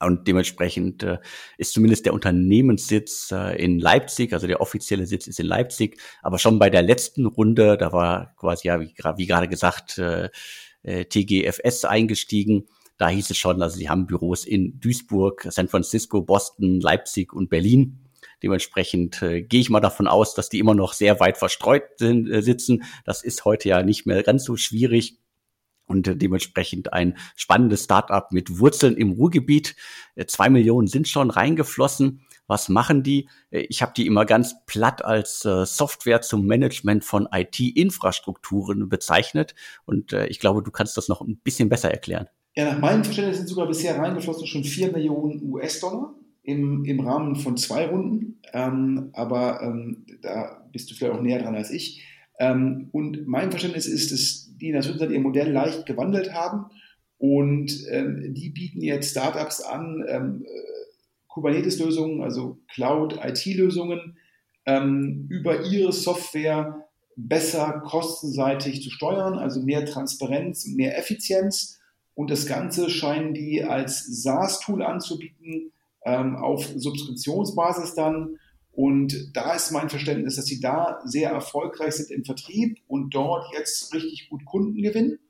Und 0.00 0.26
dementsprechend 0.26 1.02
äh, 1.02 1.18
ist 1.56 1.72
zumindest 1.72 2.04
der 2.04 2.14
Unternehmenssitz 2.14 3.30
äh, 3.32 3.56
in 3.62 3.78
Leipzig, 3.78 4.32
also 4.32 4.46
der 4.46 4.60
offizielle 4.60 5.06
Sitz 5.06 5.26
ist 5.26 5.40
in 5.40 5.46
Leipzig. 5.46 6.00
Aber 6.22 6.38
schon 6.38 6.58
bei 6.58 6.68
der 6.68 6.82
letzten 6.82 7.26
Runde, 7.26 7.78
da 7.78 7.92
war 7.92 8.34
quasi, 8.36 8.68
ja, 8.68 8.80
wie, 8.80 8.92
wie 9.16 9.26
gerade 9.26 9.48
gesagt, 9.48 9.98
äh, 9.98 10.30
äh 10.82 11.04
TGFS 11.06 11.84
eingestiegen. 11.84 12.66
Da 12.98 13.08
hieß 13.08 13.30
es 13.30 13.38
schon, 13.38 13.62
also 13.62 13.76
sie 13.76 13.88
haben 13.88 14.06
Büros 14.06 14.44
in 14.44 14.78
Duisburg, 14.78 15.46
San 15.50 15.68
Francisco, 15.68 16.22
Boston, 16.22 16.80
Leipzig 16.80 17.32
und 17.32 17.48
Berlin. 17.48 18.04
Dementsprechend 18.42 19.22
äh, 19.22 19.42
gehe 19.42 19.60
ich 19.60 19.70
mal 19.70 19.80
davon 19.80 20.06
aus, 20.06 20.34
dass 20.34 20.48
die 20.48 20.58
immer 20.58 20.74
noch 20.74 20.92
sehr 20.92 21.18
weit 21.18 21.38
verstreut 21.38 21.84
sind, 21.96 22.28
äh, 22.30 22.42
sitzen. 22.42 22.84
Das 23.04 23.22
ist 23.22 23.44
heute 23.44 23.68
ja 23.68 23.82
nicht 23.82 24.06
mehr 24.06 24.22
ganz 24.22 24.44
so 24.44 24.56
schwierig 24.56 25.18
und 25.86 26.10
dementsprechend 26.20 26.92
ein 26.92 27.16
spannendes 27.36 27.84
Startup 27.84 28.30
mit 28.32 28.58
Wurzeln 28.58 28.96
im 28.96 29.12
Ruhrgebiet. 29.12 29.76
Äh, 30.14 30.26
zwei 30.26 30.48
Millionen 30.48 30.86
sind 30.86 31.08
schon 31.08 31.30
reingeflossen. 31.30 32.22
Was 32.46 32.68
machen 32.68 33.02
die? 33.02 33.28
Äh, 33.50 33.60
ich 33.68 33.82
habe 33.82 33.92
die 33.96 34.06
immer 34.06 34.24
ganz 34.24 34.54
platt 34.66 35.04
als 35.04 35.44
äh, 35.44 35.66
Software 35.66 36.22
zum 36.22 36.46
Management 36.46 37.04
von 37.04 37.28
IT-Infrastrukturen 37.30 38.88
bezeichnet. 38.88 39.54
Und 39.84 40.12
ich 40.12 40.40
glaube, 40.40 40.62
du 40.62 40.70
kannst 40.70 40.96
das 40.96 41.08
noch 41.08 41.20
ein 41.20 41.38
bisschen 41.38 41.68
besser 41.68 41.90
erklären. 41.90 42.28
Ja, 42.54 42.72
nach 42.72 42.78
meinem 42.78 43.04
Verständnis 43.04 43.38
sind 43.38 43.48
sogar 43.48 43.66
bisher 43.66 43.98
reingeflossen 43.98 44.46
schon 44.46 44.64
vier 44.64 44.92
Millionen 44.92 45.42
US-Dollar 45.50 46.14
im, 46.42 46.84
im 46.84 47.00
Rahmen 47.00 47.36
von 47.36 47.56
zwei 47.56 47.86
Runden. 47.86 48.40
Ähm, 48.52 49.10
aber 49.12 49.60
ähm, 49.62 50.06
da 50.22 50.64
bist 50.70 50.90
du 50.90 50.94
vielleicht 50.94 51.14
auch 51.14 51.22
näher 51.22 51.42
dran 51.42 51.56
als 51.56 51.70
ich. 51.70 52.04
Ähm, 52.38 52.88
und 52.92 53.26
mein 53.26 53.50
Verständnis 53.50 53.86
ist, 53.86 54.12
dass 54.12 54.43
die 54.64 54.68
in 54.68 54.74
der 54.74 54.82
Zwischenzeit 54.82 55.10
ihr 55.10 55.20
Modell 55.20 55.52
leicht 55.52 55.84
gewandelt 55.84 56.32
haben 56.32 56.70
und 57.18 57.70
ähm, 57.90 58.34
die 58.34 58.50
bieten 58.50 58.80
jetzt 58.80 59.10
Startups 59.10 59.60
an, 59.60 60.04
ähm, 60.08 60.46
Kubernetes-Lösungen, 61.28 62.22
also 62.22 62.58
Cloud-IT-Lösungen, 62.72 64.16
ähm, 64.66 65.26
über 65.28 65.64
ihre 65.64 65.92
Software 65.92 66.86
besser 67.16 67.82
kostenseitig 67.84 68.82
zu 68.82 68.90
steuern, 68.90 69.38
also 69.38 69.60
mehr 69.60 69.84
Transparenz, 69.84 70.66
mehr 70.66 70.98
Effizienz. 70.98 71.80
Und 72.14 72.30
das 72.30 72.46
Ganze 72.46 72.88
scheinen 72.88 73.34
die 73.34 73.62
als 73.64 74.06
SaaS-Tool 74.22 74.82
anzubieten, 74.82 75.72
ähm, 76.04 76.36
auf 76.36 76.66
Subskriptionsbasis 76.74 77.94
dann 77.94 78.38
und 78.74 79.36
da 79.36 79.54
ist 79.54 79.70
mein 79.70 79.88
Verständnis, 79.88 80.34
dass 80.34 80.46
sie 80.46 80.60
da 80.60 81.00
sehr 81.04 81.30
erfolgreich 81.30 81.94
sind 81.94 82.10
im 82.10 82.24
Vertrieb 82.24 82.78
und 82.88 83.14
dort 83.14 83.46
jetzt 83.56 83.94
richtig 83.94 84.28
gut 84.28 84.44
Kunden 84.44 84.82
gewinnen. 84.82 85.20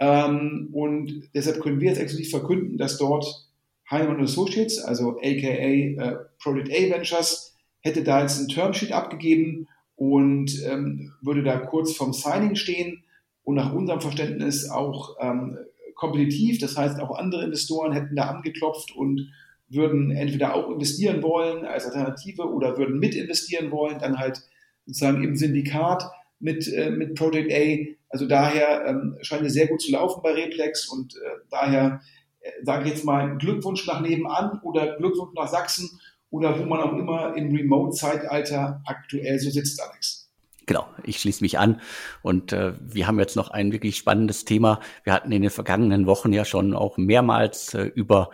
Ähm, 0.00 0.70
und 0.72 1.30
deshalb 1.34 1.60
können 1.60 1.80
wir 1.80 1.90
jetzt 1.90 2.00
exklusiv 2.00 2.30
verkünden, 2.30 2.78
dass 2.78 2.98
dort 2.98 3.48
Heinemann 3.88 4.22
Associates, 4.22 4.80
also 4.80 5.18
aka 5.18 5.26
äh, 5.26 6.16
Project 6.42 6.70
A 6.70 6.94
Ventures, 6.94 7.56
hätte 7.80 8.02
da 8.02 8.22
jetzt 8.22 8.40
ein 8.40 8.48
Termsheet 8.48 8.92
abgegeben 8.92 9.68
und 9.94 10.50
ähm, 10.64 11.12
würde 11.22 11.44
da 11.44 11.58
kurz 11.58 11.92
vom 11.94 12.12
Signing 12.12 12.56
stehen 12.56 13.04
und 13.44 13.54
nach 13.54 13.72
unserem 13.72 14.00
Verständnis 14.00 14.68
auch 14.68 15.16
ähm, 15.20 15.58
kompetitiv. 15.94 16.58
Das 16.58 16.76
heißt, 16.76 16.98
auch 16.98 17.16
andere 17.16 17.44
Investoren 17.44 17.92
hätten 17.92 18.16
da 18.16 18.24
angeklopft 18.30 18.96
und 18.96 19.30
würden 19.70 20.10
entweder 20.10 20.54
auch 20.54 20.70
investieren 20.70 21.22
wollen 21.22 21.64
als 21.64 21.86
Alternative 21.86 22.42
oder 22.42 22.76
würden 22.76 22.98
mit 22.98 23.14
investieren 23.14 23.70
wollen, 23.70 23.98
dann 23.98 24.18
halt 24.18 24.42
sozusagen 24.86 25.22
im 25.22 25.36
Syndikat 25.36 26.04
mit, 26.40 26.72
äh, 26.72 26.90
mit 26.90 27.14
Project 27.14 27.52
A. 27.52 27.96
Also 28.08 28.26
daher 28.26 28.84
ähm, 28.86 29.16
scheint 29.22 29.46
es 29.46 29.52
sehr 29.52 29.68
gut 29.68 29.80
zu 29.80 29.92
laufen 29.92 30.20
bei 30.22 30.32
Replex 30.32 30.88
und 30.88 31.14
äh, 31.14 31.18
daher 31.50 32.00
äh, 32.40 32.50
sage 32.64 32.84
ich 32.84 32.90
jetzt 32.90 33.04
mal 33.04 33.36
Glückwunsch 33.38 33.86
nach 33.86 34.00
nebenan 34.00 34.60
oder 34.62 34.96
Glückwunsch 34.96 35.34
nach 35.36 35.48
Sachsen 35.48 36.00
oder 36.30 36.58
wo 36.58 36.64
man 36.64 36.80
auch 36.80 36.92
immer 36.92 37.36
im 37.36 37.54
Remote-Zeitalter 37.54 38.82
aktuell 38.84 39.38
so 39.38 39.50
sitzt, 39.50 39.80
Alex. 39.82 40.20
Genau, 40.66 40.86
ich 41.02 41.18
schließe 41.18 41.42
mich 41.42 41.58
an. 41.58 41.80
Und 42.22 42.52
äh, 42.52 42.74
wir 42.80 43.08
haben 43.08 43.18
jetzt 43.18 43.34
noch 43.34 43.50
ein 43.50 43.72
wirklich 43.72 43.96
spannendes 43.96 44.44
Thema. 44.44 44.78
Wir 45.02 45.12
hatten 45.12 45.32
in 45.32 45.42
den 45.42 45.50
vergangenen 45.50 46.06
Wochen 46.06 46.32
ja 46.32 46.44
schon 46.44 46.74
auch 46.74 46.96
mehrmals 46.96 47.74
äh, 47.74 47.82
über 47.82 48.30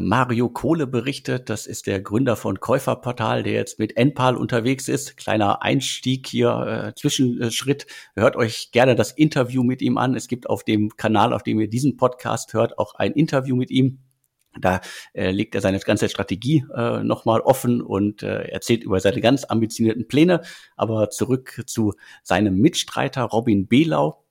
Mario 0.00 0.48
Kohle 0.48 0.86
berichtet. 0.86 1.48
Das 1.48 1.66
ist 1.66 1.86
der 1.86 2.00
Gründer 2.00 2.36
von 2.36 2.58
Käuferportal, 2.58 3.42
der 3.42 3.52
jetzt 3.52 3.78
mit 3.78 3.96
Enpal 3.96 4.36
unterwegs 4.36 4.88
ist. 4.88 5.16
Kleiner 5.16 5.62
Einstieg 5.62 6.26
hier, 6.26 6.92
äh, 6.94 6.94
Zwischenschritt. 6.98 7.86
Hört 8.14 8.36
euch 8.36 8.70
gerne 8.72 8.96
das 8.96 9.12
Interview 9.12 9.62
mit 9.62 9.82
ihm 9.82 9.96
an. 9.96 10.14
Es 10.14 10.28
gibt 10.28 10.50
auf 10.50 10.64
dem 10.64 10.96
Kanal, 10.96 11.32
auf 11.32 11.42
dem 11.42 11.60
ihr 11.60 11.68
diesen 11.68 11.96
Podcast 11.96 12.52
hört, 12.52 12.78
auch 12.78 12.94
ein 12.94 13.12
Interview 13.12 13.54
mit 13.54 13.70
ihm. 13.70 14.00
Da 14.60 14.80
äh, 15.12 15.30
legt 15.30 15.54
er 15.54 15.60
seine 15.60 15.78
ganze 15.78 16.08
Strategie 16.08 16.64
äh, 16.74 17.02
nochmal 17.02 17.40
offen 17.40 17.80
und 17.82 18.22
äh, 18.22 18.48
erzählt 18.48 18.84
über 18.84 19.00
seine 19.00 19.20
ganz 19.20 19.44
ambitionierten 19.44 20.08
Pläne. 20.08 20.42
Aber 20.76 21.10
zurück 21.10 21.62
zu 21.66 21.94
seinem 22.22 22.56
Mitstreiter 22.58 23.22
Robin 23.22 23.68
Belau 23.68 24.25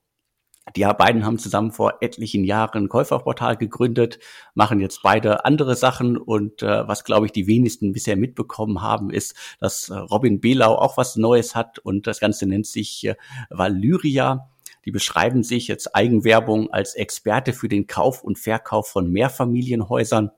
Die 0.75 0.83
beiden 0.97 1.25
haben 1.25 1.37
zusammen 1.37 1.71
vor 1.71 1.99
etlichen 2.01 2.43
Jahren 2.43 2.85
ein 2.85 2.89
Käuferportal 2.89 3.55
gegründet, 3.55 4.17
machen 4.55 4.79
jetzt 4.79 5.03
beide 5.03 5.45
andere 5.45 5.75
Sachen 5.75 6.17
und 6.17 6.63
äh, 6.63 6.87
was, 6.87 7.03
glaube 7.03 7.27
ich, 7.27 7.31
die 7.31 7.45
wenigsten 7.45 7.93
bisher 7.93 8.15
mitbekommen 8.17 8.81
haben, 8.81 9.11
ist, 9.11 9.35
dass 9.59 9.89
äh, 9.89 9.95
Robin 9.95 10.41
Belau 10.41 10.75
auch 10.75 10.97
was 10.97 11.17
Neues 11.17 11.53
hat 11.53 11.77
und 11.77 12.07
das 12.07 12.19
Ganze 12.19 12.47
nennt 12.47 12.65
sich 12.65 13.05
äh, 13.05 13.15
Valyria. 13.51 14.49
Die 14.85 14.91
beschreiben 14.91 15.43
sich 15.43 15.67
jetzt 15.67 15.95
Eigenwerbung 15.95 16.71
als 16.71 16.95
Experte 16.95 17.53
für 17.53 17.69
den 17.69 17.85
Kauf 17.85 18.23
und 18.23 18.39
Verkauf 18.39 18.87
von 18.87 19.11
Mehrfamilienhäusern 19.11 20.31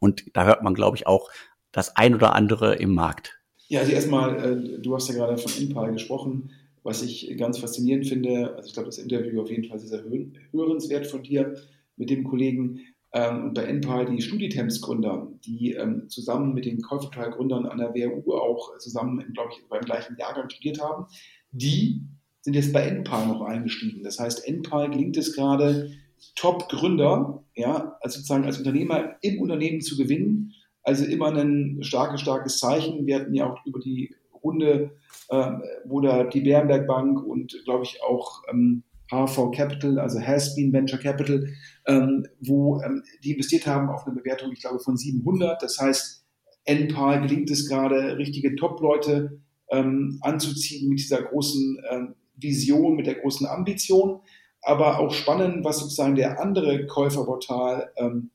und 0.00 0.24
da 0.34 0.44
hört 0.44 0.62
man, 0.62 0.74
glaube 0.74 0.98
ich, 0.98 1.06
auch 1.06 1.30
das 1.72 1.96
ein 1.96 2.14
oder 2.14 2.34
andere 2.34 2.74
im 2.74 2.94
Markt. 2.94 3.38
Ja, 3.68 3.80
also 3.80 3.92
erstmal, 3.92 4.36
äh, 4.36 4.80
du 4.80 4.94
hast 4.94 5.08
ja 5.08 5.14
gerade 5.14 5.38
von 5.38 5.50
Impal 5.60 5.92
gesprochen 5.92 6.52
was 6.86 7.02
ich 7.02 7.36
ganz 7.36 7.58
faszinierend 7.58 8.06
finde, 8.06 8.54
also 8.54 8.68
ich 8.68 8.72
glaube, 8.72 8.86
das 8.86 8.98
Interview 8.98 9.42
auf 9.42 9.50
jeden 9.50 9.64
Fall 9.64 9.78
sehr, 9.80 10.04
hörenswert 10.52 11.06
von 11.08 11.22
dir 11.22 11.56
mit 11.96 12.10
dem 12.10 12.22
Kollegen. 12.22 12.80
Ähm, 13.12 13.52
bei 13.54 13.64
NPAL 13.64 14.06
die 14.06 14.22
Studitems-Gründer, 14.22 15.32
die 15.44 15.72
ähm, 15.72 16.08
zusammen 16.08 16.54
mit 16.54 16.64
den 16.64 16.80
Käuferteil-Gründern 16.80 17.66
an 17.66 17.78
der 17.78 17.94
WHU 17.94 18.34
auch 18.34 18.78
zusammen, 18.78 19.24
glaube 19.34 19.50
ich, 19.52 19.68
beim 19.68 19.80
gleichen 19.82 20.16
Jahrgang 20.16 20.48
studiert 20.48 20.80
haben, 20.80 21.06
die 21.50 22.02
sind 22.42 22.54
jetzt 22.54 22.72
bei 22.72 22.88
NPAL 22.88 23.26
noch 23.26 23.42
eingestiegen. 23.42 24.04
Das 24.04 24.20
heißt, 24.20 24.46
NPAL 24.48 24.90
gelingt 24.90 25.16
es 25.16 25.34
gerade, 25.34 25.90
Top-Gründer, 26.36 27.42
ja, 27.56 27.96
also 28.00 28.18
sozusagen 28.18 28.44
als 28.44 28.58
Unternehmer 28.58 29.16
im 29.22 29.40
Unternehmen 29.40 29.80
zu 29.80 29.96
gewinnen. 29.96 30.52
Also 30.82 31.04
immer 31.04 31.34
ein 31.34 31.78
starkes, 31.80 32.20
starkes 32.20 32.58
Zeichen. 32.58 33.06
Wir 33.06 33.16
hatten 33.16 33.34
ja 33.34 33.50
auch 33.50 33.66
über 33.66 33.80
die 33.80 34.14
Runde 34.46 34.90
ähm, 35.30 35.62
wo 35.84 36.00
da 36.00 36.24
die 36.24 36.40
Bärenberg 36.40 36.86
Bank 36.86 37.22
und 37.22 37.56
glaube 37.64 37.84
ich 37.84 38.00
auch 38.02 38.42
ähm, 38.50 38.84
HV 39.10 39.50
Capital, 39.52 39.98
also 39.98 40.20
Has-Been 40.20 40.72
Venture 40.72 40.98
Capital, 40.98 41.48
ähm, 41.86 42.26
wo 42.40 42.80
ähm, 42.82 43.02
die 43.22 43.32
investiert 43.32 43.66
haben 43.66 43.88
auf 43.88 44.06
eine 44.06 44.16
Bewertung, 44.16 44.52
ich 44.52 44.60
glaube, 44.60 44.80
von 44.80 44.96
700. 44.96 45.62
Das 45.62 45.78
heißt, 45.78 46.24
NPAL 46.64 47.22
gelingt 47.22 47.50
es 47.50 47.68
gerade, 47.68 48.18
richtige 48.18 48.56
Top-Leute 48.56 49.40
ähm, 49.70 50.18
anzuziehen 50.22 50.88
mit 50.88 50.98
dieser 50.98 51.22
großen 51.22 51.78
ähm, 51.90 52.14
Vision, 52.36 52.96
mit 52.96 53.06
der 53.06 53.16
großen 53.16 53.46
Ambition. 53.46 54.20
Aber 54.62 54.98
auch 54.98 55.12
spannend, 55.12 55.64
was 55.64 55.78
sozusagen 55.78 56.16
der 56.16 56.40
andere 56.40 56.86
Käuferportal 56.86 57.92
ähm, 57.96 58.30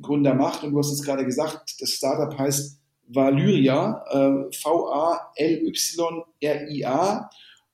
Gründer 0.00 0.34
macht. 0.34 0.64
Und 0.64 0.72
du 0.72 0.78
hast 0.78 0.92
es 0.92 1.02
gerade 1.02 1.24
gesagt, 1.24 1.80
das 1.80 1.90
Startup 1.90 2.36
heißt 2.36 2.80
Valyria, 3.08 4.04
äh, 4.10 4.52
V-A-L-Y-R-I-A. 4.54 5.30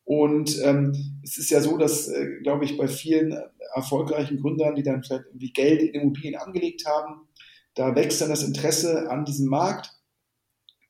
Und 0.05 0.63
ähm, 0.63 1.21
es 1.23 1.39
ist 1.39 1.51
ja 1.51 1.61
so, 1.61 1.77
dass, 1.79 2.09
äh, 2.09 2.41
glaube 2.43 2.65
ich, 2.65 2.77
bei 2.77 2.89
vielen 2.89 3.37
erfolgreichen 3.75 4.41
Gründern, 4.41 4.75
die 4.75 4.83
dann 4.83 5.03
vielleicht 5.03 5.25
irgendwie 5.27 5.53
Geld 5.53 5.83
in 5.83 6.01
Immobilien 6.01 6.37
angelegt 6.37 6.85
haben, 6.87 7.27
da 7.75 7.95
wächst 7.97 8.21
dann 8.21 8.29
das 8.29 8.43
Interesse 8.45 9.11
an 9.11 9.25
diesem 9.25 9.49
Markt. 9.49 9.91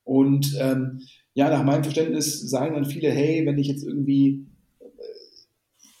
Und 0.03 0.55
ähm, 0.59 1.01
ja, 1.33 1.49
nach 1.49 1.63
meinem 1.63 1.83
Verständnis 1.83 2.41
sagen 2.41 2.75
dann 2.75 2.85
viele, 2.85 3.09
hey, 3.09 3.45
wenn 3.45 3.57
ich 3.57 3.67
jetzt 3.67 3.83
irgendwie 3.83 4.45
äh, 4.79 4.85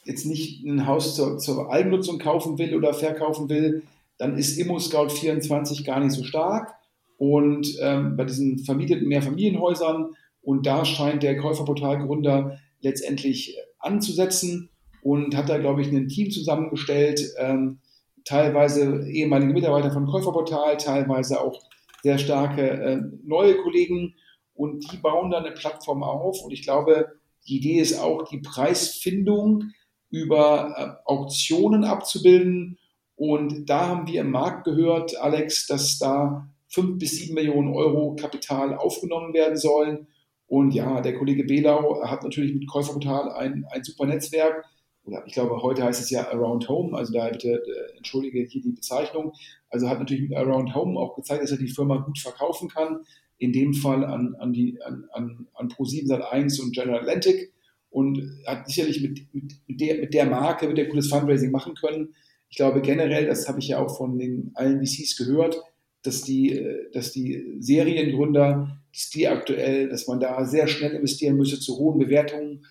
jetzt 0.03 0.25
nicht 0.25 0.63
ein 0.63 0.85
Haus 0.85 1.15
zur, 1.15 1.39
zur 1.39 1.71
Eigennutzung 1.71 2.19
kaufen 2.19 2.57
will 2.59 2.75
oder 2.75 2.93
verkaufen 2.93 3.49
will, 3.49 3.83
dann 4.17 4.37
ist 4.37 4.59
ImmoScout24 4.59 5.85
gar 5.85 5.99
nicht 5.99 6.13
so 6.13 6.23
stark 6.23 6.75
und 7.17 7.67
ähm, 7.81 8.17
bei 8.17 8.25
diesen 8.25 8.59
vermieteten 8.59 9.07
Mehrfamilienhäusern. 9.07 10.11
Und 10.41 10.65
da 10.65 10.85
scheint 10.85 11.23
der 11.23 11.37
Käuferportalgründer 11.37 12.59
letztendlich 12.81 13.57
anzusetzen 13.79 14.69
und 15.01 15.35
hat 15.35 15.49
da, 15.49 15.57
glaube 15.57 15.81
ich, 15.81 15.87
ein 15.89 16.07
Team 16.07 16.31
zusammengestellt, 16.31 17.21
ähm, 17.37 17.79
teilweise 18.25 19.07
ehemalige 19.07 19.53
Mitarbeiter 19.53 19.91
von 19.91 20.07
Käuferportal, 20.07 20.77
teilweise 20.77 21.41
auch 21.41 21.61
sehr 22.03 22.17
starke 22.17 22.69
äh, 22.69 23.01
neue 23.23 23.57
Kollegen. 23.57 24.15
Und 24.53 24.91
die 24.91 24.97
bauen 24.97 25.31
dann 25.31 25.45
eine 25.45 25.53
Plattform 25.53 26.03
auf. 26.03 26.41
Und 26.43 26.51
ich 26.51 26.63
glaube, 26.63 27.13
die 27.47 27.57
Idee 27.57 27.79
ist 27.79 27.99
auch, 27.99 28.27
die 28.29 28.39
Preisfindung 28.39 29.71
über 30.09 30.75
äh, 30.77 31.09
Auktionen 31.09 31.83
abzubilden. 31.83 32.77
Und 33.15 33.69
da 33.69 33.87
haben 33.87 34.07
wir 34.07 34.21
im 34.21 34.31
Markt 34.31 34.65
gehört, 34.65 35.17
Alex, 35.17 35.67
dass 35.67 35.99
da 35.99 36.49
fünf 36.75 36.99
bis 36.99 37.11
sieben 37.11 37.35
Millionen 37.35 37.73
Euro 37.73 38.15
Kapital 38.15 38.75
aufgenommen 38.75 39.33
werden 39.33 39.57
sollen. 39.57 40.07
Und 40.45 40.73
ja, 40.73 41.01
der 41.01 41.17
Kollege 41.17 41.45
Belau 41.45 42.03
hat 42.03 42.23
natürlich 42.23 42.53
mit 42.53 42.67
Käuferportal 42.67 43.31
ein, 43.31 43.65
ein 43.71 43.83
super 43.83 44.05
Netzwerk. 44.05 44.65
Oder 45.05 45.23
ich 45.25 45.33
glaube, 45.33 45.61
heute 45.61 45.83
heißt 45.83 46.01
es 46.01 46.09
ja 46.09 46.27
Around 46.29 46.67
Home, 46.67 46.97
also 46.97 47.13
da 47.13 47.29
bitte 47.29 47.63
äh, 47.63 47.97
entschuldige 47.97 48.43
hier 48.43 48.61
die 48.61 48.71
Bezeichnung. 48.71 49.33
Also 49.69 49.87
hat 49.87 49.99
natürlich 49.99 50.29
mit 50.29 50.37
Around 50.37 50.75
Home 50.75 50.99
auch 50.99 51.15
gezeigt, 51.15 51.43
dass 51.43 51.51
er 51.51 51.57
die 51.57 51.69
Firma 51.69 51.97
gut 51.97 52.19
verkaufen 52.19 52.69
kann. 52.69 52.99
In 53.37 53.53
dem 53.53 53.73
Fall 53.73 54.03
an, 54.03 54.35
an, 54.35 54.51
die, 54.51 54.81
an, 54.83 55.05
an, 55.13 55.47
an 55.53 55.69
Pro7 55.69 56.07
Sat1 56.07 56.61
und 56.61 56.75
General 56.75 56.99
Atlantic 56.99 57.53
und 57.89 58.21
hat 58.45 58.67
sicherlich 58.67 59.01
mit, 59.01 59.33
mit, 59.33 59.53
mit, 59.67 59.79
der, 59.79 59.99
mit 59.99 60.13
der 60.13 60.25
Marke, 60.25 60.67
mit 60.67 60.77
der 60.77 60.89
cooles 60.89 61.07
Fundraising 61.07 61.51
machen 61.51 61.75
können. 61.75 62.15
Ich 62.49 62.57
glaube 62.57 62.81
generell, 62.81 63.25
das 63.27 63.47
habe 63.47 63.59
ich 63.59 63.69
ja 63.69 63.79
auch 63.79 63.95
von 63.95 64.17
den 64.17 64.51
allen 64.55 64.85
VCs 64.85 65.17
gehört, 65.17 65.61
dass 66.05 66.21
die, 66.21 66.53
äh, 66.53 66.91
dass 66.91 67.11
die 67.11 67.57
Seriengründer, 67.59 68.79
dass 68.93 69.09
die 69.09 69.27
aktuell, 69.27 69.89
dass 69.89 70.07
man 70.07 70.19
da 70.19 70.45
sehr 70.45 70.67
schnell 70.67 70.91
investieren 70.91 71.37
müsse 71.37 71.59
zu 71.59 71.77
hohen 71.77 71.99
Bewertungen, 71.99 72.65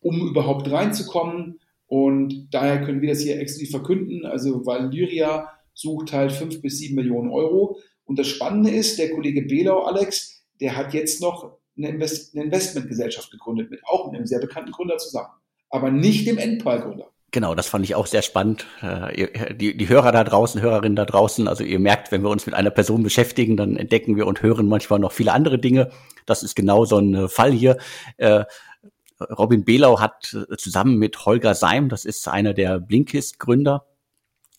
um 0.00 0.28
überhaupt 0.28 0.70
reinzukommen. 0.70 1.60
Und 1.86 2.48
daher 2.50 2.82
können 2.82 3.02
wir 3.02 3.10
das 3.10 3.20
hier 3.20 3.38
exklusiv 3.38 3.70
verkünden. 3.70 4.24
Also 4.24 4.66
Valyria 4.66 5.48
sucht 5.74 6.12
halt 6.12 6.32
fünf 6.32 6.60
bis 6.62 6.78
sieben 6.78 6.96
Millionen 6.96 7.30
Euro. 7.30 7.78
Und 8.04 8.18
das 8.18 8.28
Spannende 8.28 8.70
ist, 8.70 8.98
der 8.98 9.10
Kollege 9.10 9.42
Belau, 9.42 9.82
Alex, 9.82 10.44
der 10.60 10.76
hat 10.76 10.94
jetzt 10.94 11.20
noch 11.20 11.58
eine, 11.76 11.88
Invest 11.88 12.34
eine 12.34 12.44
Investmentgesellschaft 12.44 13.30
gegründet, 13.30 13.70
mit 13.70 13.84
auch 13.84 14.08
einem 14.12 14.26
sehr 14.26 14.40
bekannten 14.40 14.72
Gründer 14.72 14.96
zusammen. 14.96 15.28
Aber 15.68 15.90
nicht 15.90 16.26
dem 16.26 16.38
Endpal-Gründer. 16.38 17.10
Genau, 17.32 17.54
das 17.54 17.66
fand 17.66 17.84
ich 17.84 17.94
auch 17.94 18.06
sehr 18.06 18.22
spannend. 18.22 18.66
Äh, 18.80 19.54
die, 19.54 19.76
die 19.76 19.88
Hörer 19.88 20.12
da 20.12 20.24
draußen, 20.24 20.60
Hörerinnen 20.60 20.96
da 20.96 21.04
draußen, 21.04 21.48
also 21.48 21.64
ihr 21.64 21.78
merkt, 21.78 22.12
wenn 22.12 22.22
wir 22.22 22.30
uns 22.30 22.46
mit 22.46 22.54
einer 22.54 22.70
Person 22.70 23.02
beschäftigen, 23.02 23.56
dann 23.56 23.76
entdecken 23.76 24.16
wir 24.16 24.26
und 24.26 24.42
hören 24.42 24.68
manchmal 24.68 25.00
noch 25.00 25.12
viele 25.12 25.32
andere 25.32 25.58
Dinge. 25.58 25.90
Das 26.24 26.42
ist 26.42 26.54
genau 26.54 26.84
so 26.84 26.98
ein 26.98 27.14
äh, 27.14 27.28
Fall 27.28 27.52
hier. 27.52 27.78
Äh, 28.16 28.44
Robin 29.20 29.64
Belau 29.64 29.98
hat 29.98 30.36
zusammen 30.58 30.98
mit 30.98 31.24
Holger 31.24 31.54
Seim, 31.54 31.88
das 31.88 32.04
ist 32.04 32.28
einer 32.28 32.52
der 32.52 32.78
Blinkist-Gründer, 32.78 33.86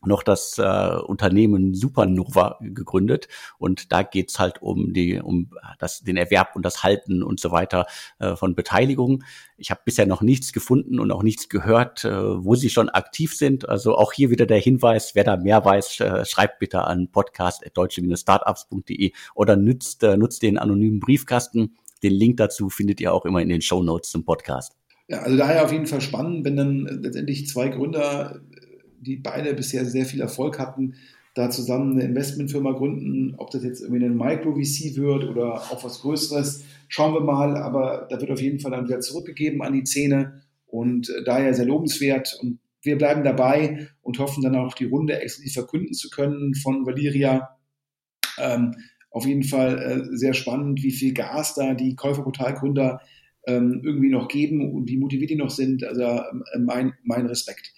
noch 0.07 0.23
das 0.23 0.57
äh, 0.57 0.97
Unternehmen 1.05 1.73
Supernova 1.73 2.59
gegründet 2.61 3.27
und 3.57 3.91
da 3.91 4.03
geht's 4.03 4.39
halt 4.39 4.61
um 4.61 4.93
die 4.93 5.19
um 5.19 5.51
das 5.79 6.01
den 6.01 6.17
Erwerb 6.17 6.55
und 6.55 6.65
das 6.65 6.83
Halten 6.83 7.23
und 7.23 7.39
so 7.39 7.51
weiter 7.51 7.85
äh, 8.19 8.35
von 8.35 8.55
Beteiligungen. 8.55 9.23
Ich 9.57 9.71
habe 9.71 9.81
bisher 9.85 10.05
noch 10.05 10.21
nichts 10.21 10.53
gefunden 10.53 10.99
und 10.99 11.11
auch 11.11 11.23
nichts 11.23 11.49
gehört, 11.49 12.05
äh, 12.05 12.11
wo 12.11 12.55
sie 12.55 12.69
schon 12.69 12.89
aktiv 12.89 13.35
sind. 13.35 13.67
Also 13.67 13.95
auch 13.95 14.13
hier 14.13 14.29
wieder 14.29 14.45
der 14.45 14.59
Hinweis, 14.59 15.15
wer 15.15 15.23
da 15.23 15.37
mehr 15.37 15.63
weiß, 15.63 15.99
äh, 15.99 16.25
schreibt 16.25 16.59
bitte 16.59 16.83
an 16.83 17.09
podcast@deutsche-startups.de 17.11 19.11
oder 19.35 19.55
nutzt 19.55 20.03
äh, 20.03 20.17
nutzt 20.17 20.43
den 20.43 20.57
anonymen 20.57 20.99
Briefkasten. 20.99 21.75
Den 22.03 22.13
Link 22.13 22.37
dazu 22.37 22.69
findet 22.69 23.01
ihr 23.01 23.13
auch 23.13 23.25
immer 23.25 23.41
in 23.41 23.49
den 23.49 23.61
Show 23.61 23.83
Notes 23.83 24.11
zum 24.11 24.23
Podcast. 24.23 24.77
Ja, 25.07 25.21
also 25.21 25.37
daher 25.37 25.63
auf 25.63 25.71
jeden 25.71 25.85
Fall 25.85 26.01
spannend, 26.01 26.43
wenn 26.43 26.57
dann 26.57 26.85
letztendlich 27.01 27.47
zwei 27.47 27.69
Gründer 27.69 28.41
die 28.99 29.17
beide 29.17 29.53
bisher 29.53 29.85
sehr 29.85 30.05
viel 30.05 30.21
Erfolg 30.21 30.59
hatten, 30.59 30.95
da 31.37 31.51
zusammen 31.51 31.93
eine 31.93 32.03
Investmentfirma 32.03 32.71
gründen. 32.71 33.35
Ob 33.37 33.51
das 33.51 33.63
jetzt 33.63 33.81
irgendwie 33.81 34.05
ein 34.05 34.17
Micro-VC 34.17 34.95
wird 34.95 35.25
oder 35.25 35.53
auch 35.53 35.83
was 35.83 36.01
Größeres, 36.01 36.63
schauen 36.87 37.13
wir 37.13 37.21
mal. 37.21 37.55
Aber 37.57 38.07
da 38.09 38.19
wird 38.19 38.31
auf 38.31 38.41
jeden 38.41 38.59
Fall 38.59 38.71
dann 38.71 38.87
wieder 38.87 38.99
zurückgegeben 38.99 39.61
an 39.61 39.73
die 39.73 39.85
Szene 39.85 40.41
und 40.65 41.09
äh, 41.09 41.23
daher 41.23 41.53
sehr 41.53 41.65
lobenswert. 41.65 42.39
Und 42.41 42.59
wir 42.81 42.97
bleiben 42.97 43.23
dabei 43.23 43.87
und 44.01 44.17
hoffen 44.17 44.43
dann 44.43 44.55
auch 44.55 44.73
die 44.73 44.85
Runde 44.85 45.19
exklusiv 45.21 45.53
verkünden 45.53 45.93
zu 45.93 46.09
können 46.09 46.55
von 46.55 46.85
Valeria. 46.85 47.55
Ähm, 48.39 48.75
auf 49.11 49.25
jeden 49.25 49.43
Fall 49.43 49.79
äh, 50.11 50.17
sehr 50.17 50.33
spannend, 50.33 50.83
wie 50.83 50.91
viel 50.91 51.13
Gas 51.13 51.53
da 51.53 51.73
die 51.73 51.95
Käuferportalgründer 51.95 53.01
ähm, 53.47 53.81
irgendwie 53.83 54.09
noch 54.09 54.27
geben 54.27 54.73
und 54.73 54.89
wie 54.89 54.97
motiviert 54.97 55.29
die 55.29 55.35
noch 55.35 55.49
sind. 55.49 55.83
Also 55.83 56.01
äh, 56.01 56.59
mein, 56.59 56.93
mein 57.03 57.25
Respekt. 57.27 57.73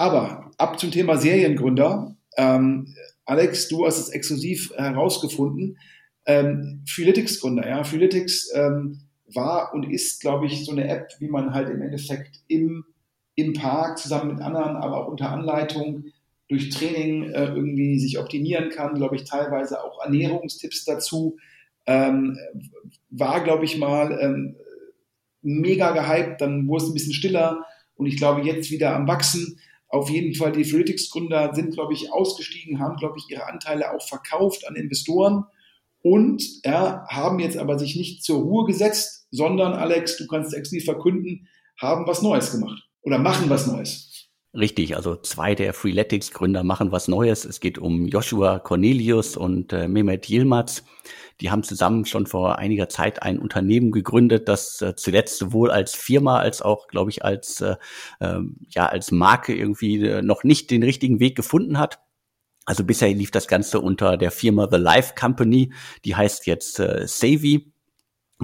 Aber 0.00 0.50
ab 0.56 0.80
zum 0.80 0.90
Thema 0.90 1.18
Seriengründer. 1.18 2.16
Ähm, 2.38 2.94
Alex, 3.26 3.68
du 3.68 3.84
hast 3.84 3.98
es 3.98 4.08
exklusiv 4.08 4.72
herausgefunden. 4.74 5.76
Ähm, 6.24 6.82
Freeletics-Gründer, 6.88 7.68
ja. 7.68 7.84
Freeletics 7.84 8.50
ähm, 8.54 9.02
war 9.34 9.74
und 9.74 9.92
ist, 9.92 10.22
glaube 10.22 10.46
ich, 10.46 10.64
so 10.64 10.72
eine 10.72 10.88
App, 10.88 11.10
wie 11.18 11.28
man 11.28 11.52
halt 11.52 11.68
im 11.68 11.82
Endeffekt 11.82 12.40
im, 12.48 12.86
im 13.34 13.52
Park 13.52 13.98
zusammen 13.98 14.32
mit 14.32 14.42
anderen, 14.42 14.76
aber 14.76 15.04
auch 15.04 15.08
unter 15.08 15.28
Anleitung 15.28 16.04
durch 16.48 16.70
Training 16.70 17.24
äh, 17.34 17.48
irgendwie 17.48 17.98
sich 17.98 18.18
optimieren 18.18 18.70
kann, 18.70 18.94
glaube 18.94 19.16
ich, 19.16 19.24
teilweise 19.24 19.84
auch 19.84 20.02
Ernährungstipps 20.02 20.86
dazu. 20.86 21.36
Ähm, 21.84 22.38
war, 23.10 23.44
glaube 23.44 23.66
ich, 23.66 23.76
mal 23.76 24.18
ähm, 24.18 24.56
mega 25.42 25.90
gehypt, 25.90 26.40
dann 26.40 26.66
wurde 26.68 26.84
es 26.84 26.90
ein 26.90 26.94
bisschen 26.94 27.12
stiller 27.12 27.66
und 27.96 28.06
ich 28.06 28.16
glaube, 28.16 28.40
jetzt 28.40 28.70
wieder 28.70 28.96
am 28.96 29.06
Wachsen. 29.06 29.58
Auf 29.90 30.08
jeden 30.08 30.34
Fall, 30.34 30.52
die 30.52 30.64
Freeletics-Gründer 30.64 31.52
sind, 31.54 31.74
glaube 31.74 31.92
ich, 31.92 32.12
ausgestiegen, 32.12 32.78
haben, 32.78 32.96
glaube 32.96 33.16
ich, 33.18 33.28
ihre 33.28 33.46
Anteile 33.46 33.92
auch 33.92 34.06
verkauft 34.06 34.66
an 34.66 34.76
Investoren 34.76 35.44
und 36.02 36.42
ja, 36.64 37.04
haben 37.08 37.40
jetzt 37.40 37.58
aber 37.58 37.78
sich 37.78 37.96
nicht 37.96 38.22
zur 38.22 38.40
Ruhe 38.40 38.66
gesetzt, 38.66 39.26
sondern, 39.30 39.72
Alex, 39.72 40.16
du 40.16 40.26
kannst 40.26 40.54
exklusiv 40.54 40.84
verkünden, 40.84 41.48
haben 41.76 42.06
was 42.06 42.22
Neues 42.22 42.52
gemacht 42.52 42.88
oder 43.02 43.18
machen 43.18 43.50
was 43.50 43.66
Neues. 43.66 44.09
Richtig, 44.52 44.96
also 44.96 45.14
zwei 45.14 45.54
der 45.54 45.72
Freeletics-Gründer 45.72 46.64
machen 46.64 46.90
was 46.90 47.06
Neues. 47.06 47.44
Es 47.44 47.60
geht 47.60 47.78
um 47.78 48.06
Joshua 48.08 48.58
Cornelius 48.58 49.36
und 49.36 49.72
äh, 49.72 49.86
Mehmet 49.86 50.28
Yilmaz. 50.28 50.82
Die 51.40 51.52
haben 51.52 51.62
zusammen 51.62 52.04
schon 52.04 52.26
vor 52.26 52.58
einiger 52.58 52.88
Zeit 52.88 53.22
ein 53.22 53.38
Unternehmen 53.38 53.92
gegründet, 53.92 54.48
das 54.48 54.82
äh, 54.82 54.96
zuletzt 54.96 55.38
sowohl 55.38 55.70
als 55.70 55.94
Firma 55.94 56.40
als 56.40 56.62
auch, 56.62 56.88
glaube 56.88 57.10
ich, 57.10 57.24
als 57.24 57.60
äh, 57.60 57.76
äh, 58.18 58.40
ja 58.70 58.86
als 58.86 59.12
Marke 59.12 59.54
irgendwie 59.54 60.04
äh, 60.04 60.20
noch 60.20 60.42
nicht 60.42 60.72
den 60.72 60.82
richtigen 60.82 61.20
Weg 61.20 61.36
gefunden 61.36 61.78
hat. 61.78 62.00
Also 62.66 62.82
bisher 62.84 63.08
lief 63.14 63.30
das 63.30 63.46
Ganze 63.46 63.80
unter 63.80 64.16
der 64.16 64.32
Firma 64.32 64.68
The 64.70 64.78
Life 64.78 65.14
Company, 65.18 65.72
die 66.04 66.16
heißt 66.16 66.46
jetzt 66.46 66.80
äh, 66.80 67.06
Savvy. 67.06 67.72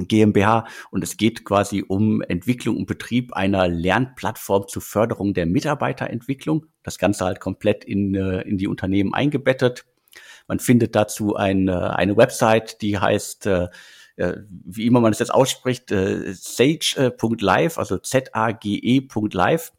GmbH 0.04 0.66
und 0.90 1.02
es 1.02 1.16
geht 1.16 1.44
quasi 1.44 1.82
um 1.86 2.22
Entwicklung 2.22 2.76
und 2.76 2.86
Betrieb 2.86 3.32
einer 3.32 3.68
Lernplattform 3.68 4.68
zur 4.68 4.82
Förderung 4.82 5.34
der 5.34 5.46
Mitarbeiterentwicklung. 5.46 6.66
Das 6.82 6.98
Ganze 6.98 7.24
halt 7.24 7.40
komplett 7.40 7.84
in, 7.84 8.14
äh, 8.14 8.42
in 8.42 8.58
die 8.58 8.68
Unternehmen 8.68 9.14
eingebettet. 9.14 9.86
Man 10.46 10.60
findet 10.60 10.94
dazu 10.94 11.34
eine, 11.34 11.96
eine 11.96 12.16
Website, 12.16 12.80
die 12.82 12.98
heißt, 12.98 13.46
äh, 13.46 13.68
äh 14.16 14.36
wie 14.48 14.86
immer 14.86 15.00
man 15.00 15.12
es 15.12 15.18
jetzt 15.18 15.34
ausspricht, 15.34 15.90
äh, 15.90 16.32
sage.live, 16.32 17.78
also 17.78 17.98
Z-A-G-E.live. 17.98 19.72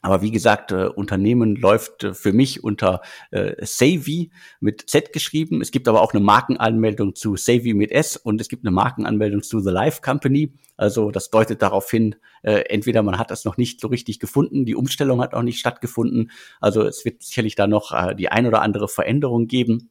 Aber 0.00 0.22
wie 0.22 0.30
gesagt, 0.30 0.70
äh, 0.70 0.86
Unternehmen 0.86 1.56
läuft 1.56 2.04
äh, 2.04 2.14
für 2.14 2.32
mich 2.32 2.62
unter 2.62 3.00
äh, 3.30 3.54
Savvy 3.64 4.30
mit 4.60 4.88
Z 4.88 5.12
geschrieben. 5.12 5.60
Es 5.60 5.72
gibt 5.72 5.88
aber 5.88 6.02
auch 6.02 6.12
eine 6.12 6.22
Markenanmeldung 6.22 7.16
zu 7.16 7.36
Savvy 7.36 7.74
mit 7.74 7.90
S 7.90 8.16
und 8.16 8.40
es 8.40 8.48
gibt 8.48 8.64
eine 8.64 8.70
Markenanmeldung 8.70 9.42
zu 9.42 9.58
The 9.60 9.70
Life 9.70 10.00
Company. 10.00 10.54
Also 10.76 11.10
das 11.10 11.30
deutet 11.30 11.62
darauf 11.62 11.90
hin, 11.90 12.14
äh, 12.42 12.60
entweder 12.68 13.02
man 13.02 13.18
hat 13.18 13.32
das 13.32 13.44
noch 13.44 13.56
nicht 13.56 13.80
so 13.80 13.88
richtig 13.88 14.20
gefunden, 14.20 14.64
die 14.64 14.76
Umstellung 14.76 15.20
hat 15.20 15.34
auch 15.34 15.42
nicht 15.42 15.58
stattgefunden. 15.58 16.30
Also 16.60 16.84
es 16.84 17.04
wird 17.04 17.22
sicherlich 17.22 17.56
da 17.56 17.66
noch 17.66 17.92
äh, 17.92 18.14
die 18.14 18.28
ein 18.28 18.46
oder 18.46 18.62
andere 18.62 18.88
Veränderung 18.88 19.48
geben. 19.48 19.90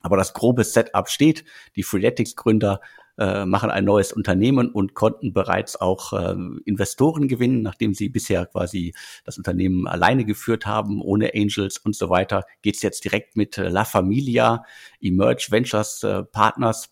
Aber 0.00 0.16
das 0.16 0.32
grobe 0.32 0.62
Setup 0.62 1.08
steht. 1.08 1.44
Die 1.74 1.82
Freeletics-Gründer 1.82 2.80
äh, 3.18 3.44
machen 3.44 3.70
ein 3.70 3.84
neues 3.84 4.12
Unternehmen 4.12 4.70
und 4.70 4.94
konnten 4.94 5.32
bereits 5.32 5.80
auch 5.80 6.12
äh, 6.12 6.36
Investoren 6.64 7.28
gewinnen, 7.28 7.62
nachdem 7.62 7.92
sie 7.94 8.08
bisher 8.08 8.46
quasi 8.46 8.94
das 9.24 9.38
Unternehmen 9.38 9.86
alleine 9.86 10.24
geführt 10.24 10.66
haben, 10.66 11.02
ohne 11.02 11.32
Angels 11.34 11.78
und 11.78 11.96
so 11.96 12.10
weiter. 12.10 12.44
Geht's 12.62 12.82
jetzt 12.82 13.04
direkt 13.04 13.36
mit 13.36 13.58
äh, 13.58 13.68
La 13.68 13.84
Familia, 13.84 14.64
Emerge 15.00 15.48
Ventures 15.50 16.02
äh, 16.04 16.22
Partners 16.22 16.90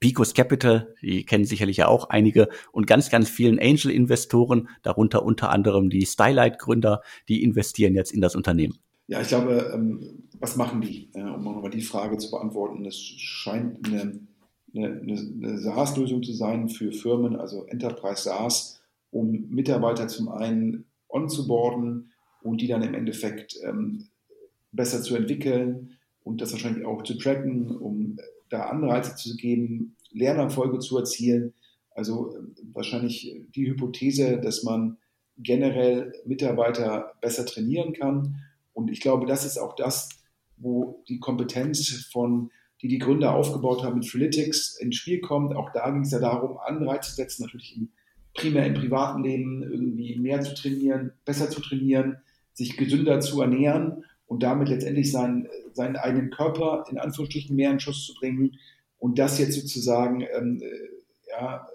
Picos 0.00 0.34
Capital, 0.34 0.94
die 1.00 1.24
kennen 1.24 1.44
sicherlich 1.44 1.78
ja 1.78 1.88
auch 1.88 2.10
einige 2.10 2.48
und 2.72 2.86
ganz, 2.86 3.10
ganz 3.10 3.30
vielen 3.30 3.58
Angel-Investoren, 3.58 4.68
darunter 4.82 5.22
unter 5.22 5.50
anderem 5.50 5.88
die 5.88 6.04
Stylight-Gründer, 6.04 7.02
die 7.28 7.42
investieren 7.42 7.94
jetzt 7.94 8.12
in 8.12 8.20
das 8.20 8.36
Unternehmen. 8.36 8.78
Ja, 9.06 9.22
ich 9.22 9.28
glaube, 9.28 9.70
ähm, 9.72 10.28
was 10.38 10.56
machen 10.56 10.82
die? 10.82 11.10
Um 11.14 11.42
nochmal 11.42 11.70
die 11.70 11.80
Frage 11.80 12.18
zu 12.18 12.30
beantworten, 12.30 12.84
es 12.84 12.98
scheint 12.98 13.86
eine 13.86 14.20
eine, 14.74 15.00
eine 15.00 15.58
SaaS-Lösung 15.58 16.22
zu 16.22 16.32
sein 16.32 16.68
für 16.68 16.92
Firmen, 16.92 17.36
also 17.36 17.64
Enterprise 17.66 18.22
SaaS, 18.22 18.80
um 19.10 19.48
Mitarbeiter 19.48 20.08
zum 20.08 20.28
einen 20.28 20.84
onzuboarden 21.08 22.12
und 22.42 22.60
die 22.60 22.66
dann 22.66 22.82
im 22.82 22.94
Endeffekt 22.94 23.58
ähm, 23.64 24.08
besser 24.72 25.02
zu 25.02 25.16
entwickeln 25.16 25.98
und 26.22 26.40
das 26.40 26.52
wahrscheinlich 26.52 26.84
auch 26.84 27.02
zu 27.02 27.14
tracken, 27.14 27.74
um 27.76 28.18
da 28.50 28.64
Anreize 28.66 29.16
zu 29.16 29.36
geben, 29.36 29.96
Lernerfolge 30.10 30.78
zu 30.78 30.98
erzielen. 30.98 31.54
Also 31.90 32.36
äh, 32.36 32.40
wahrscheinlich 32.72 33.42
die 33.54 33.66
Hypothese, 33.66 34.38
dass 34.38 34.62
man 34.62 34.98
generell 35.38 36.12
Mitarbeiter 36.26 37.12
besser 37.20 37.46
trainieren 37.46 37.92
kann. 37.92 38.36
Und 38.72 38.90
ich 38.90 39.00
glaube, 39.00 39.26
das 39.26 39.44
ist 39.44 39.58
auch 39.58 39.74
das, 39.76 40.08
wo 40.56 41.02
die 41.08 41.20
Kompetenz 41.20 42.08
von 42.12 42.50
die 42.82 42.88
die 42.88 42.98
Gründer 42.98 43.34
aufgebaut 43.34 43.82
haben 43.82 43.98
mit 43.98 44.08
Freeletics 44.08 44.78
ins 44.78 44.96
Spiel 44.96 45.20
kommt. 45.20 45.54
Auch 45.56 45.72
da 45.72 45.90
ging 45.90 46.02
es 46.02 46.12
ja 46.12 46.20
darum, 46.20 46.58
Anreize 46.58 47.10
zu 47.10 47.16
setzen, 47.16 47.42
natürlich 47.42 47.76
im, 47.76 47.88
primär 48.34 48.66
im 48.66 48.74
privaten 48.74 49.24
Leben 49.24 49.62
irgendwie 49.62 50.16
mehr 50.18 50.40
zu 50.42 50.54
trainieren, 50.54 51.12
besser 51.24 51.50
zu 51.50 51.60
trainieren, 51.60 52.18
sich 52.52 52.76
gesünder 52.76 53.20
zu 53.20 53.40
ernähren 53.40 54.04
und 54.26 54.42
damit 54.42 54.68
letztendlich 54.68 55.10
seinen, 55.10 55.48
seinen 55.72 55.96
eigenen 55.96 56.30
Körper 56.30 56.84
in 56.90 56.98
Anführungsstrichen 56.98 57.56
mehr 57.56 57.70
in 57.70 57.80
Schuss 57.80 58.06
zu 58.06 58.14
bringen 58.14 58.56
und 58.98 59.18
das 59.18 59.38
jetzt 59.38 59.54
sozusagen, 59.54 60.20
ähm, 60.20 60.60
äh, 60.62 61.30
ja, 61.30 61.66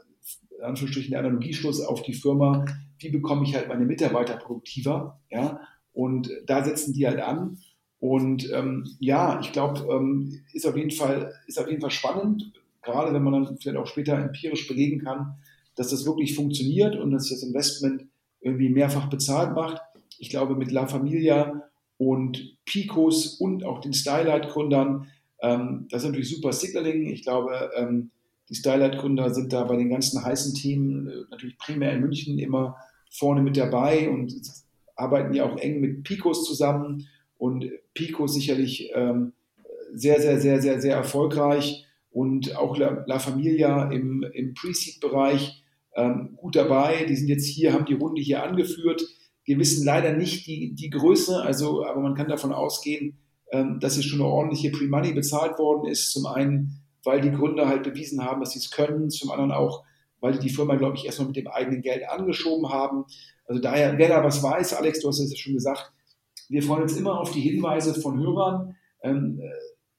in 0.58 0.64
Anführungsstrichen 0.64 1.12
der 1.12 1.20
Analogieschluss 1.20 1.82
auf 1.82 2.04
die 2.04 2.14
Firma, 2.14 2.66
wie 3.00 3.10
bekomme 3.10 3.44
ich 3.44 3.56
halt 3.56 3.68
meine 3.68 3.86
Mitarbeiter 3.86 4.38
produktiver, 4.38 5.20
ja, 5.30 5.60
und 5.92 6.30
da 6.46 6.64
setzen 6.64 6.94
die 6.94 7.06
halt 7.08 7.20
an 7.20 7.58
und 8.04 8.52
ähm, 8.52 8.84
ja, 9.00 9.40
ich 9.40 9.54
glaube, 9.54 9.88
ähm, 9.90 10.42
ist 10.52 10.68
auf 10.68 10.76
jeden 10.76 10.92
Fall 10.92 11.34
ist 11.48 11.58
auf 11.58 11.70
jeden 11.70 11.80
Fall 11.80 11.90
spannend, 11.90 12.52
gerade 12.82 13.14
wenn 13.14 13.24
man 13.24 13.32
dann 13.32 13.58
vielleicht 13.58 13.78
auch 13.78 13.88
später 13.88 14.18
empirisch 14.18 14.68
belegen 14.68 15.00
kann, 15.00 15.36
dass 15.78 15.92
das 15.92 16.06
wirklich 16.06 16.36
funktioniert 16.36 16.98
und 16.98 17.12
dass 17.12 17.30
das 17.30 17.44
Investment 17.44 18.04
irgendwie 18.42 18.68
mehrfach 18.68 19.10
bezahlt 19.10 19.56
macht. 19.56 19.82
Ich 20.18 20.30
glaube, 20.30 20.58
mit 20.58 20.70
La 20.70 20.86
Familia 20.86 21.70
und 21.96 22.58
Picos 22.66 23.38
und 23.40 23.64
auch 23.64 23.80
den 23.80 23.94
Stylight-Gründern, 23.94 25.08
ähm, 25.42 25.88
das 25.90 26.02
ist 26.02 26.10
natürlich 26.10 26.30
super 26.30 26.52
Signaling. 26.52 27.10
Ich 27.10 27.24
glaube, 27.24 27.72
ähm, 27.78 28.12
die 28.50 28.56
Stylight-Gründer 28.56 29.34
sind 29.34 29.54
da 29.54 29.64
bei 29.64 29.78
den 29.78 29.90
ganzen 29.90 30.22
heißen 30.22 30.56
Themen 30.56 31.08
äh, 31.08 31.14
natürlich 31.32 31.58
primär 31.58 31.94
in 31.94 32.02
München 32.02 32.38
immer 32.38 32.76
vorne 33.10 33.42
mit 33.42 33.56
dabei 33.56 34.10
und 34.10 34.36
arbeiten 34.98 35.34
ja 35.34 35.46
auch 35.46 35.56
eng 35.56 35.80
mit 35.80 36.04
Picos 36.04 36.44
zusammen 36.44 37.08
und 37.44 37.70
Pico 37.94 38.26
sicherlich 38.26 38.92
ähm, 38.96 39.34
sehr, 39.94 40.22
sehr, 40.22 40.40
sehr, 40.40 40.62
sehr, 40.62 40.80
sehr 40.80 40.96
erfolgreich 40.96 41.86
und 42.10 42.56
auch 42.56 42.78
La, 42.78 43.04
La 43.06 43.20
Familia 43.20 43.92
im, 43.92 44.24
im 44.32 44.54
Pre-Seed-Bereich 44.54 45.62
ähm, 45.94 46.38
gut 46.38 46.56
dabei. 46.56 47.04
Die 47.04 47.18
sind 47.18 47.28
jetzt 47.28 47.46
hier, 47.46 47.74
haben 47.74 47.84
die 47.84 47.96
Runde 47.96 48.22
hier 48.22 48.44
angeführt. 48.44 49.04
Wir 49.44 49.60
wissen 49.60 49.86
leider 49.86 50.14
nicht 50.14 50.48
die, 50.48 50.74
die 50.74 50.90
Größe, 50.90 51.42
also, 51.42 51.86
aber 51.86 52.00
man 52.00 52.16
kann 52.16 52.30
davon 52.30 52.54
ausgehen, 52.54 53.18
ähm, 53.52 53.78
dass 53.82 53.96
hier 53.96 54.04
schon 54.04 54.22
eine 54.22 54.30
ordentliche 54.30 54.72
Pre-Money 54.72 55.12
bezahlt 55.12 55.60
worden 55.60 55.86
ist. 55.92 56.14
Zum 56.14 56.26
einen, 56.28 56.80
weil 57.04 57.20
die 57.20 57.32
Gründer 57.32 57.68
halt 57.68 57.84
bewiesen 57.84 58.24
haben, 58.24 58.40
dass 58.40 58.52
sie 58.52 58.60
es 58.60 58.72
können, 58.72 59.10
zum 59.10 59.32
anderen 59.32 59.52
auch, 59.52 59.84
weil 60.22 60.32
die 60.32 60.48
die 60.48 60.50
Firma, 60.50 60.76
glaube 60.76 60.96
ich, 60.96 61.06
erstmal 61.06 61.28
mit 61.28 61.36
dem 61.36 61.48
eigenen 61.48 61.82
Geld 61.82 62.08
angeschoben 62.08 62.70
haben. 62.70 63.04
Also 63.46 63.62
daher, 63.62 63.98
wer 63.98 64.08
da 64.08 64.24
was 64.24 64.42
weiß, 64.42 64.76
Alex, 64.76 65.02
du 65.02 65.10
hast 65.10 65.20
es 65.20 65.30
ja 65.30 65.36
schon 65.38 65.56
gesagt, 65.56 65.92
wir 66.54 66.62
freuen 66.62 66.84
uns 66.84 66.96
immer 66.96 67.20
auf 67.20 67.32
die 67.32 67.42
Hinweise 67.42 68.00
von 68.00 68.20
Hörern. 68.20 68.76
Ähm, 69.02 69.40
äh, 69.42 69.50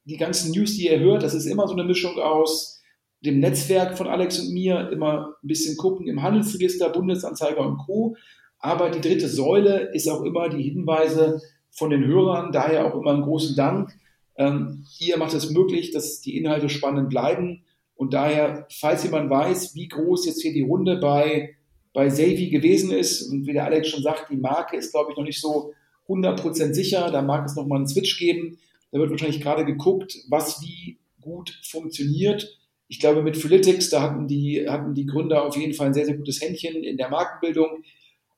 die 0.04 0.16
ganzen 0.16 0.52
News, 0.52 0.76
die 0.76 0.86
ihr 0.86 1.00
hört, 1.00 1.24
das 1.24 1.34
ist 1.34 1.46
immer 1.46 1.66
so 1.66 1.74
eine 1.74 1.82
Mischung 1.82 2.16
aus 2.18 2.80
dem 3.20 3.40
Netzwerk 3.40 3.98
von 3.98 4.06
Alex 4.06 4.38
und 4.38 4.52
mir, 4.52 4.90
immer 4.90 5.34
ein 5.42 5.48
bisschen 5.48 5.76
gucken 5.76 6.06
im 6.06 6.22
Handelsregister, 6.22 6.90
Bundesanzeiger 6.90 7.66
und 7.66 7.78
Co. 7.78 8.16
Aber 8.58 8.90
die 8.90 9.00
dritte 9.00 9.28
Säule 9.28 9.90
ist 9.94 10.08
auch 10.08 10.22
immer 10.22 10.48
die 10.48 10.62
Hinweise 10.62 11.40
von 11.72 11.90
den 11.90 12.04
Hörern, 12.04 12.52
daher 12.52 12.86
auch 12.86 13.00
immer 13.00 13.12
einen 13.12 13.22
großen 13.22 13.56
Dank. 13.56 13.90
Ähm, 14.36 14.84
ihr 15.00 15.16
macht 15.16 15.34
es 15.34 15.50
möglich, 15.50 15.90
dass 15.90 16.20
die 16.20 16.36
Inhalte 16.36 16.68
spannend 16.68 17.08
bleiben. 17.08 17.64
Und 17.96 18.14
daher, 18.14 18.68
falls 18.70 19.02
jemand 19.02 19.28
weiß, 19.28 19.74
wie 19.74 19.88
groß 19.88 20.26
jetzt 20.26 20.42
hier 20.42 20.52
die 20.52 20.62
Runde 20.62 20.98
bei, 20.98 21.56
bei 21.92 22.10
Savvy 22.10 22.50
gewesen 22.50 22.92
ist, 22.92 23.22
und 23.22 23.46
wie 23.46 23.52
der 23.52 23.64
Alex 23.64 23.88
schon 23.88 24.02
sagt, 24.02 24.30
die 24.30 24.36
Marke 24.36 24.76
ist, 24.76 24.92
glaube 24.92 25.10
ich, 25.10 25.16
noch 25.16 25.24
nicht 25.24 25.40
so 25.40 25.72
100% 26.08 26.74
sicher. 26.74 27.10
Da 27.10 27.22
mag 27.22 27.46
es 27.46 27.56
nochmal 27.56 27.78
einen 27.78 27.88
Switch 27.88 28.18
geben. 28.18 28.58
Da 28.90 28.98
wird 28.98 29.10
wahrscheinlich 29.10 29.40
gerade 29.40 29.64
geguckt, 29.64 30.18
was 30.28 30.62
wie 30.62 30.98
gut 31.20 31.58
funktioniert. 31.64 32.58
Ich 32.88 33.00
glaube, 33.00 33.22
mit 33.22 33.36
Freeletics, 33.36 33.90
da 33.90 34.02
hatten 34.02 34.28
die, 34.28 34.68
hatten 34.68 34.94
die 34.94 35.06
Gründer 35.06 35.44
auf 35.44 35.56
jeden 35.56 35.74
Fall 35.74 35.88
ein 35.88 35.94
sehr, 35.94 36.06
sehr 36.06 36.16
gutes 36.16 36.40
Händchen 36.40 36.84
in 36.84 36.96
der 36.96 37.08
Markenbildung. 37.08 37.82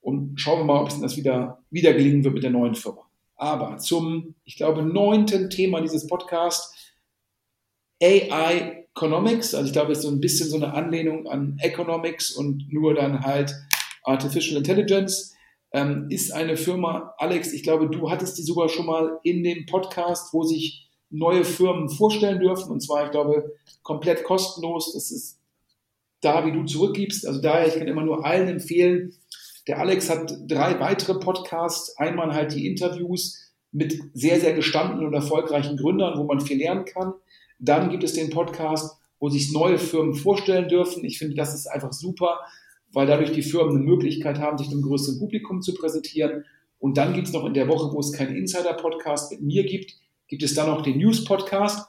Und 0.00 0.40
schauen 0.40 0.60
wir 0.60 0.64
mal, 0.64 0.80
ob 0.80 0.88
es 0.88 1.00
das 1.00 1.16
wieder, 1.16 1.62
wieder 1.70 1.92
gelingen 1.92 2.22
wird 2.22 2.34
mit 2.34 2.44
der 2.44 2.50
neuen 2.50 2.74
Firma. 2.74 3.02
Aber 3.34 3.78
zum, 3.78 4.34
ich 4.44 4.56
glaube, 4.56 4.82
neunten 4.82 5.50
Thema 5.50 5.80
dieses 5.80 6.06
Podcasts, 6.06 6.94
AI 8.02 8.86
Economics. 8.96 9.54
Also 9.54 9.66
ich 9.66 9.72
glaube, 9.72 9.92
es 9.92 9.98
ist 9.98 10.04
so 10.04 10.10
ein 10.10 10.20
bisschen 10.20 10.48
so 10.48 10.56
eine 10.56 10.72
Anlehnung 10.72 11.26
an 11.28 11.58
Economics 11.60 12.30
und 12.30 12.72
nur 12.72 12.94
dann 12.94 13.24
halt 13.24 13.54
Artificial 14.04 14.56
Intelligence 14.56 15.35
ähm, 15.76 16.06
ist 16.08 16.32
eine 16.32 16.56
Firma, 16.56 17.12
Alex, 17.18 17.52
ich 17.52 17.62
glaube, 17.62 17.90
du 17.90 18.10
hattest 18.10 18.38
die 18.38 18.42
sogar 18.42 18.70
schon 18.70 18.86
mal 18.86 19.20
in 19.24 19.44
dem 19.44 19.66
Podcast, 19.66 20.32
wo 20.32 20.42
sich 20.42 20.88
neue 21.10 21.44
Firmen 21.44 21.90
vorstellen 21.90 22.40
dürfen. 22.40 22.72
Und 22.72 22.80
zwar, 22.80 23.04
ich 23.04 23.10
glaube, 23.10 23.52
komplett 23.82 24.24
kostenlos. 24.24 24.94
Das 24.94 25.10
ist 25.10 25.38
da, 26.22 26.46
wie 26.46 26.52
du 26.52 26.64
zurückgibst. 26.64 27.26
Also 27.26 27.42
daher, 27.42 27.68
ich 27.68 27.74
kann 27.74 27.88
immer 27.88 28.04
nur 28.04 28.24
allen 28.24 28.48
empfehlen, 28.48 29.12
Der 29.68 29.78
Alex 29.78 30.08
hat 30.08 30.32
drei 30.48 30.80
weitere 30.80 31.18
Podcasts. 31.18 31.94
Einmal 31.98 32.32
halt 32.32 32.54
die 32.54 32.66
Interviews 32.66 33.52
mit 33.70 34.00
sehr, 34.14 34.40
sehr 34.40 34.54
gestandenen 34.54 35.06
und 35.06 35.12
erfolgreichen 35.12 35.76
Gründern, 35.76 36.18
wo 36.18 36.24
man 36.24 36.40
viel 36.40 36.56
lernen 36.56 36.86
kann. 36.86 37.12
Dann 37.58 37.90
gibt 37.90 38.02
es 38.02 38.14
den 38.14 38.30
Podcast, 38.30 38.96
wo 39.18 39.28
sich 39.28 39.52
neue 39.52 39.76
Firmen 39.76 40.14
vorstellen 40.14 40.68
dürfen. 40.68 41.04
Ich 41.04 41.18
finde, 41.18 41.34
das 41.34 41.52
ist 41.52 41.66
einfach 41.66 41.92
super, 41.92 42.40
weil 42.92 43.06
dadurch 43.06 43.32
die 43.32 43.42
Firmen 43.42 43.76
eine 43.76 43.84
Möglichkeit 43.84 44.38
haben, 44.38 44.58
sich 44.58 44.68
dem 44.68 44.82
größeren 44.82 45.18
Publikum 45.18 45.62
zu 45.62 45.74
präsentieren. 45.74 46.44
Und 46.78 46.96
dann 46.98 47.14
gibt 47.14 47.26
es 47.26 47.32
noch 47.32 47.44
in 47.44 47.54
der 47.54 47.68
Woche, 47.68 47.92
wo 47.92 48.00
es 48.00 48.12
keinen 48.12 48.36
Insider-Podcast 48.36 49.32
mit 49.32 49.42
mir 49.42 49.64
gibt, 49.64 49.94
gibt 50.28 50.42
es 50.42 50.54
dann 50.54 50.68
noch 50.68 50.82
den 50.82 50.98
News-Podcast. 50.98 51.88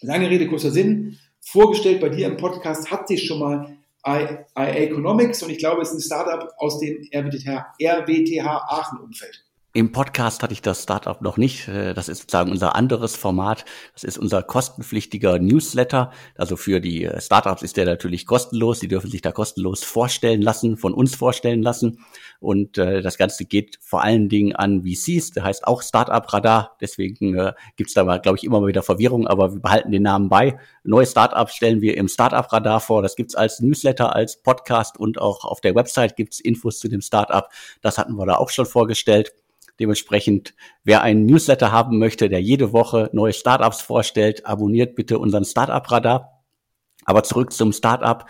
Lange 0.00 0.28
Rede, 0.28 0.48
kurzer 0.48 0.70
Sinn. 0.70 1.18
Vorgestellt 1.40 2.00
bei 2.00 2.08
dir 2.08 2.26
im 2.26 2.36
Podcast 2.36 2.90
hat 2.90 3.08
sich 3.08 3.24
schon 3.24 3.38
mal 3.38 3.76
IA 4.04 4.44
Economics 4.54 5.42
und 5.42 5.50
ich 5.50 5.58
glaube, 5.58 5.82
es 5.82 5.90
ist 5.90 5.94
ein 5.94 6.00
Startup 6.00 6.52
aus 6.58 6.80
dem 6.80 7.08
RWTH, 7.14 7.74
RWTH 7.80 8.46
Aachen-Umfeld. 8.46 9.44
Im 9.74 9.90
Podcast 9.90 10.42
hatte 10.42 10.52
ich 10.52 10.60
das 10.60 10.82
Startup 10.82 11.22
noch 11.22 11.38
nicht. 11.38 11.66
Äh, 11.66 11.94
das 11.94 12.10
ist 12.10 12.18
sozusagen 12.18 12.50
unser 12.50 12.76
anderes 12.76 13.16
Format. 13.16 13.64
Das 13.94 14.04
ist 14.04 14.18
unser 14.18 14.42
kostenpflichtiger 14.42 15.38
Newsletter. 15.38 16.12
Also 16.36 16.56
für 16.56 16.78
die 16.78 17.04
äh, 17.04 17.18
Startups 17.22 17.62
ist 17.62 17.78
der 17.78 17.86
natürlich 17.86 18.26
kostenlos. 18.26 18.80
Sie 18.80 18.88
dürfen 18.88 19.10
sich 19.10 19.22
da 19.22 19.32
kostenlos 19.32 19.82
vorstellen 19.82 20.42
lassen, 20.42 20.76
von 20.76 20.92
uns 20.92 21.14
vorstellen 21.14 21.62
lassen. 21.62 22.04
Und 22.38 22.76
äh, 22.76 23.00
das 23.00 23.16
Ganze 23.16 23.46
geht 23.46 23.78
vor 23.80 24.02
allen 24.02 24.28
Dingen 24.28 24.54
an 24.54 24.82
VCs. 24.82 25.30
Der 25.30 25.44
heißt 25.44 25.66
auch 25.66 25.80
Startup 25.80 26.30
Radar. 26.30 26.76
Deswegen 26.82 27.34
äh, 27.34 27.54
gibt 27.76 27.88
es 27.88 27.94
da, 27.94 28.18
glaube 28.18 28.36
ich, 28.36 28.44
immer 28.44 28.60
mal 28.60 28.66
wieder 28.66 28.82
Verwirrung, 28.82 29.26
aber 29.26 29.54
wir 29.54 29.60
behalten 29.60 29.90
den 29.90 30.02
Namen 30.02 30.28
bei. 30.28 30.58
Neue 30.84 31.06
Startups 31.06 31.54
stellen 31.54 31.80
wir 31.80 31.96
im 31.96 32.08
Startup 32.08 32.52
Radar 32.52 32.80
vor. 32.80 33.00
Das 33.00 33.16
gibt's 33.16 33.34
als 33.34 33.60
Newsletter, 33.60 34.14
als 34.14 34.42
Podcast 34.42 35.00
und 35.00 35.18
auch 35.18 35.46
auf 35.46 35.62
der 35.62 35.74
Website 35.74 36.16
gibt's 36.16 36.40
Infos 36.40 36.78
zu 36.78 36.88
dem 36.88 37.00
Startup. 37.00 37.48
Das 37.80 37.96
hatten 37.96 38.16
wir 38.16 38.26
da 38.26 38.34
auch 38.34 38.50
schon 38.50 38.66
vorgestellt. 38.66 39.32
Dementsprechend, 39.82 40.54
wer 40.84 41.02
einen 41.02 41.26
Newsletter 41.26 41.72
haben 41.72 41.98
möchte, 41.98 42.28
der 42.28 42.40
jede 42.40 42.72
Woche 42.72 43.10
neue 43.12 43.32
Startups 43.32 43.82
vorstellt, 43.82 44.46
abonniert 44.46 44.94
bitte 44.94 45.18
unseren 45.18 45.44
Startup-Radar. 45.44 46.44
Aber 47.04 47.24
zurück 47.24 47.52
zum 47.52 47.72
Startup. 47.72 48.24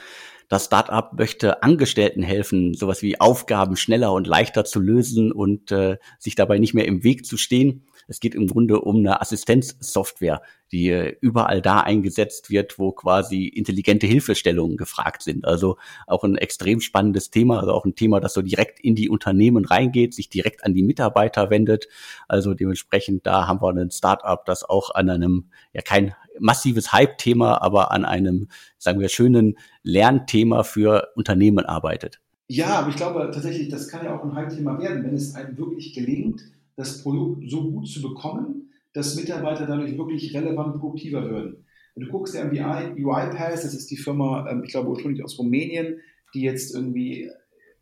Das 0.52 0.66
Startup 0.66 1.14
möchte 1.14 1.62
Angestellten 1.62 2.22
helfen, 2.22 2.74
sowas 2.74 3.00
wie 3.00 3.18
Aufgaben 3.18 3.74
schneller 3.74 4.12
und 4.12 4.26
leichter 4.26 4.66
zu 4.66 4.80
lösen 4.80 5.32
und 5.32 5.72
äh, 5.72 5.96
sich 6.18 6.34
dabei 6.34 6.58
nicht 6.58 6.74
mehr 6.74 6.84
im 6.84 7.02
Weg 7.02 7.24
zu 7.24 7.38
stehen. 7.38 7.86
Es 8.06 8.20
geht 8.20 8.34
im 8.34 8.48
Grunde 8.48 8.82
um 8.82 8.98
eine 8.98 9.22
Assistenzsoftware, 9.22 10.42
die 10.70 10.90
äh, 10.90 11.16
überall 11.22 11.62
da 11.62 11.80
eingesetzt 11.80 12.50
wird, 12.50 12.78
wo 12.78 12.92
quasi 12.92 13.46
intelligente 13.46 14.06
Hilfestellungen 14.06 14.76
gefragt 14.76 15.22
sind. 15.22 15.46
Also 15.46 15.78
auch 16.06 16.22
ein 16.22 16.36
extrem 16.36 16.82
spannendes 16.82 17.30
Thema, 17.30 17.60
also 17.60 17.72
auch 17.72 17.86
ein 17.86 17.94
Thema, 17.94 18.20
das 18.20 18.34
so 18.34 18.42
direkt 18.42 18.78
in 18.78 18.94
die 18.94 19.08
Unternehmen 19.08 19.64
reingeht, 19.64 20.12
sich 20.12 20.28
direkt 20.28 20.66
an 20.66 20.74
die 20.74 20.82
Mitarbeiter 20.82 21.48
wendet. 21.48 21.88
Also 22.28 22.52
dementsprechend, 22.52 23.26
da 23.26 23.46
haben 23.46 23.62
wir 23.62 23.70
ein 23.70 23.90
Startup, 23.90 24.44
das 24.44 24.68
auch 24.68 24.90
an 24.94 25.08
einem, 25.08 25.50
ja 25.72 25.80
kein 25.80 26.14
massives 26.38 26.92
Hype-Thema, 26.92 27.62
aber 27.62 27.92
an 27.92 28.04
einem, 28.04 28.48
sagen 28.78 29.00
wir, 29.00 29.08
schönen 29.08 29.56
Lernthema 29.82 30.62
für 30.62 31.08
Unternehmen 31.16 31.64
arbeitet. 31.64 32.20
Ja, 32.48 32.80
aber 32.80 32.90
ich 32.90 32.96
glaube 32.96 33.30
tatsächlich, 33.32 33.68
das 33.68 33.88
kann 33.88 34.04
ja 34.04 34.18
auch 34.18 34.24
ein 34.24 34.34
Hype-Thema 34.34 34.78
werden, 34.80 35.04
wenn 35.04 35.14
es 35.14 35.34
einem 35.34 35.56
wirklich 35.56 35.94
gelingt, 35.94 36.42
das 36.76 37.02
Produkt 37.02 37.48
so 37.48 37.70
gut 37.70 37.88
zu 37.88 38.02
bekommen, 38.02 38.70
dass 38.92 39.16
Mitarbeiter 39.16 39.66
dadurch 39.66 39.96
wirklich 39.96 40.34
relevant 40.34 40.78
produktiver 40.78 41.22
würden. 41.28 41.64
Wenn 41.94 42.06
du 42.06 42.10
guckst 42.10 42.36
an 42.36 42.50
die 42.50 42.60
UiPath, 42.60 43.64
das 43.64 43.74
ist 43.74 43.90
die 43.90 43.96
Firma, 43.96 44.48
ähm, 44.50 44.64
ich 44.64 44.70
glaube 44.70 44.88
ursprünglich 44.90 45.24
aus 45.24 45.38
Rumänien, 45.38 46.00
die 46.34 46.42
jetzt 46.42 46.74
irgendwie 46.74 47.30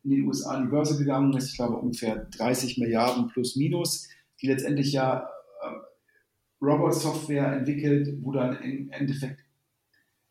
in 0.02 0.10
den 0.10 0.26
USA 0.26 0.52
an 0.52 0.64
die 0.64 0.70
Börse 0.70 0.98
gegangen 0.98 1.32
ist, 1.36 1.50
ich 1.50 1.56
glaube 1.56 1.76
ungefähr 1.76 2.26
30 2.36 2.78
Milliarden 2.78 3.28
plus 3.28 3.56
minus, 3.56 4.08
die 4.40 4.48
letztendlich 4.48 4.92
ja 4.92 5.28
äh, 5.62 5.74
Robot-Software 6.60 7.52
entwickelt, 7.52 8.16
wo 8.22 8.32
dann 8.32 8.60
im 8.62 8.90
Endeffekt 8.90 9.44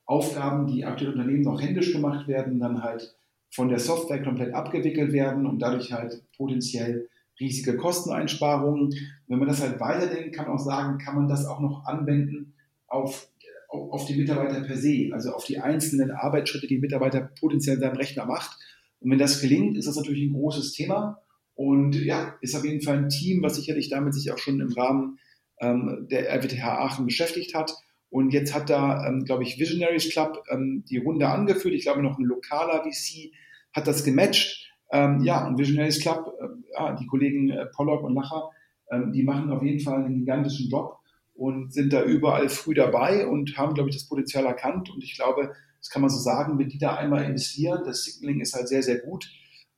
Aufgaben, 0.06 0.68
die 0.68 0.86
aktuell 0.86 1.12
Unternehmen 1.12 1.44
noch 1.44 1.62
händisch 1.62 1.94
gemacht 1.94 2.28
werden, 2.28 2.60
dann 2.60 2.82
halt 2.82 3.16
von 3.52 3.70
der 3.70 3.80
Software 3.80 4.24
komplett 4.24 4.54
abgewickelt 4.54 5.12
werden 5.12 5.46
und 5.46 5.60
dadurch 5.60 5.92
halt 5.92 6.24
potenziell 6.36 7.10
riesige 7.40 7.78
Kosteneinsparungen. 7.78 8.94
Wenn 9.28 9.40
man 9.40 9.48
das 9.48 9.62
halt 9.62 9.80
weiterdenkt, 9.80 10.36
kann 10.36 10.48
man 10.48 10.56
auch 10.56 10.64
sagen, 10.64 10.98
kann 10.98 11.16
man 11.16 11.28
das 11.28 11.46
auch 11.46 11.60
noch 11.60 11.86
anwenden 11.86 12.54
auf, 12.88 13.30
auf 13.70 14.06
die 14.06 14.16
Mitarbeiter 14.16 14.62
per 14.62 14.78
se, 14.78 15.10
also 15.12 15.32
auf 15.32 15.46
die 15.46 15.60
einzelnen 15.60 16.12
Arbeitsschritte, 16.12 16.68
die 16.68 16.80
Mitarbeiter 16.80 17.30
potenziell 17.40 17.76
in 17.76 17.82
seinem 17.82 17.98
Rechner 17.98 18.26
macht. 18.26 18.58
Und 19.00 19.12
wenn 19.12 19.20
das 19.20 19.42
gelingt, 19.42 19.78
ist 19.78 19.88
das 19.88 19.96
natürlich 19.96 20.24
ein 20.24 20.34
großes 20.34 20.74
Thema. 20.74 21.22
Und 21.56 21.96
ja, 21.96 22.36
ist 22.42 22.56
auf 22.56 22.66
jeden 22.66 22.82
Fall 22.82 22.98
ein 22.98 23.10
Team, 23.10 23.44
was 23.44 23.56
sicherlich 23.56 23.90
damit 23.90 24.14
sich 24.14 24.32
auch 24.32 24.38
schon 24.38 24.60
im 24.60 24.74
Rahmen 24.74 25.20
ähm, 25.60 26.08
der 26.10 26.30
RWTH 26.30 26.64
Aachen 26.64 27.06
beschäftigt 27.06 27.56
hat. 27.56 27.74
Und 28.10 28.34
jetzt 28.34 28.56
hat 28.56 28.70
da, 28.70 29.06
ähm, 29.06 29.24
glaube 29.24 29.44
ich, 29.44 29.60
Visionaries 29.60 30.10
Club 30.10 30.44
ähm, 30.50 30.84
die 30.90 30.98
Runde 30.98 31.28
angeführt. 31.28 31.76
Ich 31.76 31.84
glaube, 31.84 32.02
noch 32.02 32.18
ein 32.18 32.26
lokaler 32.26 32.84
VC 32.84 33.32
hat 33.74 33.88
das 33.88 34.04
gematcht. 34.04 34.72
Ähm, 34.92 35.22
ja, 35.22 35.48
und 35.48 35.60
Visionaries 35.60 36.00
Club, 36.00 36.34
äh, 36.40 36.96
die 37.00 37.06
Kollegen 37.06 37.52
äh, 37.52 37.68
Pollock 37.68 38.04
und 38.04 38.16
Lacher, 38.16 38.50
ähm, 38.92 39.12
die 39.12 39.24
machen 39.24 39.52
auf 39.52 39.62
jeden 39.62 39.80
Fall 39.80 40.04
einen 40.04 40.20
gigantischen 40.20 40.70
Job 40.70 40.98
und 41.36 41.72
sind 41.72 41.94
da 41.94 42.04
überall 42.04 42.50
früh 42.50 42.74
dabei 42.74 43.28
und 43.28 43.58
haben, 43.58 43.76
glaube 43.76 43.90
ich, 43.90 43.96
das 43.96 44.08
Potenzial 44.08 44.46
erkannt. 44.46 44.90
Und 44.90 45.04
ich 45.04 45.16
glaube, 45.16 45.54
das 45.80 45.90
kann 45.90 46.02
man 46.02 46.10
so 46.10 46.18
sagen, 46.18 46.58
wenn 46.58 46.70
die 46.70 46.80
da 46.80 46.96
einmal 46.96 47.24
investieren, 47.24 47.84
das 47.86 48.04
Signaling 48.04 48.42
ist 48.42 48.56
halt 48.56 48.68
sehr, 48.68 48.84
sehr 48.84 49.00
gut. 49.00 49.32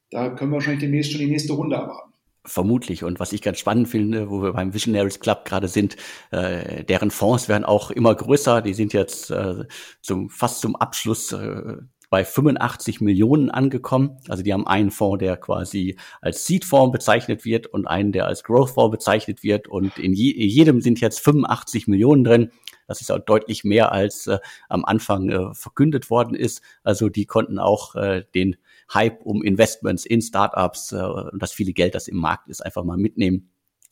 Da 0.09 0.29
können 0.29 0.51
wir 0.51 0.55
wahrscheinlich 0.55 0.81
demnächst 0.81 1.11
schon 1.11 1.21
die 1.21 1.27
nächste 1.27 1.53
Runde 1.53 1.75
erwarten. 1.75 2.10
Vermutlich. 2.43 3.03
Und 3.03 3.19
was 3.19 3.33
ich 3.33 3.43
ganz 3.43 3.59
spannend 3.59 3.87
finde, 3.87 4.31
wo 4.31 4.41
wir 4.41 4.53
beim 4.53 4.73
Visionaries 4.73 5.19
Club 5.19 5.45
gerade 5.45 5.67
sind, 5.67 5.95
äh, 6.31 6.83
deren 6.83 7.11
Fonds 7.11 7.47
werden 7.47 7.65
auch 7.65 7.91
immer 7.91 8.15
größer. 8.15 8.63
Die 8.63 8.73
sind 8.73 8.93
jetzt 8.93 9.29
äh, 9.29 9.65
zum, 10.01 10.29
fast 10.31 10.61
zum 10.61 10.75
Abschluss 10.75 11.33
äh, 11.33 11.77
bei 12.09 12.25
85 12.25 12.99
Millionen 12.99 13.51
angekommen. 13.51 14.17
Also 14.27 14.41
die 14.41 14.53
haben 14.53 14.65
einen 14.65 14.89
Fonds, 14.89 15.19
der 15.19 15.37
quasi 15.37 15.97
als 16.19 16.47
Seed-Fonds 16.47 16.91
bezeichnet 16.91 17.45
wird 17.45 17.67
und 17.67 17.85
einen, 17.85 18.11
der 18.11 18.25
als 18.25 18.43
Growth-Fonds 18.43 18.91
bezeichnet 18.91 19.43
wird. 19.43 19.67
Und 19.67 19.99
in 19.99 20.13
je, 20.13 20.33
jedem 20.33 20.81
sind 20.81 20.99
jetzt 20.99 21.19
85 21.19 21.87
Millionen 21.87 22.23
drin. 22.23 22.51
Das 22.87 23.01
ist 23.01 23.11
auch 23.11 23.19
deutlich 23.19 23.63
mehr, 23.63 23.91
als 23.91 24.25
äh, 24.25 24.39
am 24.67 24.83
Anfang 24.83 25.29
äh, 25.29 25.53
verkündet 25.53 26.09
worden 26.09 26.35
ist. 26.35 26.61
Also 26.83 27.07
die 27.07 27.25
konnten 27.25 27.59
auch 27.59 27.95
äh, 27.95 28.25
den 28.33 28.57
Hype 28.93 29.21
um 29.23 29.43
Investments 29.43 30.05
in 30.05 30.21
Startups 30.21 30.91
äh, 30.91 30.97
und 30.97 31.41
das 31.41 31.53
viele 31.53 31.73
Geld, 31.73 31.95
das 31.95 32.07
im 32.07 32.17
Markt 32.17 32.49
ist, 32.49 32.61
einfach 32.65 32.83
mal 32.83 32.97
mitnehmen 32.97 33.49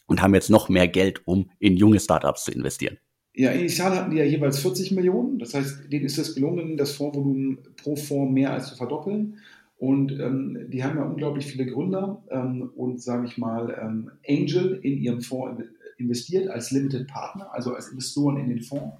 und 0.07 0.21
haben 0.21 0.33
jetzt 0.33 0.49
noch 0.49 0.69
mehr 0.69 0.87
Geld, 0.87 1.21
um 1.25 1.49
in 1.59 1.77
junge 1.77 1.99
Startups 1.99 2.45
zu 2.45 2.51
investieren. 2.51 2.97
Ja, 3.33 3.51
initial 3.51 3.95
hatten 3.95 4.11
die 4.11 4.17
ja 4.17 4.25
jeweils 4.25 4.59
40 4.59 4.91
Millionen. 4.91 5.39
Das 5.39 5.53
heißt, 5.53 5.91
denen 5.91 6.05
ist 6.05 6.17
es 6.17 6.35
gelungen, 6.35 6.77
das 6.77 6.91
Fondsvolumen 6.91 7.59
pro 7.77 7.95
Fonds 7.95 8.33
mehr 8.33 8.51
als 8.51 8.67
zu 8.67 8.75
verdoppeln. 8.75 9.37
Und 9.77 10.11
ähm, 10.11 10.65
die 10.69 10.83
haben 10.83 10.97
ja 10.97 11.03
unglaublich 11.03 11.45
viele 11.45 11.65
Gründer 11.65 12.21
ähm, 12.29 12.69
und, 12.75 13.01
sage 13.01 13.27
ich 13.27 13.37
mal, 13.37 13.77
ähm, 13.81 14.11
Angel 14.27 14.79
in 14.83 14.97
ihrem 14.97 15.21
Fonds 15.21 15.63
investiert 15.97 16.49
als 16.49 16.71
Limited 16.71 17.07
Partner, 17.07 17.53
also 17.53 17.73
als 17.73 17.89
Investoren 17.89 18.37
in 18.37 18.49
den 18.49 18.61
Fonds. 18.61 18.97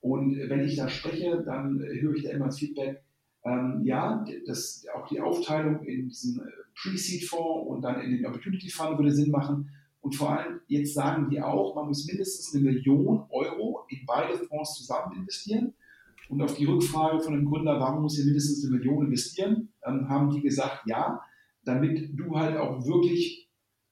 Und 0.00 0.38
wenn 0.48 0.60
ich 0.60 0.76
da 0.76 0.88
spreche, 0.88 1.42
dann 1.44 1.80
höre 1.80 2.14
ich 2.14 2.24
da 2.24 2.30
immer 2.30 2.46
das 2.46 2.58
Feedback, 2.58 3.02
ähm, 3.44 3.80
ja, 3.84 4.24
das, 4.46 4.84
auch 4.94 5.06
die 5.08 5.20
Aufteilung 5.20 5.82
in 5.84 6.08
diesen 6.08 6.40
äh, 6.40 6.50
Pre-Seed-Fonds 6.74 7.68
und 7.70 7.82
dann 7.82 8.00
in 8.00 8.10
den 8.12 8.26
Opportunity 8.26 8.70
Fund 8.70 8.98
würde 8.98 9.12
Sinn 9.12 9.30
machen. 9.30 9.70
Und 10.02 10.14
vor 10.14 10.30
allem, 10.30 10.60
jetzt 10.66 10.94
sagen 10.94 11.28
die 11.30 11.40
auch, 11.40 11.74
man 11.74 11.88
muss 11.88 12.06
mindestens 12.06 12.54
eine 12.54 12.64
Million 12.64 13.24
Euro 13.30 13.84
in 13.88 14.00
beide 14.06 14.38
Fonds 14.38 14.74
zusammen 14.74 15.16
investieren. 15.16 15.74
Und 16.28 16.42
auf 16.42 16.54
die 16.54 16.64
Rückfrage 16.64 17.20
von 17.20 17.34
dem 17.34 17.46
Gründer, 17.46 17.80
warum 17.80 18.02
muss 18.02 18.18
ihr 18.18 18.24
mindestens 18.24 18.64
eine 18.64 18.76
Million 18.76 19.06
investieren, 19.06 19.72
ähm, 19.84 20.08
haben 20.08 20.30
die 20.30 20.40
gesagt, 20.40 20.82
ja, 20.86 21.20
damit 21.64 22.10
du 22.18 22.38
halt 22.38 22.56
auch 22.56 22.86
wirklich 22.86 23.48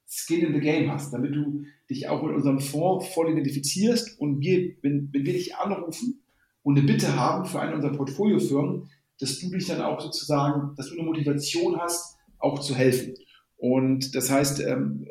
Skin 0.07 0.46
in 0.46 0.55
the 0.55 0.61
Game 0.61 0.90
hast, 0.90 1.12
damit 1.12 1.34
du 1.34 1.64
dich 1.90 2.09
auch 2.09 2.22
mit 2.22 2.34
unserem 2.34 2.61
Fonds 2.61 3.09
voll 3.09 3.30
identifizierst 3.30 4.18
und 4.20 4.40
wir, 4.40 4.76
wenn, 4.82 5.12
wenn 5.12 5.26
wir 5.26 5.32
dich 5.32 5.57
anrufen 5.57 6.22
und 6.62 6.78
eine 6.78 6.86
Bitte 6.86 7.16
haben 7.16 7.44
für 7.44 7.61
eine 7.61 7.74
unserer 7.74 7.92
Portfoliofirmen, 7.92 8.88
dass 9.21 9.39
du 9.39 9.51
dich 9.51 9.66
dann 9.66 9.83
auch 9.83 10.01
sozusagen, 10.01 10.75
dass 10.77 10.89
du 10.89 10.95
eine 10.95 11.05
Motivation 11.05 11.79
hast, 11.79 12.16
auch 12.39 12.59
zu 12.61 12.75
helfen. 12.75 13.14
Und 13.57 14.14
das 14.14 14.31
heißt, 14.31 14.61
ähm, 14.61 15.09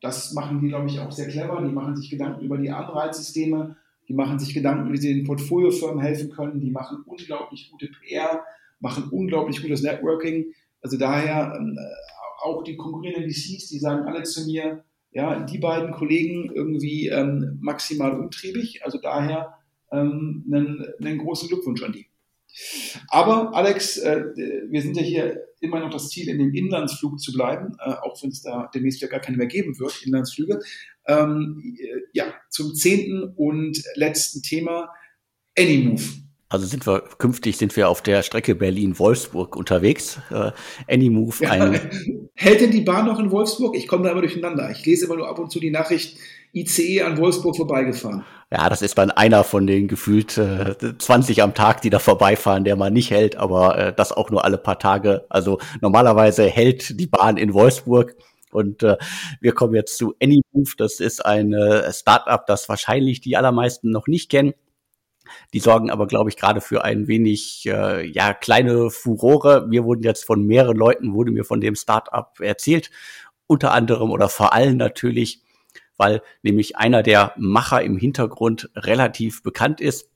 das 0.00 0.32
machen 0.34 0.60
die, 0.60 0.68
glaube 0.68 0.88
ich, 0.88 1.00
auch 1.00 1.10
sehr 1.10 1.28
clever. 1.28 1.62
Die 1.62 1.72
machen 1.72 1.96
sich 1.96 2.10
Gedanken 2.10 2.44
über 2.44 2.58
die 2.58 2.70
Anreizsysteme, 2.70 3.76
die 4.08 4.14
machen 4.14 4.38
sich 4.38 4.54
Gedanken, 4.54 4.92
wie 4.92 4.98
sie 4.98 5.14
den 5.14 5.26
Portfoliofirmen 5.26 6.00
helfen 6.00 6.30
können, 6.30 6.60
die 6.60 6.70
machen 6.70 7.02
unglaublich 7.06 7.70
gute 7.70 7.88
PR, 7.88 8.44
machen 8.78 9.08
unglaublich 9.10 9.62
gutes 9.62 9.82
Networking. 9.82 10.52
Also 10.82 10.98
daher 10.98 11.54
ähm, 11.56 11.78
auch 12.42 12.62
die 12.62 12.76
konkurrierenden 12.76 13.30
VCs, 13.30 13.68
die 13.68 13.78
sagen 13.78 14.06
alle 14.06 14.22
zu 14.22 14.44
mir, 14.44 14.84
ja, 15.10 15.40
die 15.40 15.58
beiden 15.58 15.92
Kollegen 15.92 16.52
irgendwie 16.54 17.08
ähm, 17.08 17.58
maximal 17.60 18.20
umtriebig. 18.20 18.84
Also 18.84 18.98
daher 18.98 19.54
einen, 19.88 20.84
einen 21.00 21.18
großen 21.18 21.48
Glückwunsch 21.48 21.82
an 21.82 21.92
die. 21.92 22.06
Aber 23.08 23.54
Alex, 23.54 23.98
äh, 23.98 24.24
wir 24.68 24.82
sind 24.82 24.96
ja 24.96 25.02
hier 25.02 25.40
immer 25.60 25.80
noch 25.80 25.90
das 25.90 26.08
Ziel, 26.08 26.28
in 26.28 26.38
dem 26.38 26.54
Inlandsflug 26.54 27.20
zu 27.20 27.32
bleiben, 27.32 27.76
äh, 27.84 27.90
auch 27.90 28.22
wenn 28.22 28.30
es 28.30 28.42
da 28.42 28.70
demnächst 28.74 29.00
ja 29.00 29.08
gar 29.08 29.20
keine 29.20 29.36
mehr 29.36 29.46
geben 29.46 29.78
wird, 29.78 30.02
Inlandsflüge. 30.04 30.60
Ähm, 31.06 31.76
äh, 31.78 32.00
ja, 32.12 32.34
zum 32.50 32.74
zehnten 32.74 33.22
und 33.36 33.82
letzten 33.94 34.42
Thema, 34.42 34.90
Anymove. 35.58 36.26
Also 36.48 36.66
sind 36.66 36.86
wir 36.86 37.00
künftig 37.18 37.56
sind 37.56 37.74
wir 37.76 37.88
auf 37.88 38.02
der 38.02 38.22
Strecke 38.22 38.54
Berlin-Wolfsburg 38.54 39.56
unterwegs. 39.56 40.20
Äh, 40.30 40.52
Anymove. 40.88 41.48
Ein 41.48 42.25
hält 42.36 42.60
denn 42.60 42.70
die 42.70 42.82
Bahn 42.82 43.06
noch 43.06 43.18
in 43.18 43.30
Wolfsburg? 43.30 43.76
Ich 43.76 43.88
komme 43.88 44.04
da 44.04 44.10
immer 44.12 44.20
durcheinander. 44.20 44.70
Ich 44.70 44.84
lese 44.84 45.06
immer 45.06 45.16
nur 45.16 45.28
ab 45.28 45.38
und 45.38 45.50
zu 45.50 45.58
die 45.58 45.70
Nachricht, 45.70 46.18
ICE 46.54 47.02
an 47.02 47.18
Wolfsburg 47.18 47.56
vorbeigefahren. 47.56 48.24
Ja, 48.52 48.68
das 48.68 48.80
ist 48.80 48.96
dann 48.96 49.10
einer 49.10 49.42
von 49.42 49.66
den 49.66 49.88
gefühlt 49.88 50.38
äh, 50.38 50.76
20 50.96 51.42
am 51.42 51.54
Tag, 51.54 51.82
die 51.82 51.90
da 51.90 51.98
vorbeifahren, 51.98 52.64
der 52.64 52.76
man 52.76 52.92
nicht 52.92 53.10
hält, 53.10 53.36
aber 53.36 53.76
äh, 53.76 53.92
das 53.94 54.12
auch 54.12 54.30
nur 54.30 54.44
alle 54.44 54.56
paar 54.56 54.78
Tage. 54.78 55.26
Also 55.28 55.58
normalerweise 55.80 56.44
hält 56.44 57.00
die 57.00 57.08
Bahn 57.08 57.36
in 57.36 57.52
Wolfsburg. 57.54 58.14
Und 58.52 58.82
äh, 58.82 58.96
wir 59.40 59.52
kommen 59.52 59.74
jetzt 59.74 59.98
zu 59.98 60.14
Anymove. 60.22 60.76
Das 60.78 61.00
ist 61.00 61.24
ein 61.26 61.52
äh, 61.52 61.92
Startup, 61.92 62.46
das 62.46 62.68
wahrscheinlich 62.68 63.20
die 63.20 63.36
allermeisten 63.36 63.90
noch 63.90 64.06
nicht 64.06 64.30
kennen. 64.30 64.54
Die 65.52 65.60
sorgen 65.60 65.90
aber, 65.90 66.06
glaube 66.06 66.30
ich, 66.30 66.36
gerade 66.36 66.60
für 66.60 66.84
ein 66.84 67.08
wenig 67.08 67.64
äh, 67.66 68.06
ja 68.06 68.34
kleine 68.34 68.90
Furore. 68.90 69.66
Mir 69.66 69.84
wurden 69.84 70.02
jetzt 70.02 70.24
von 70.24 70.44
mehreren 70.44 70.76
Leuten 70.76 71.14
wurde 71.14 71.32
mir 71.32 71.44
von 71.44 71.60
dem 71.60 71.74
Startup 71.74 72.38
erzählt, 72.40 72.90
unter 73.46 73.72
anderem 73.72 74.10
oder 74.10 74.28
vor 74.28 74.52
allem 74.52 74.76
natürlich 74.76 75.42
weil 75.96 76.22
nämlich 76.42 76.76
einer 76.76 77.02
der 77.02 77.32
Macher 77.36 77.82
im 77.82 77.96
Hintergrund 77.96 78.70
relativ 78.76 79.42
bekannt 79.42 79.80
ist. 79.80 80.10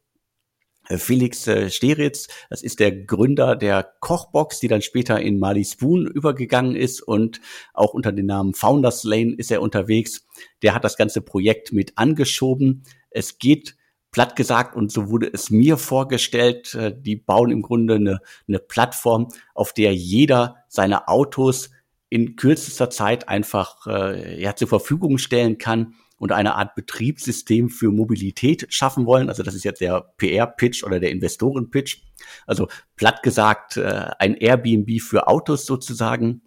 Äh, 0.88 0.98
Felix 0.98 1.46
äh, 1.46 1.70
Steritz, 1.70 2.28
das 2.48 2.62
ist 2.62 2.80
der 2.80 2.92
Gründer 2.92 3.56
der 3.56 3.92
Kochbox, 4.00 4.60
die 4.60 4.68
dann 4.68 4.82
später 4.82 5.20
in 5.20 5.38
Mali 5.38 5.64
Spoon 5.64 6.06
übergegangen 6.06 6.76
ist 6.76 7.00
und 7.00 7.40
auch 7.72 7.94
unter 7.94 8.12
dem 8.12 8.26
Namen 8.26 8.54
Founders 8.54 9.04
Lane 9.04 9.34
ist 9.36 9.50
er 9.50 9.62
unterwegs. 9.62 10.26
Der 10.62 10.74
hat 10.74 10.84
das 10.84 10.96
ganze 10.96 11.22
Projekt 11.22 11.72
mit 11.72 11.96
angeschoben. 11.96 12.84
Es 13.10 13.38
geht 13.38 13.76
platt 14.10 14.36
gesagt, 14.36 14.76
und 14.76 14.90
so 14.90 15.08
wurde 15.08 15.30
es 15.32 15.50
mir 15.50 15.76
vorgestellt, 15.76 16.74
äh, 16.74 16.94
die 16.96 17.16
bauen 17.16 17.50
im 17.50 17.62
Grunde 17.62 17.94
eine, 17.94 18.20
eine 18.48 18.58
Plattform, 18.58 19.28
auf 19.54 19.72
der 19.72 19.94
jeder 19.94 20.56
seine 20.68 21.08
Autos 21.08 21.70
in 22.08 22.36
kürzester 22.36 22.90
Zeit 22.90 23.28
einfach 23.28 23.86
äh, 23.86 24.40
ja, 24.40 24.56
zur 24.56 24.68
Verfügung 24.68 25.18
stellen 25.18 25.58
kann 25.58 25.94
und 26.20 26.32
eine 26.32 26.56
Art 26.56 26.74
Betriebssystem 26.74 27.70
für 27.70 27.90
Mobilität 27.90 28.66
schaffen 28.68 29.06
wollen. 29.06 29.30
Also 29.30 29.42
das 29.42 29.54
ist 29.54 29.64
jetzt 29.64 29.80
der 29.80 30.12
PR-Pitch 30.18 30.84
oder 30.84 31.00
der 31.00 31.12
Investoren-Pitch. 31.12 32.02
Also 32.46 32.68
platt 32.96 33.22
gesagt, 33.22 33.78
äh, 33.78 34.10
ein 34.18 34.34
Airbnb 34.34 35.00
für 35.00 35.28
Autos 35.28 35.64
sozusagen. 35.64 36.42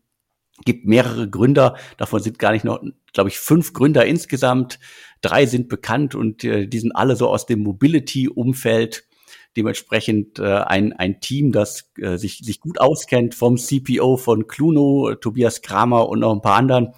Gibt 0.66 0.86
mehrere 0.86 1.28
Gründer, 1.28 1.76
davon 1.97 2.22
sind 2.22 2.38
gar 2.38 2.51
nicht 2.51 2.64
noch, 2.64 2.84
glaube 3.11 3.30
ich, 3.30 3.39
fünf 3.39 3.74
Gründer 3.74 4.05
insgesamt. 4.05 4.80
Drei 5.24 5.47
sind 5.47 5.69
bekannt 5.69 6.13
und 6.13 6.43
äh, 6.43 6.67
die 6.67 6.80
sind 6.80 6.91
alle 6.91 7.15
so 7.15 7.30
aus 7.30 7.47
dem 7.47 7.61
Mobility-Umfeld 7.61 9.07
dementsprechend 9.55 10.39
äh, 10.39 10.43
ein, 10.43 10.93
ein 10.93 11.19
Team, 11.21 11.51
das 11.51 11.91
äh, 11.97 12.17
sich, 12.17 12.39
sich 12.39 12.59
gut 12.59 12.80
auskennt 12.80 13.36
vom 13.36 13.57
CPO 13.57 14.17
von 14.17 14.47
Cluno, 14.47 15.15
Tobias 15.15 15.61
Kramer 15.61 16.09
und 16.09 16.19
noch 16.19 16.34
ein 16.34 16.41
paar 16.41 16.57
anderen. 16.57 16.93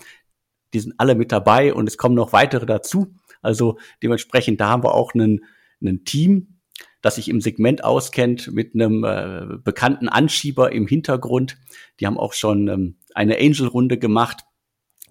Die 0.73 0.79
sind 0.79 0.95
alle 0.97 1.15
mit 1.15 1.31
dabei 1.31 1.73
und 1.73 1.87
es 1.87 1.97
kommen 1.97 2.15
noch 2.15 2.33
weitere 2.33 2.65
dazu. 2.65 3.13
Also 3.41 3.77
dementsprechend, 4.01 4.59
da 4.59 4.69
haben 4.69 4.83
wir 4.83 4.95
auch 4.95 5.13
einen, 5.13 5.45
einen 5.81 6.03
Team, 6.03 6.59
das 7.01 7.15
sich 7.15 7.29
im 7.29 7.41
Segment 7.41 7.83
auskennt 7.83 8.51
mit 8.51 8.73
einem 8.73 9.03
äh, 9.03 9.57
bekannten 9.63 10.09
Anschieber 10.09 10.71
im 10.71 10.87
Hintergrund. 10.87 11.57
Die 11.99 12.07
haben 12.07 12.17
auch 12.17 12.33
schon 12.33 12.67
ähm, 12.67 12.95
eine 13.13 13.37
Angel-Runde 13.37 13.99
gemacht. 13.99 14.43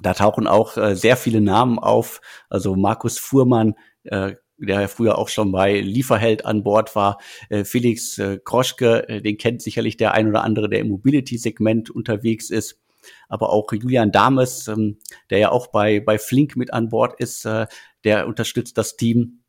Da 0.00 0.14
tauchen 0.14 0.46
auch 0.46 0.76
äh, 0.76 0.96
sehr 0.96 1.16
viele 1.16 1.40
Namen 1.40 1.78
auf. 1.78 2.20
Also 2.48 2.74
Markus 2.74 3.18
Fuhrmann, 3.18 3.74
äh, 4.04 4.34
der 4.58 4.80
ja 4.82 4.88
früher 4.88 5.18
auch 5.18 5.28
schon 5.28 5.52
bei 5.52 5.80
Lieferheld 5.80 6.44
an 6.44 6.62
Bord 6.62 6.94
war. 6.96 7.18
Äh, 7.48 7.64
Felix 7.64 8.18
äh, 8.18 8.38
Kroschke, 8.42 9.08
äh, 9.08 9.22
den 9.22 9.36
kennt 9.36 9.62
sicherlich 9.62 9.96
der 9.96 10.12
ein 10.12 10.28
oder 10.28 10.42
andere, 10.42 10.68
der 10.68 10.80
im 10.80 10.88
Mobility-Segment 10.88 11.90
unterwegs 11.90 12.50
ist. 12.50 12.80
Aber 13.28 13.50
auch 13.50 13.70
Julian 13.72 14.12
Dames, 14.12 14.68
ähm, 14.68 14.98
der 15.30 15.38
ja 15.38 15.50
auch 15.50 15.68
bei, 15.68 16.00
bei 16.00 16.18
Flink 16.18 16.56
mit 16.56 16.72
an 16.72 16.88
Bord 16.88 17.20
ist, 17.20 17.44
äh, 17.44 17.66
der 18.04 18.26
unterstützt 18.26 18.78
das 18.78 18.96
Team. 18.96 19.40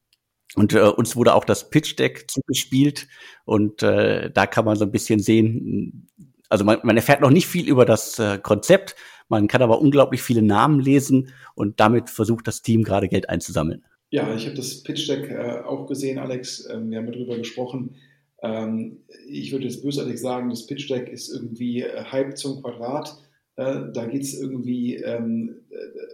Und 0.56 0.74
äh, 0.74 0.82
uns 0.82 1.16
wurde 1.16 1.34
auch 1.34 1.46
das 1.46 1.70
Pitch 1.70 1.98
Deck 1.98 2.30
zugespielt. 2.30 3.08
Und 3.46 3.84
äh, 3.84 4.30
da 4.32 4.46
kann 4.46 4.66
man 4.66 4.78
so 4.78 4.86
ein 4.86 4.92
bisschen 4.92 5.20
sehen, 5.20 6.10
also 6.50 6.64
man, 6.64 6.80
man 6.84 6.96
erfährt 6.96 7.22
noch 7.22 7.32
nicht 7.32 7.48
viel 7.48 7.68
über 7.68 7.86
das 7.86 8.20
äh, 8.20 8.38
Konzept, 8.38 8.96
man 9.30 9.48
kann 9.48 9.62
aber 9.62 9.82
unglaublich 9.82 10.22
viele 10.22 10.42
Namen 10.42 10.80
lesen 10.80 11.30
und 11.56 11.80
damit 11.80 12.10
versucht 12.10 12.48
das 12.48 12.62
Team 12.62 12.84
gerade 12.84 13.08
Geld 13.08 13.30
einzusammeln. 13.30 13.84
Ja, 14.12 14.34
ich 14.36 14.46
habe 14.46 14.56
das 14.56 14.84
Pitch 14.84 15.10
Deck 15.10 15.30
äh, 15.30 15.62
auch 15.66 15.88
gesehen, 15.88 16.20
Alex. 16.20 16.68
Ähm, 16.72 16.90
wir 16.92 17.00
haben 17.00 17.12
darüber 17.12 17.38
gesprochen. 17.38 17.96
Ähm, 18.42 19.00
ich 19.28 19.52
würde 19.52 19.66
jetzt 19.66 19.84
bösartig 19.84 20.20
sagen, 20.20 20.50
das 20.50 20.68
Pitch 20.68 20.90
Deck 20.90 21.10
ist 21.10 21.30
irgendwie 21.30 21.82
äh, 21.82 22.04
halb 22.04 22.38
zum 22.38 22.62
Quadrat. 22.62 23.18
Äh, 23.56 23.92
da 23.94 24.06
geht 24.06 24.22
es 24.22 24.40
irgendwie, 24.40 24.96
ähm, 24.96 25.56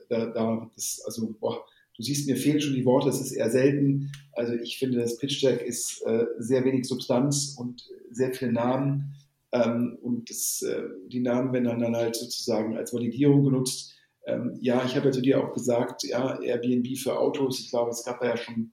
da, 0.10 0.28
da 0.28 0.70
das, 0.74 1.02
also, 1.06 1.36
boah, 1.40 1.66
du 1.98 2.04
siehst, 2.04 2.28
mir 2.28 2.38
fehlen 2.38 2.62
schon 2.62 2.76
die 2.76 2.86
Worte, 2.86 3.10
es 3.10 3.20
ist 3.20 3.34
eher 3.34 3.50
selten. 3.50 4.12
Also 4.34 4.54
ich 4.54 4.78
finde, 4.78 5.00
das 5.00 5.18
Pitch 5.18 5.44
Deck 5.44 5.62
ist 5.62 6.02
äh, 6.06 6.26
sehr 6.38 6.64
wenig 6.64 6.88
Substanz 6.88 7.56
und 7.60 7.84
sehr 8.12 8.34
viele 8.34 8.54
Namen. 8.54 9.14
Ähm, 9.54 9.98
und 10.02 10.30
das, 10.30 10.62
äh, 10.62 10.84
die 11.08 11.20
Namen 11.20 11.54
werden 11.54 11.80
dann 11.80 11.96
halt 11.96 12.16
sozusagen 12.16 12.78
als 12.78 12.94
Validierung 12.94 13.44
genutzt 13.44 13.92
ähm, 14.26 14.58
ja, 14.62 14.84
ich 14.86 14.96
habe 14.96 15.08
ja 15.08 15.12
zu 15.12 15.22
dir 15.22 15.44
auch 15.44 15.54
gesagt, 15.54 16.04
ja, 16.04 16.40
Airbnb 16.40 16.98
für 16.98 17.18
Autos. 17.18 17.60
Ich 17.60 17.70
glaube, 17.70 17.92
es 17.92 18.04
gab 18.04 18.20
da 18.20 18.28
ja 18.28 18.38
schon 18.38 18.72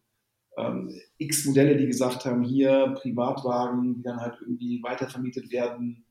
ähm, 0.57 0.95
x 1.17 1.47
Modelle, 1.47 1.77
die 1.77 1.87
gesagt 1.87 2.25
haben, 2.25 2.43
hier 2.43 2.95
Privatwagen, 3.01 3.95
die 3.95 4.03
dann 4.03 4.21
halt 4.21 4.37
irgendwie 4.41 4.83
weitervermietet 4.83 5.51
werden. 5.51 6.05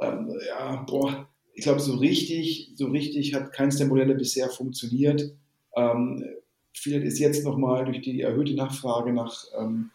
Ähm, 0.00 0.32
ja, 0.46 0.82
boah, 0.88 1.28
ich 1.52 1.64
glaube, 1.64 1.80
so 1.80 1.96
richtig, 1.96 2.72
so 2.76 2.86
richtig 2.86 3.34
hat 3.34 3.52
keins 3.52 3.76
der 3.76 3.88
Modelle 3.88 4.14
bisher 4.14 4.48
funktioniert. 4.48 5.34
Ähm, 5.76 6.24
vielleicht 6.72 7.04
ist 7.04 7.18
jetzt 7.18 7.44
nochmal 7.44 7.84
durch 7.84 8.00
die 8.00 8.22
erhöhte 8.22 8.54
Nachfrage 8.54 9.12
nach, 9.12 9.44
ähm, 9.58 9.90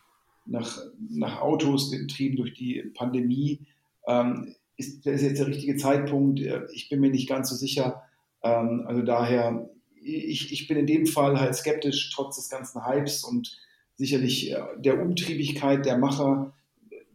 nach, 0.45 0.78
nach 1.09 1.41
Autos, 1.41 1.89
getrieben 1.89 2.36
durch 2.36 2.53
die 2.53 2.84
Pandemie, 2.93 3.65
ähm, 4.08 4.56
ist, 4.78 5.06
ist 5.06 5.22
jetzt 5.22 5.39
der 5.39 5.47
richtige 5.47 5.76
Zeitpunkt. 5.78 6.41
Ich 6.74 6.89
bin 6.89 6.99
mir 6.99 7.10
nicht 7.10 7.30
ganz 7.30 7.49
so 7.49 7.56
sicher, 7.56 8.04
ähm, 8.43 8.84
also 8.88 9.01
daher, 9.01 9.70
ich, 9.95 10.51
ich 10.51 10.68
bin 10.68 10.78
in 10.78 10.88
dem 10.88 11.06
Fall 11.06 11.39
halt 11.39 11.56
skeptisch, 11.56 12.12
trotz 12.14 12.36
des 12.36 12.49
ganzen 12.49 12.86
Hypes 12.86 13.24
und 13.24 13.58
sicherlich 13.95 14.51
äh, 14.51 14.62
der 14.78 15.01
Umtriebigkeit 15.01 15.86
der 15.86 15.97
Macher, 15.97 16.54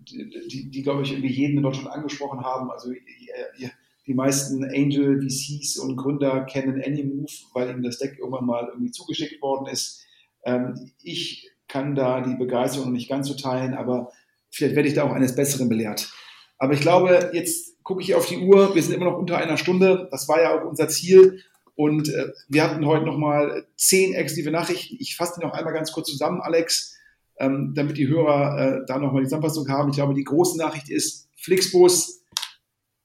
die, 0.09 0.31
die, 0.49 0.71
die 0.71 0.83
glaube 0.83 1.03
ich, 1.03 1.13
irgendwie 1.13 1.33
jeden 1.33 1.59
in 1.59 1.63
Deutschland 1.63 1.91
angesprochen 1.91 2.41
haben. 2.41 2.71
Also 2.71 2.93
die 4.09 4.15
meisten 4.15 4.65
Angel, 4.65 5.21
VCs 5.21 5.77
und 5.77 5.97
Gründer 5.97 6.47
kennen 6.47 6.83
Anymove, 6.83 7.45
weil 7.53 7.69
ihnen 7.71 7.83
das 7.83 7.99
Deck 7.99 8.19
irgendwann 8.19 8.47
mal 8.47 8.69
irgendwie 8.69 8.91
zugeschickt 8.91 9.43
worden 9.43 9.67
ist. 9.71 10.07
Ähm, 10.45 10.91
ich 11.03 11.51
kann 11.69 11.95
da 11.95 12.23
die 12.23 12.37
Begeisterung 12.37 12.93
nicht 12.93 13.11
ganz 13.11 13.29
so 13.29 13.35
teilen, 13.35 13.75
aber 13.75 14.11
vielleicht 14.51 14.77
werde 14.77 14.89
ich 14.89 14.95
da 14.95 15.05
auch 15.05 15.13
eines 15.13 15.35
Besseren 15.35 15.69
belehrt. 15.69 16.11
Aber 16.59 16.75
ich 16.75 16.81
glaube, 16.81 17.31
jetzt 17.33 17.83
gucke 17.83 18.03
ich 18.03 18.15
auf 18.15 18.27
die 18.27 18.39
Uhr, 18.39 18.75
wir 18.75 18.83
sind 18.83 18.95
immer 18.95 19.07
noch 19.07 19.19
unter 19.19 19.39
einer 19.39 19.57
Stunde. 19.57 20.09
Das 20.11 20.29
war 20.29 20.43
ja 20.43 20.59
auch 20.59 20.69
unser 20.69 20.89
Ziel. 20.89 21.43
Und 21.75 22.09
äh, 22.09 22.33
wir 22.49 22.65
hatten 22.65 22.85
heute 22.85 23.07
nochmal 23.07 23.67
zehn 23.77 24.13
exklusive 24.13 24.51
Nachrichten. 24.51 24.97
Ich 24.99 25.17
fasse 25.17 25.35
die 25.39 25.47
noch 25.47 25.53
einmal 25.53 25.73
ganz 25.73 25.93
kurz 25.93 26.11
zusammen, 26.11 26.41
Alex, 26.41 26.97
ähm, 27.39 27.73
damit 27.77 27.97
die 27.97 28.09
Hörer 28.09 28.59
äh, 28.59 28.87
da 28.87 28.99
nochmal 28.99 29.23
die 29.23 29.29
Zusammenfassung 29.29 29.69
haben. 29.69 29.91
Ich 29.91 29.97
glaube, 29.97 30.15
die 30.15 30.25
große 30.25 30.59
Nachricht 30.59 30.91
ist 30.91 31.29
Flixbus, 31.37 32.25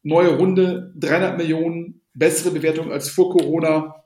neue 0.01 0.35
Runde, 0.37 0.91
300 0.97 1.37
Millionen, 1.37 2.01
bessere 2.15 2.51
Bewertung 2.51 2.91
als 2.91 3.09
vor 3.09 3.31
Corona. 3.31 4.03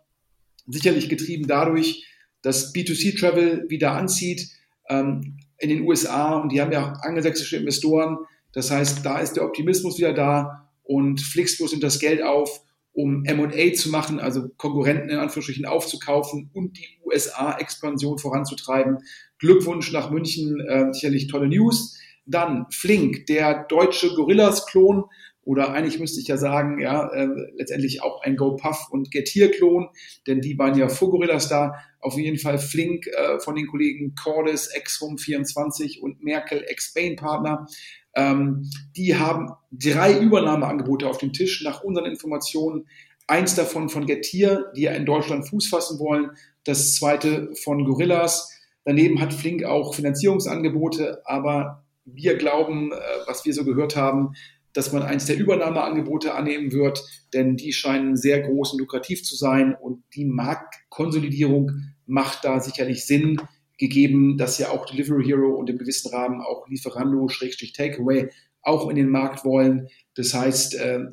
Sicherlich 0.67 1.07
getrieben 1.07 1.47
dadurch, 1.47 2.05
dass 2.41 2.73
B2C-Travel 2.73 3.69
wieder 3.69 3.93
anzieht 3.93 4.49
ähm, 4.89 5.37
in 5.57 5.69
den 5.69 5.83
USA. 5.83 6.39
Und 6.39 6.51
die 6.51 6.61
haben 6.61 6.73
ja 6.73 6.91
angelsächsische 7.01 7.55
Investoren. 7.55 8.17
Das 8.53 8.71
heißt, 8.71 9.05
da 9.05 9.19
ist 9.19 9.33
der 9.33 9.45
Optimismus 9.45 9.97
wieder 9.97 10.13
da 10.13 10.69
und 10.83 11.21
Flixbus 11.21 11.71
nimmt 11.71 11.83
das 11.83 11.99
Geld 11.99 12.21
auf, 12.21 12.61
um 12.93 13.25
M&A 13.25 13.73
zu 13.73 13.89
machen, 13.89 14.19
also 14.19 14.49
Konkurrenten 14.57 15.09
in 15.09 15.19
Anführungsstrichen 15.19 15.65
aufzukaufen 15.65 16.49
und 16.53 16.77
die 16.77 16.87
USA-Expansion 17.05 18.17
voranzutreiben. 18.17 18.99
Glückwunsch 19.37 19.91
nach 19.91 20.09
München, 20.09 20.59
äh, 20.61 20.91
sicherlich 20.93 21.27
tolle 21.27 21.47
News. 21.47 21.99
Dann 22.25 22.65
Flink, 22.71 23.27
der 23.27 23.65
deutsche 23.69 24.15
Gorillas-Klon 24.15 25.05
oder 25.47 25.71
eigentlich 25.71 25.97
müsste 25.97 26.19
ich 26.19 26.27
ja 26.27 26.35
sagen, 26.35 26.77
ja, 26.81 27.07
äh, 27.07 27.29
letztendlich 27.55 28.03
auch 28.03 28.21
ein 28.21 28.35
GoPuff 28.35 28.89
und 28.91 29.11
Getir-Klon, 29.11 29.87
denn 30.27 30.41
die 30.41 30.59
waren 30.59 30.77
ja 30.77 30.89
vor 30.89 31.09
Gorillas 31.09 31.47
da. 31.47 31.75
Auf 32.01 32.17
jeden 32.17 32.37
Fall 32.37 32.59
Flink 32.59 33.07
äh, 33.07 33.39
von 33.39 33.55
den 33.55 33.65
Kollegen 33.67 34.13
Cordis, 34.13 34.69
X-Home24 34.75 36.01
und 36.01 36.21
Merkel, 36.21 36.65
Ex-Bain-Partner. 36.67 37.65
Ähm, 38.13 38.69
die 38.97 39.15
haben 39.15 39.53
drei 39.71 40.19
Übernahmeangebote 40.19 41.07
auf 41.07 41.17
dem 41.17 41.31
Tisch 41.31 41.63
nach 41.63 41.81
unseren 41.81 42.07
Informationen. 42.07 42.85
Eins 43.25 43.55
davon 43.55 43.87
von 43.87 44.05
Getir, 44.05 44.73
die 44.75 44.81
ja 44.81 44.91
in 44.91 45.05
Deutschland 45.05 45.47
Fuß 45.47 45.69
fassen 45.69 45.97
wollen. 45.97 46.31
Das 46.65 46.93
zweite 46.95 47.53
von 47.63 47.85
Gorillas. 47.85 48.51
Daneben 48.83 49.21
hat 49.21 49.33
Flink 49.33 49.63
auch 49.63 49.95
Finanzierungsangebote, 49.95 51.21
aber 51.23 51.85
wir 52.03 52.35
glauben, 52.35 52.91
äh, 52.91 52.95
was 53.27 53.45
wir 53.45 53.53
so 53.53 53.63
gehört 53.63 53.95
haben, 53.95 54.33
dass 54.77 54.91
man 54.91 55.01
eins 55.01 55.25
der 55.25 55.39
Übernahmeangebote 55.39 56.35
annehmen 56.35 56.71
wird, 56.71 57.03
denn 57.33 57.57
die 57.57 57.73
scheinen 57.73 58.15
sehr 58.15 58.41
groß 58.41 58.73
und 58.73 58.79
lukrativ 58.79 59.23
zu 59.23 59.35
sein 59.35 59.73
und 59.73 60.03
die 60.13 60.23
Marktkonsolidierung 60.23 61.71
macht 62.05 62.45
da 62.45 62.59
sicherlich 62.59 63.07
Sinn, 63.07 63.41
gegeben, 63.79 64.37
dass 64.37 64.59
ja 64.59 64.69
auch 64.69 64.85
Delivery 64.85 65.25
Hero 65.25 65.55
und 65.55 65.67
im 65.71 65.79
gewissen 65.79 66.13
Rahmen 66.13 66.41
auch 66.41 66.67
Lieferando, 66.67 67.27
Schrägstrich 67.27 67.73
Takeaway 67.73 68.29
auch 68.61 68.87
in 68.87 68.95
den 68.95 69.09
Markt 69.09 69.45
wollen. 69.45 69.87
Das 70.13 70.35
heißt, 70.35 70.75
äh, 70.75 71.05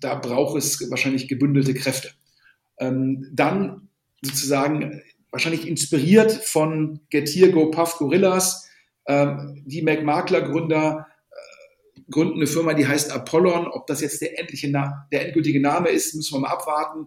da 0.00 0.14
braucht 0.14 0.56
es 0.56 0.88
wahrscheinlich 0.88 1.26
gebündelte 1.26 1.74
Kräfte. 1.74 2.10
Ähm, 2.78 3.28
dann 3.32 3.88
sozusagen 4.22 5.02
wahrscheinlich 5.32 5.66
inspiriert 5.66 6.30
von 6.30 7.00
Getir, 7.10 7.50
GoPuff, 7.50 7.96
Gorillas, 7.98 8.68
ähm, 9.06 9.64
die 9.66 9.82
McMakler-Gründer 9.82 11.08
gründen 12.10 12.36
eine 12.36 12.46
Firma, 12.46 12.74
die 12.74 12.86
heißt 12.86 13.12
Apollon. 13.12 13.66
Ob 13.68 13.86
das 13.86 14.00
jetzt 14.00 14.20
der, 14.20 14.38
endliche 14.38 14.70
der 14.70 15.26
endgültige 15.26 15.60
Name 15.60 15.88
ist, 15.88 16.14
müssen 16.14 16.34
wir 16.34 16.40
mal 16.40 16.48
abwarten. 16.48 17.06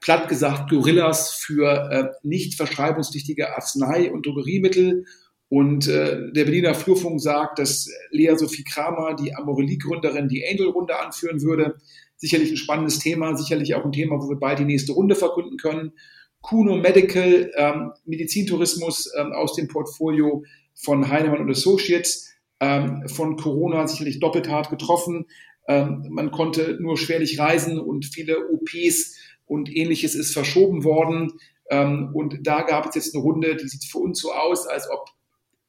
Platt 0.00 0.28
gesagt, 0.28 0.70
Gorillas 0.70 1.32
für 1.32 1.90
äh, 1.90 2.08
nicht 2.22 2.54
verschreibungspflichtige 2.54 3.56
Arznei- 3.56 4.12
und 4.12 4.26
Drogeriemittel. 4.26 5.06
Und 5.48 5.88
äh, 5.88 6.32
der 6.32 6.44
Berliner 6.44 6.74
Flurfunk 6.74 7.20
sagt, 7.20 7.58
dass 7.58 7.88
Lea 8.10 8.34
Sophie 8.36 8.64
Kramer, 8.64 9.14
die 9.14 9.34
Amorelie-Gründerin, 9.34 10.28
die 10.28 10.44
Angel-Runde 10.46 10.98
anführen 10.98 11.42
würde. 11.42 11.76
Sicherlich 12.16 12.50
ein 12.50 12.56
spannendes 12.56 12.98
Thema, 12.98 13.36
sicherlich 13.36 13.74
auch 13.74 13.84
ein 13.84 13.92
Thema, 13.92 14.16
wo 14.20 14.28
wir 14.28 14.36
bald 14.36 14.58
die 14.58 14.64
nächste 14.64 14.92
Runde 14.92 15.14
verkünden 15.14 15.56
können. 15.56 15.92
Kuno 16.40 16.76
Medical, 16.76 17.50
ähm, 17.56 17.92
Medizintourismus 18.04 19.10
ähm, 19.16 19.32
aus 19.32 19.54
dem 19.54 19.68
Portfolio 19.68 20.44
von 20.74 21.08
Heinemann 21.08 21.40
und 21.40 21.50
Associates 21.50 22.33
ähm, 22.64 23.08
von 23.08 23.36
Corona 23.36 23.86
sicherlich 23.86 24.20
doppelt 24.20 24.48
hart 24.48 24.70
getroffen. 24.70 25.26
Ähm, 25.68 26.06
man 26.10 26.30
konnte 26.30 26.78
nur 26.80 26.96
schwerlich 26.96 27.38
reisen 27.38 27.78
und 27.78 28.06
viele 28.06 28.48
OPs 28.50 29.18
und 29.44 29.74
ähnliches 29.74 30.14
ist 30.14 30.32
verschoben 30.32 30.82
worden. 30.82 31.32
Ähm, 31.70 32.10
und 32.14 32.38
da 32.46 32.62
gab 32.62 32.86
es 32.86 32.94
jetzt 32.94 33.14
eine 33.14 33.22
Runde, 33.22 33.56
die 33.56 33.68
sieht 33.68 33.84
für 33.84 33.98
uns 33.98 34.18
so 34.20 34.32
aus, 34.32 34.66
als 34.66 34.88
ob 34.90 35.10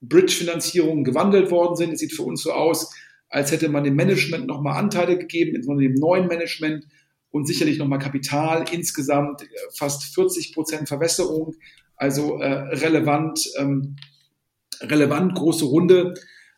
Bridge-Finanzierungen 0.02 1.04
gewandelt 1.04 1.52
worden 1.52 1.76
sind. 1.76 1.92
Es 1.92 2.00
sieht 2.00 2.14
für 2.14 2.24
uns 2.24 2.42
so 2.42 2.54
aus, 2.54 2.94
als 3.28 3.52
hätte 3.52 3.68
man 3.68 3.84
dem 3.84 3.96
Management 3.96 4.48
nochmal 4.48 4.78
Anteile 4.78 5.18
gegeben, 5.18 5.56
insbesondere 5.56 5.90
dem 5.90 6.00
neuen 6.00 6.28
Management 6.28 6.86
und 7.32 7.46
sicherlich 7.46 7.78
nochmal 7.78 8.00
Kapital. 8.00 8.64
Insgesamt 8.72 9.42
äh, 9.42 9.48
fast 9.78 10.16
40 10.16 10.54
Prozent 10.54 10.88
Verwässerung, 10.88 11.56
also 11.98 12.40
äh, 12.40 12.54
relevant, 12.76 13.42
ähm, 13.58 13.98
relevant 14.82 15.36
große 15.36 15.66
Runde. 15.66 16.14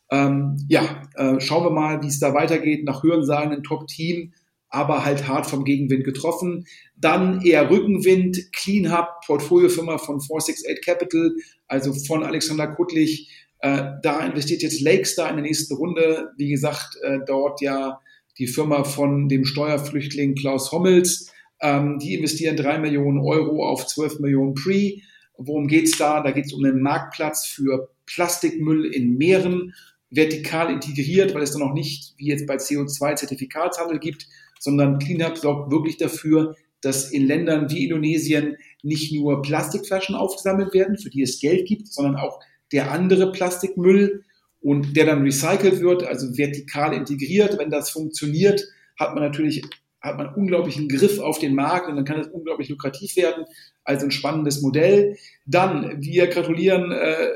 Ähm, 0.09 0.57
ja, 0.69 1.01
äh, 1.15 1.39
schauen 1.39 1.65
wir 1.65 1.71
mal, 1.71 2.01
wie 2.01 2.07
es 2.07 2.19
da 2.19 2.33
weitergeht. 2.33 2.85
Nach 2.85 3.03
Hörensagen 3.03 3.51
ein 3.51 3.63
Top-Team, 3.63 4.33
aber 4.69 5.05
halt 5.05 5.27
hart 5.27 5.45
vom 5.45 5.63
Gegenwind 5.63 6.03
getroffen. 6.03 6.65
Dann 6.95 7.41
eher 7.41 7.69
Rückenwind, 7.69 8.51
Clean 8.53 8.91
Hub, 8.95 9.07
Portfoliofirma 9.25 9.97
von 9.97 10.21
468 10.21 10.83
Capital, 10.83 11.31
also 11.67 11.93
von 11.93 12.23
Alexander 12.23 12.67
Kuttlich. 12.67 13.31
Äh, 13.59 13.93
da 14.03 14.25
investiert 14.25 14.61
jetzt 14.61 14.81
Lakestar 14.81 15.29
in 15.29 15.37
der 15.37 15.45
nächsten 15.45 15.73
Runde. 15.75 16.31
Wie 16.37 16.49
gesagt, 16.49 16.97
äh, 17.01 17.19
dort 17.25 17.61
ja 17.61 17.99
die 18.37 18.47
Firma 18.47 18.83
von 18.83 19.27
dem 19.27 19.45
Steuerflüchtling 19.45 20.35
Klaus 20.35 20.71
Hommels. 20.71 21.31
Ähm, 21.59 21.97
die 21.99 22.13
investieren 22.13 22.55
drei 22.55 22.77
Millionen 22.77 23.19
Euro 23.19 23.67
auf 23.67 23.87
12 23.87 24.19
Millionen 24.19 24.53
Pre. 24.53 24.97
Worum 25.37 25.67
geht's 25.67 25.97
da? 25.97 26.21
Da 26.21 26.31
geht 26.31 26.45
es 26.45 26.53
um 26.53 26.63
einen 26.63 26.81
Marktplatz 26.81 27.47
für 27.47 27.89
Plastikmüll 28.05 28.85
in 28.85 29.17
Meeren 29.17 29.73
vertikal 30.09 30.71
integriert, 30.71 31.33
weil 31.33 31.43
es 31.43 31.51
dann 31.51 31.63
auch 31.63 31.73
nicht, 31.73 32.13
wie 32.17 32.27
jetzt 32.27 32.47
bei 32.47 32.55
CO2-Zertifikatshandel 32.55 33.99
gibt, 33.99 34.27
sondern 34.59 34.99
CleanUp 34.99 35.37
sorgt 35.37 35.71
wirklich 35.71 35.97
dafür, 35.97 36.55
dass 36.81 37.11
in 37.11 37.25
Ländern 37.25 37.69
wie 37.69 37.83
Indonesien 37.83 38.57
nicht 38.83 39.13
nur 39.13 39.41
Plastikflaschen 39.41 40.15
aufgesammelt 40.15 40.73
werden, 40.73 40.97
für 40.97 41.09
die 41.09 41.21
es 41.21 41.39
Geld 41.39 41.67
gibt, 41.67 41.87
sondern 41.87 42.15
auch 42.15 42.39
der 42.71 42.91
andere 42.91 43.31
Plastikmüll 43.31 44.23
und 44.61 44.95
der 44.95 45.05
dann 45.05 45.23
recycelt 45.23 45.81
wird, 45.81 46.03
also 46.03 46.37
vertikal 46.37 46.93
integriert. 46.93 47.57
Wenn 47.57 47.69
das 47.69 47.89
funktioniert, 47.89 48.63
hat 48.97 49.13
man 49.13 49.23
natürlich 49.23 49.63
hat 49.99 50.17
man 50.17 50.33
unglaublichen 50.33 50.87
Griff 50.87 51.19
auf 51.19 51.39
den 51.39 51.55
Markt 51.55 51.89
und 51.89 51.95
dann 51.95 52.05
kann 52.05 52.19
es 52.19 52.27
unglaublich 52.27 52.69
lukrativ 52.69 53.15
werden. 53.15 53.45
Also 53.83 54.05
ein 54.05 54.11
spannendes 54.11 54.61
Modell. 54.61 55.17
Dann, 55.45 56.01
wir 56.01 56.27
gratulieren 56.27 56.91
äh, 56.91 57.27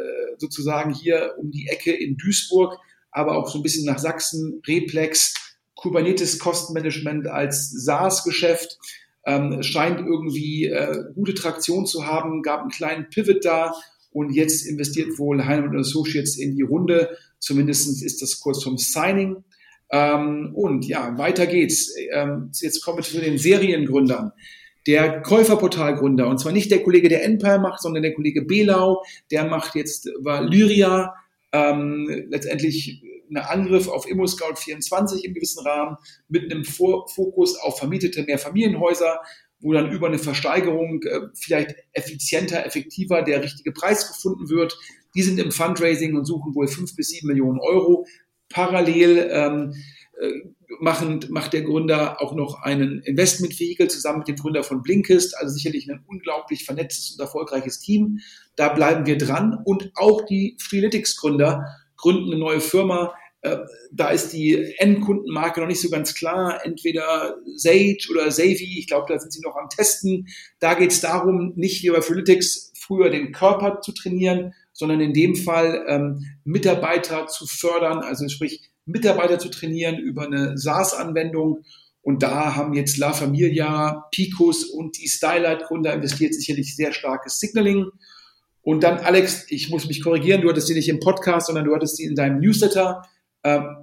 sozusagen 0.42 0.94
hier 0.94 1.36
um 1.38 1.52
die 1.52 1.68
Ecke 1.68 1.94
in 1.94 2.18
Duisburg, 2.18 2.78
aber 3.12 3.38
auch 3.38 3.50
so 3.50 3.60
ein 3.60 3.64
bisschen 3.64 3.86
nach 3.86 4.00
Sachsen, 4.00 4.62
Replex, 4.68 5.34
Kubernetes 5.76 6.40
Kostenmanagement 6.40 7.28
als 7.28 7.72
SaaS-Geschäft. 7.72 8.78
Ähm, 9.26 9.62
scheint 9.62 10.00
irgendwie 10.00 10.66
äh, 10.66 11.04
gute 11.14 11.36
Traktion 11.36 11.86
zu 11.86 12.08
haben, 12.08 12.42
gab 12.42 12.62
einen 12.62 12.72
kleinen 12.72 13.10
Pivot 13.10 13.46
da 13.46 13.76
und 14.12 14.34
jetzt 14.34 14.66
investiert 14.66 15.20
wohl 15.20 15.46
Heinemann 15.46 15.80
Associates 15.80 16.38
in 16.38 16.56
die 16.56 16.64
Runde. 16.64 17.18
Zumindest 17.40 18.04
ist 18.04 18.22
das 18.22 18.40
kurz 18.40 18.64
vom 18.64 18.78
Signing. 18.78 19.44
Ähm, 19.92 20.52
und 20.56 20.86
ja, 20.86 21.18
weiter 21.18 21.46
geht's. 21.46 21.94
Ähm, 22.14 22.50
jetzt 22.60 22.84
kommen 22.84 22.98
wir 22.98 23.04
zu 23.04 23.20
den 23.20 23.38
Seriengründern 23.38 24.32
der 24.88 25.22
Käuferportalgründer, 25.22 26.28
und 26.28 26.40
zwar 26.40 26.52
nicht 26.52 26.72
der 26.72 26.84
Kollege, 26.84 27.10
der 27.10 27.24
Empire 27.24 27.60
macht, 27.60 27.82
sondern 27.82 28.04
der 28.04 28.14
Kollege 28.14 28.44
Belau, 28.44 29.04
der 29.30 29.46
macht 29.46 29.76
jetzt 29.76 30.10
Valyria, 30.20 31.14
ähm, 31.52 32.26
letztendlich 32.30 33.04
einen 33.30 33.46
Angriff 33.46 33.88
auf 33.88 34.06
ImmoScout24 34.06 35.24
im 35.24 35.34
gewissen 35.34 35.66
Rahmen 35.66 35.98
mit 36.28 36.52
einem 36.52 36.66
Fokus 36.66 37.58
auf 37.58 37.78
vermietete 37.78 38.24
Mehrfamilienhäuser, 38.24 39.22
wo 39.60 39.74
dann 39.74 39.92
über 39.92 40.08
eine 40.08 40.20
Versteigerung 40.20 41.02
äh, 41.04 41.22
vielleicht 41.36 41.76
effizienter, 41.94 42.66
effektiver 42.66 43.22
der 43.22 43.44
richtige 43.44 43.72
Preis 43.72 44.08
gefunden 44.08 44.50
wird. 44.50 44.78
Die 45.16 45.22
sind 45.22 45.40
im 45.40 45.52
Fundraising 45.52 46.16
und 46.16 46.26
suchen 46.26 46.56
wohl 46.56 46.68
fünf 46.68 46.96
bis 46.96 47.10
sieben 47.10 47.28
Millionen 47.28 47.60
Euro. 47.60 48.08
Parallel 48.50 49.30
ähm, 49.32 49.74
machen, 50.80 51.26
macht 51.30 51.54
der 51.54 51.64
Gründer 51.64 52.22
auch 52.22 52.34
noch 52.34 52.62
einen 52.62 53.02
Investmentvehikel 53.02 53.90
zusammen 53.90 54.20
mit 54.20 54.28
dem 54.28 54.36
Gründer 54.36 54.64
von 54.64 54.82
Blinkist, 54.82 55.38
also 55.38 55.54
sicherlich 55.54 55.90
ein 55.90 56.04
unglaublich 56.08 56.66
vernetztes 56.66 57.12
und 57.12 57.20
erfolgreiches 57.20 57.80
Team. 57.80 58.20
Da 58.56 58.70
bleiben 58.70 59.06
wir 59.06 59.18
dran. 59.18 59.58
Und 59.64 59.92
auch 59.96 60.26
die 60.26 60.58
Freeletics-Gründer 60.60 61.66
gründen 61.98 62.32
eine 62.32 62.40
neue 62.40 62.62
Firma. 62.62 63.14
Äh, 63.42 63.58
da 63.92 64.10
ist 64.10 64.34
die 64.34 64.76
Endkundenmarke 64.78 65.62
noch 65.62 65.68
nicht 65.68 65.82
so 65.82 65.90
ganz 65.90 66.14
klar. 66.16 66.64
Entweder 66.64 67.38
Sage 67.56 67.98
oder 68.12 68.32
Savvy. 68.32 68.80
Ich 68.80 68.88
glaube, 68.88 69.12
da 69.12 69.20
sind 69.20 69.34
sie 69.34 69.42
noch 69.42 69.56
am 69.56 69.70
Testen. 69.70 70.28
Da 70.60 70.74
geht 70.74 70.92
es 70.92 71.02
darum, 71.02 71.54
nicht 71.56 71.84
wie 71.84 71.90
bei 71.90 72.02
Freeletics 72.02 72.72
früher 72.76 73.10
den 73.10 73.32
Körper 73.32 73.82
zu 73.82 73.94
trainieren, 73.94 74.54
sondern 74.74 75.02
in 75.02 75.14
dem 75.14 75.36
Fall 75.36 75.86
ähm, 75.88 76.26
Mitarbeiter 76.44 77.28
zu 77.28 77.46
fördern, 77.46 78.00
also 78.00 78.28
sprich 78.30 78.71
Mitarbeiter 78.86 79.40
zu 79.40 79.50
trainieren 79.50 79.98
über 79.98 80.26
eine 80.26 80.58
SaaS-Anwendung. 80.58 81.64
Und 82.02 82.24
da 82.24 82.56
haben 82.56 82.74
jetzt 82.74 82.98
La 82.98 83.14
Familia, 83.14 84.06
Picos 84.12 84.66
und 84.66 84.98
die 84.98 85.08
Stylight-Gründer 85.08 85.94
investiert 85.94 86.34
sicherlich 86.34 86.76
sehr 86.76 86.94
starkes 86.94 87.40
Signaling. 87.40 87.86
Und 88.64 88.84
dann, 88.84 88.98
Alex, 88.98 89.46
ich 89.50 89.70
muss 89.70 89.88
mich 89.88 90.04
korrigieren, 90.04 90.42
du 90.42 90.50
hattest 90.50 90.68
sie 90.68 90.74
nicht 90.74 90.90
im 90.90 91.00
Podcast, 91.00 91.48
sondern 91.48 91.66
du 91.66 91.76
hattest 91.76 91.98
sie 91.98 92.06
in 92.06 92.16
deinem 92.16 92.40
Newsletter. 92.40 93.04
Ähm, 93.44 93.78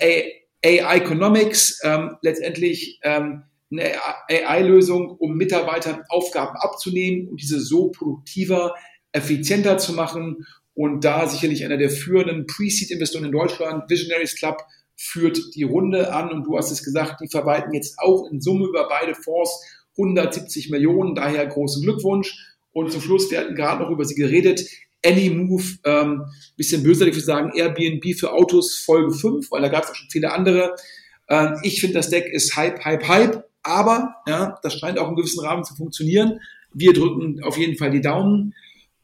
AI 0.64 0.96
Economics, 0.96 1.80
ähm, 1.84 2.16
letztendlich 2.22 2.99
ähm, 3.03 3.44
eine 3.70 3.92
AI-Lösung, 4.28 5.11
um 5.11 5.36
Mitarbeitern 5.36 6.03
Aufgaben 6.09 6.57
abzunehmen 6.57 7.28
und 7.28 7.40
diese 7.40 7.61
so 7.61 7.90
produktiver, 7.90 8.74
effizienter 9.12 9.78
zu 9.78 9.92
machen. 9.92 10.46
Und 10.74 11.05
da 11.05 11.26
sicherlich 11.28 11.64
einer 11.64 11.76
der 11.76 11.90
führenden 11.90 12.46
Pre-Seed-Investoren 12.46 13.24
in 13.24 13.32
Deutschland, 13.32 13.90
Visionaries 13.90 14.36
Club, 14.36 14.62
führt 14.99 15.38
die 15.55 15.62
Runde 15.62 16.12
an 16.12 16.30
und 16.32 16.44
du 16.44 16.59
hast 16.59 16.72
es 16.72 16.82
gesagt, 16.82 17.20
die 17.20 17.28
verwalten 17.28 17.72
jetzt 17.72 17.99
auch 17.99 18.28
in 18.30 18.40
Summe 18.40 18.66
über 18.66 18.88
beide 18.88 19.14
Fonds 19.14 19.62
170 19.96 20.70
Millionen, 20.70 21.14
daher 21.14 21.46
großen 21.46 21.82
Glückwunsch. 21.82 22.36
Und 22.72 22.92
zum 22.92 23.01
Schluss, 23.01 23.30
wir 23.30 23.40
hatten 23.40 23.55
gerade 23.55 23.82
noch 23.82 23.90
über 23.90 24.05
sie 24.05 24.14
geredet, 24.14 24.68
Anymove, 25.05 25.78
ähm, 25.84 26.24
bisschen 26.57 26.82
böser, 26.82 27.07
ich 27.07 27.14
würde 27.14 27.24
sagen, 27.24 27.53
Airbnb 27.55 28.18
für 28.18 28.32
Autos 28.32 28.78
Folge 28.78 29.12
5, 29.12 29.51
weil 29.51 29.62
da 29.62 29.68
gab 29.68 29.84
es 29.84 29.90
auch 29.90 29.94
schon 29.94 30.11
viele 30.11 30.32
andere. 30.32 30.74
Äh, 31.28 31.53
ich 31.62 31.80
finde, 31.80 31.94
das 31.94 32.11
Deck 32.11 32.26
ist 32.26 32.57
Hype, 32.57 32.84
Hype, 32.84 33.07
Hype, 33.07 33.44
aber 33.62 34.16
ja, 34.26 34.59
das 34.62 34.74
scheint 34.74 34.99
auch 34.99 35.09
im 35.09 35.14
gewissen 35.14 35.44
Rahmen 35.44 35.64
zu 35.64 35.76
funktionieren. 35.76 36.40
Wir 36.72 36.92
drücken 36.92 37.42
auf 37.42 37.57
jeden 37.57 37.76
Fall 37.76 37.90
die 37.90 38.01
Daumen. 38.01 38.55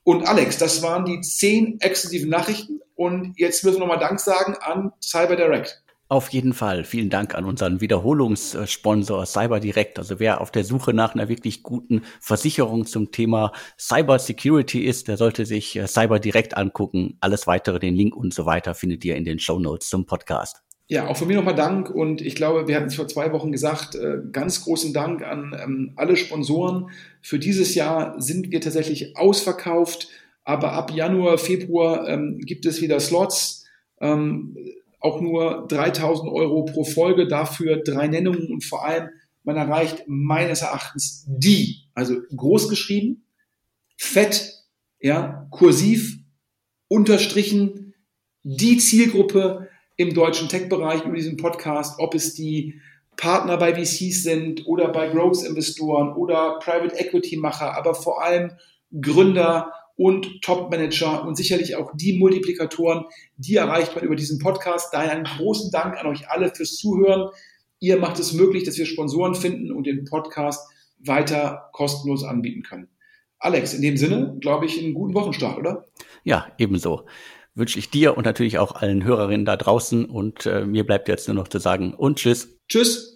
Und 0.03 0.26
Alex, 0.26 0.59
das 0.59 0.82
waren 0.82 1.05
die 1.05 1.20
zehn 1.20 1.80
exklusiven 1.80 2.28
Nachrichten. 2.28 2.80
Und 2.95 3.34
jetzt 3.36 3.64
müssen 3.64 3.76
wir 3.76 3.80
nochmal 3.80 3.99
Dank 3.99 4.20
sagen 4.20 4.57
an 4.61 4.92
Cyber 5.01 5.36
Direct. 5.36 5.84
Auf 6.09 6.29
jeden 6.29 6.53
Fall. 6.53 6.85
Vielen 6.85 7.09
Dank 7.09 7.35
an 7.35 7.47
unseren 7.47 7.81
Wiederholungssponsor 7.81 9.25
CyberDirect. 9.25 9.99
Also 9.99 10.21
wer 10.21 10.43
auf 10.43 10.51
der 10.51 10.63
Suche 10.63 10.93
nach 10.93 11.15
einer 11.15 11.29
wirklich 11.29 11.63
guten 11.63 12.03
Versicherung 12.21 12.85
zum 12.85 13.11
Thema 13.11 13.53
Cyber 13.79 14.19
Security 14.19 14.85
ist, 14.85 15.09
der 15.09 15.17
sollte 15.17 15.47
sich 15.47 15.77
äh, 15.77 15.87
CyberDirect 15.87 16.57
angucken. 16.59 17.17
Alles 17.21 17.47
weitere, 17.47 17.79
den 17.79 17.95
Link 17.95 18.15
und 18.15 18.35
so 18.35 18.45
weiter 18.45 18.75
findet 18.75 19.05
ihr 19.05 19.17
in 19.17 19.25
den 19.25 19.39
Show 19.39 19.59
Notes 19.59 19.89
zum 19.89 20.05
Podcast. 20.05 20.63
Ja, 20.87 21.09
auch 21.09 21.17
von 21.17 21.27
mir 21.27 21.37
nochmal 21.37 21.55
Dank 21.55 21.89
und 21.89 22.21
ich 22.21 22.35
glaube, 22.35 22.69
wir 22.69 22.77
hatten 22.77 22.89
es 22.89 22.95
vor 22.95 23.09
zwei 23.09 23.33
Wochen 23.33 23.51
gesagt, 23.51 23.95
äh, 23.95 24.19
ganz 24.31 24.63
großen 24.63 24.93
Dank 24.93 25.23
an 25.23 25.59
ähm, 25.59 25.93
alle 25.97 26.15
Sponsoren. 26.17 26.91
Für 27.23 27.39
dieses 27.39 27.75
Jahr 27.75 28.21
sind 28.21 28.51
wir 28.51 28.61
tatsächlich 28.61 29.17
ausverkauft, 29.17 30.09
aber 30.45 30.73
ab 30.73 30.93
Januar, 30.93 31.39
Februar 31.39 32.07
ähm, 32.07 32.39
gibt 32.41 32.67
es 32.67 32.83
wieder 32.83 33.01
Slots. 33.01 33.65
Auch 35.05 35.21
nur 35.21 35.67
3000 35.69 36.33
Euro 36.33 36.65
pro 36.65 36.83
Folge, 36.83 37.29
dafür 37.29 37.83
drei 37.83 38.09
Nennungen 38.09 38.51
und 38.51 38.65
vor 38.65 38.87
allem, 38.87 39.11
man 39.43 39.59
erreicht 39.59 40.05
meines 40.07 40.63
Erachtens 40.63 41.27
die, 41.29 41.91
also 41.93 42.17
groß 42.35 42.71
geschrieben, 42.71 43.27
fett, 43.99 44.65
ja, 45.01 45.47
kursiv, 45.51 46.17
unterstrichen, 46.89 47.93
die 48.45 48.79
Zielgruppe 48.79 49.69
im 49.97 50.15
deutschen 50.15 50.49
Tech-Bereich 50.49 51.05
über 51.05 51.17
diesen 51.17 51.37
Podcast, 51.37 51.99
ob 51.99 52.15
es 52.15 52.33
die 52.33 52.81
Partner 53.19 53.59
bei 53.59 53.75
VCs 53.75 54.23
sind 54.23 54.67
oder 54.67 54.89
bei 54.89 55.11
Growth-Investoren 55.11 56.15
oder 56.15 56.59
Private 56.61 56.97
Equity-Macher, 56.97 57.77
aber 57.77 57.95
vor 57.95 58.23
allem 58.23 58.53
Gründer 58.99 59.71
und 59.97 60.42
Top-Manager 60.42 61.24
und 61.24 61.36
sicherlich 61.36 61.76
auch 61.76 61.92
die 61.95 62.18
Multiplikatoren, 62.18 63.05
die 63.36 63.57
erreicht 63.57 63.95
man 63.95 64.05
über 64.05 64.16
diesen 64.16 64.38
Podcast. 64.38 64.92
Daher 64.92 65.12
einen 65.12 65.24
großen 65.24 65.70
Dank 65.70 65.97
an 65.97 66.07
euch 66.07 66.28
alle 66.28 66.53
fürs 66.55 66.76
Zuhören. 66.76 67.30
Ihr 67.78 67.99
macht 67.99 68.18
es 68.18 68.32
möglich, 68.32 68.64
dass 68.64 68.78
wir 68.78 68.86
Sponsoren 68.86 69.34
finden 69.34 69.70
und 69.70 69.86
den 69.86 70.05
Podcast 70.05 70.68
weiter 70.99 71.68
kostenlos 71.72 72.24
anbieten 72.24 72.62
können. 72.62 72.88
Alex, 73.38 73.74
in 73.74 73.82
dem 73.82 73.97
Sinne, 73.97 74.36
glaube 74.40 74.66
ich, 74.66 74.82
einen 74.82 74.95
guten 74.95 75.14
Wochenstart, 75.14 75.59
oder? 75.59 75.84
Ja, 76.22 76.47
ebenso. 76.59 77.05
Wünsche 77.55 77.78
ich 77.78 77.90
dir 77.90 78.16
und 78.16 78.24
natürlich 78.24 78.59
auch 78.59 78.74
allen 78.74 79.05
Hörerinnen 79.05 79.45
da 79.45 79.57
draußen. 79.57 80.07
Und 80.07 80.47
äh, 80.47 80.64
mir 80.64 80.84
bleibt 80.84 81.09
jetzt 81.09 81.28
nur 81.28 81.36
noch 81.36 81.49
zu 81.49 81.59
sagen 81.59 81.95
und 81.95 82.18
tschüss. 82.18 82.49
Tschüss. 82.68 83.12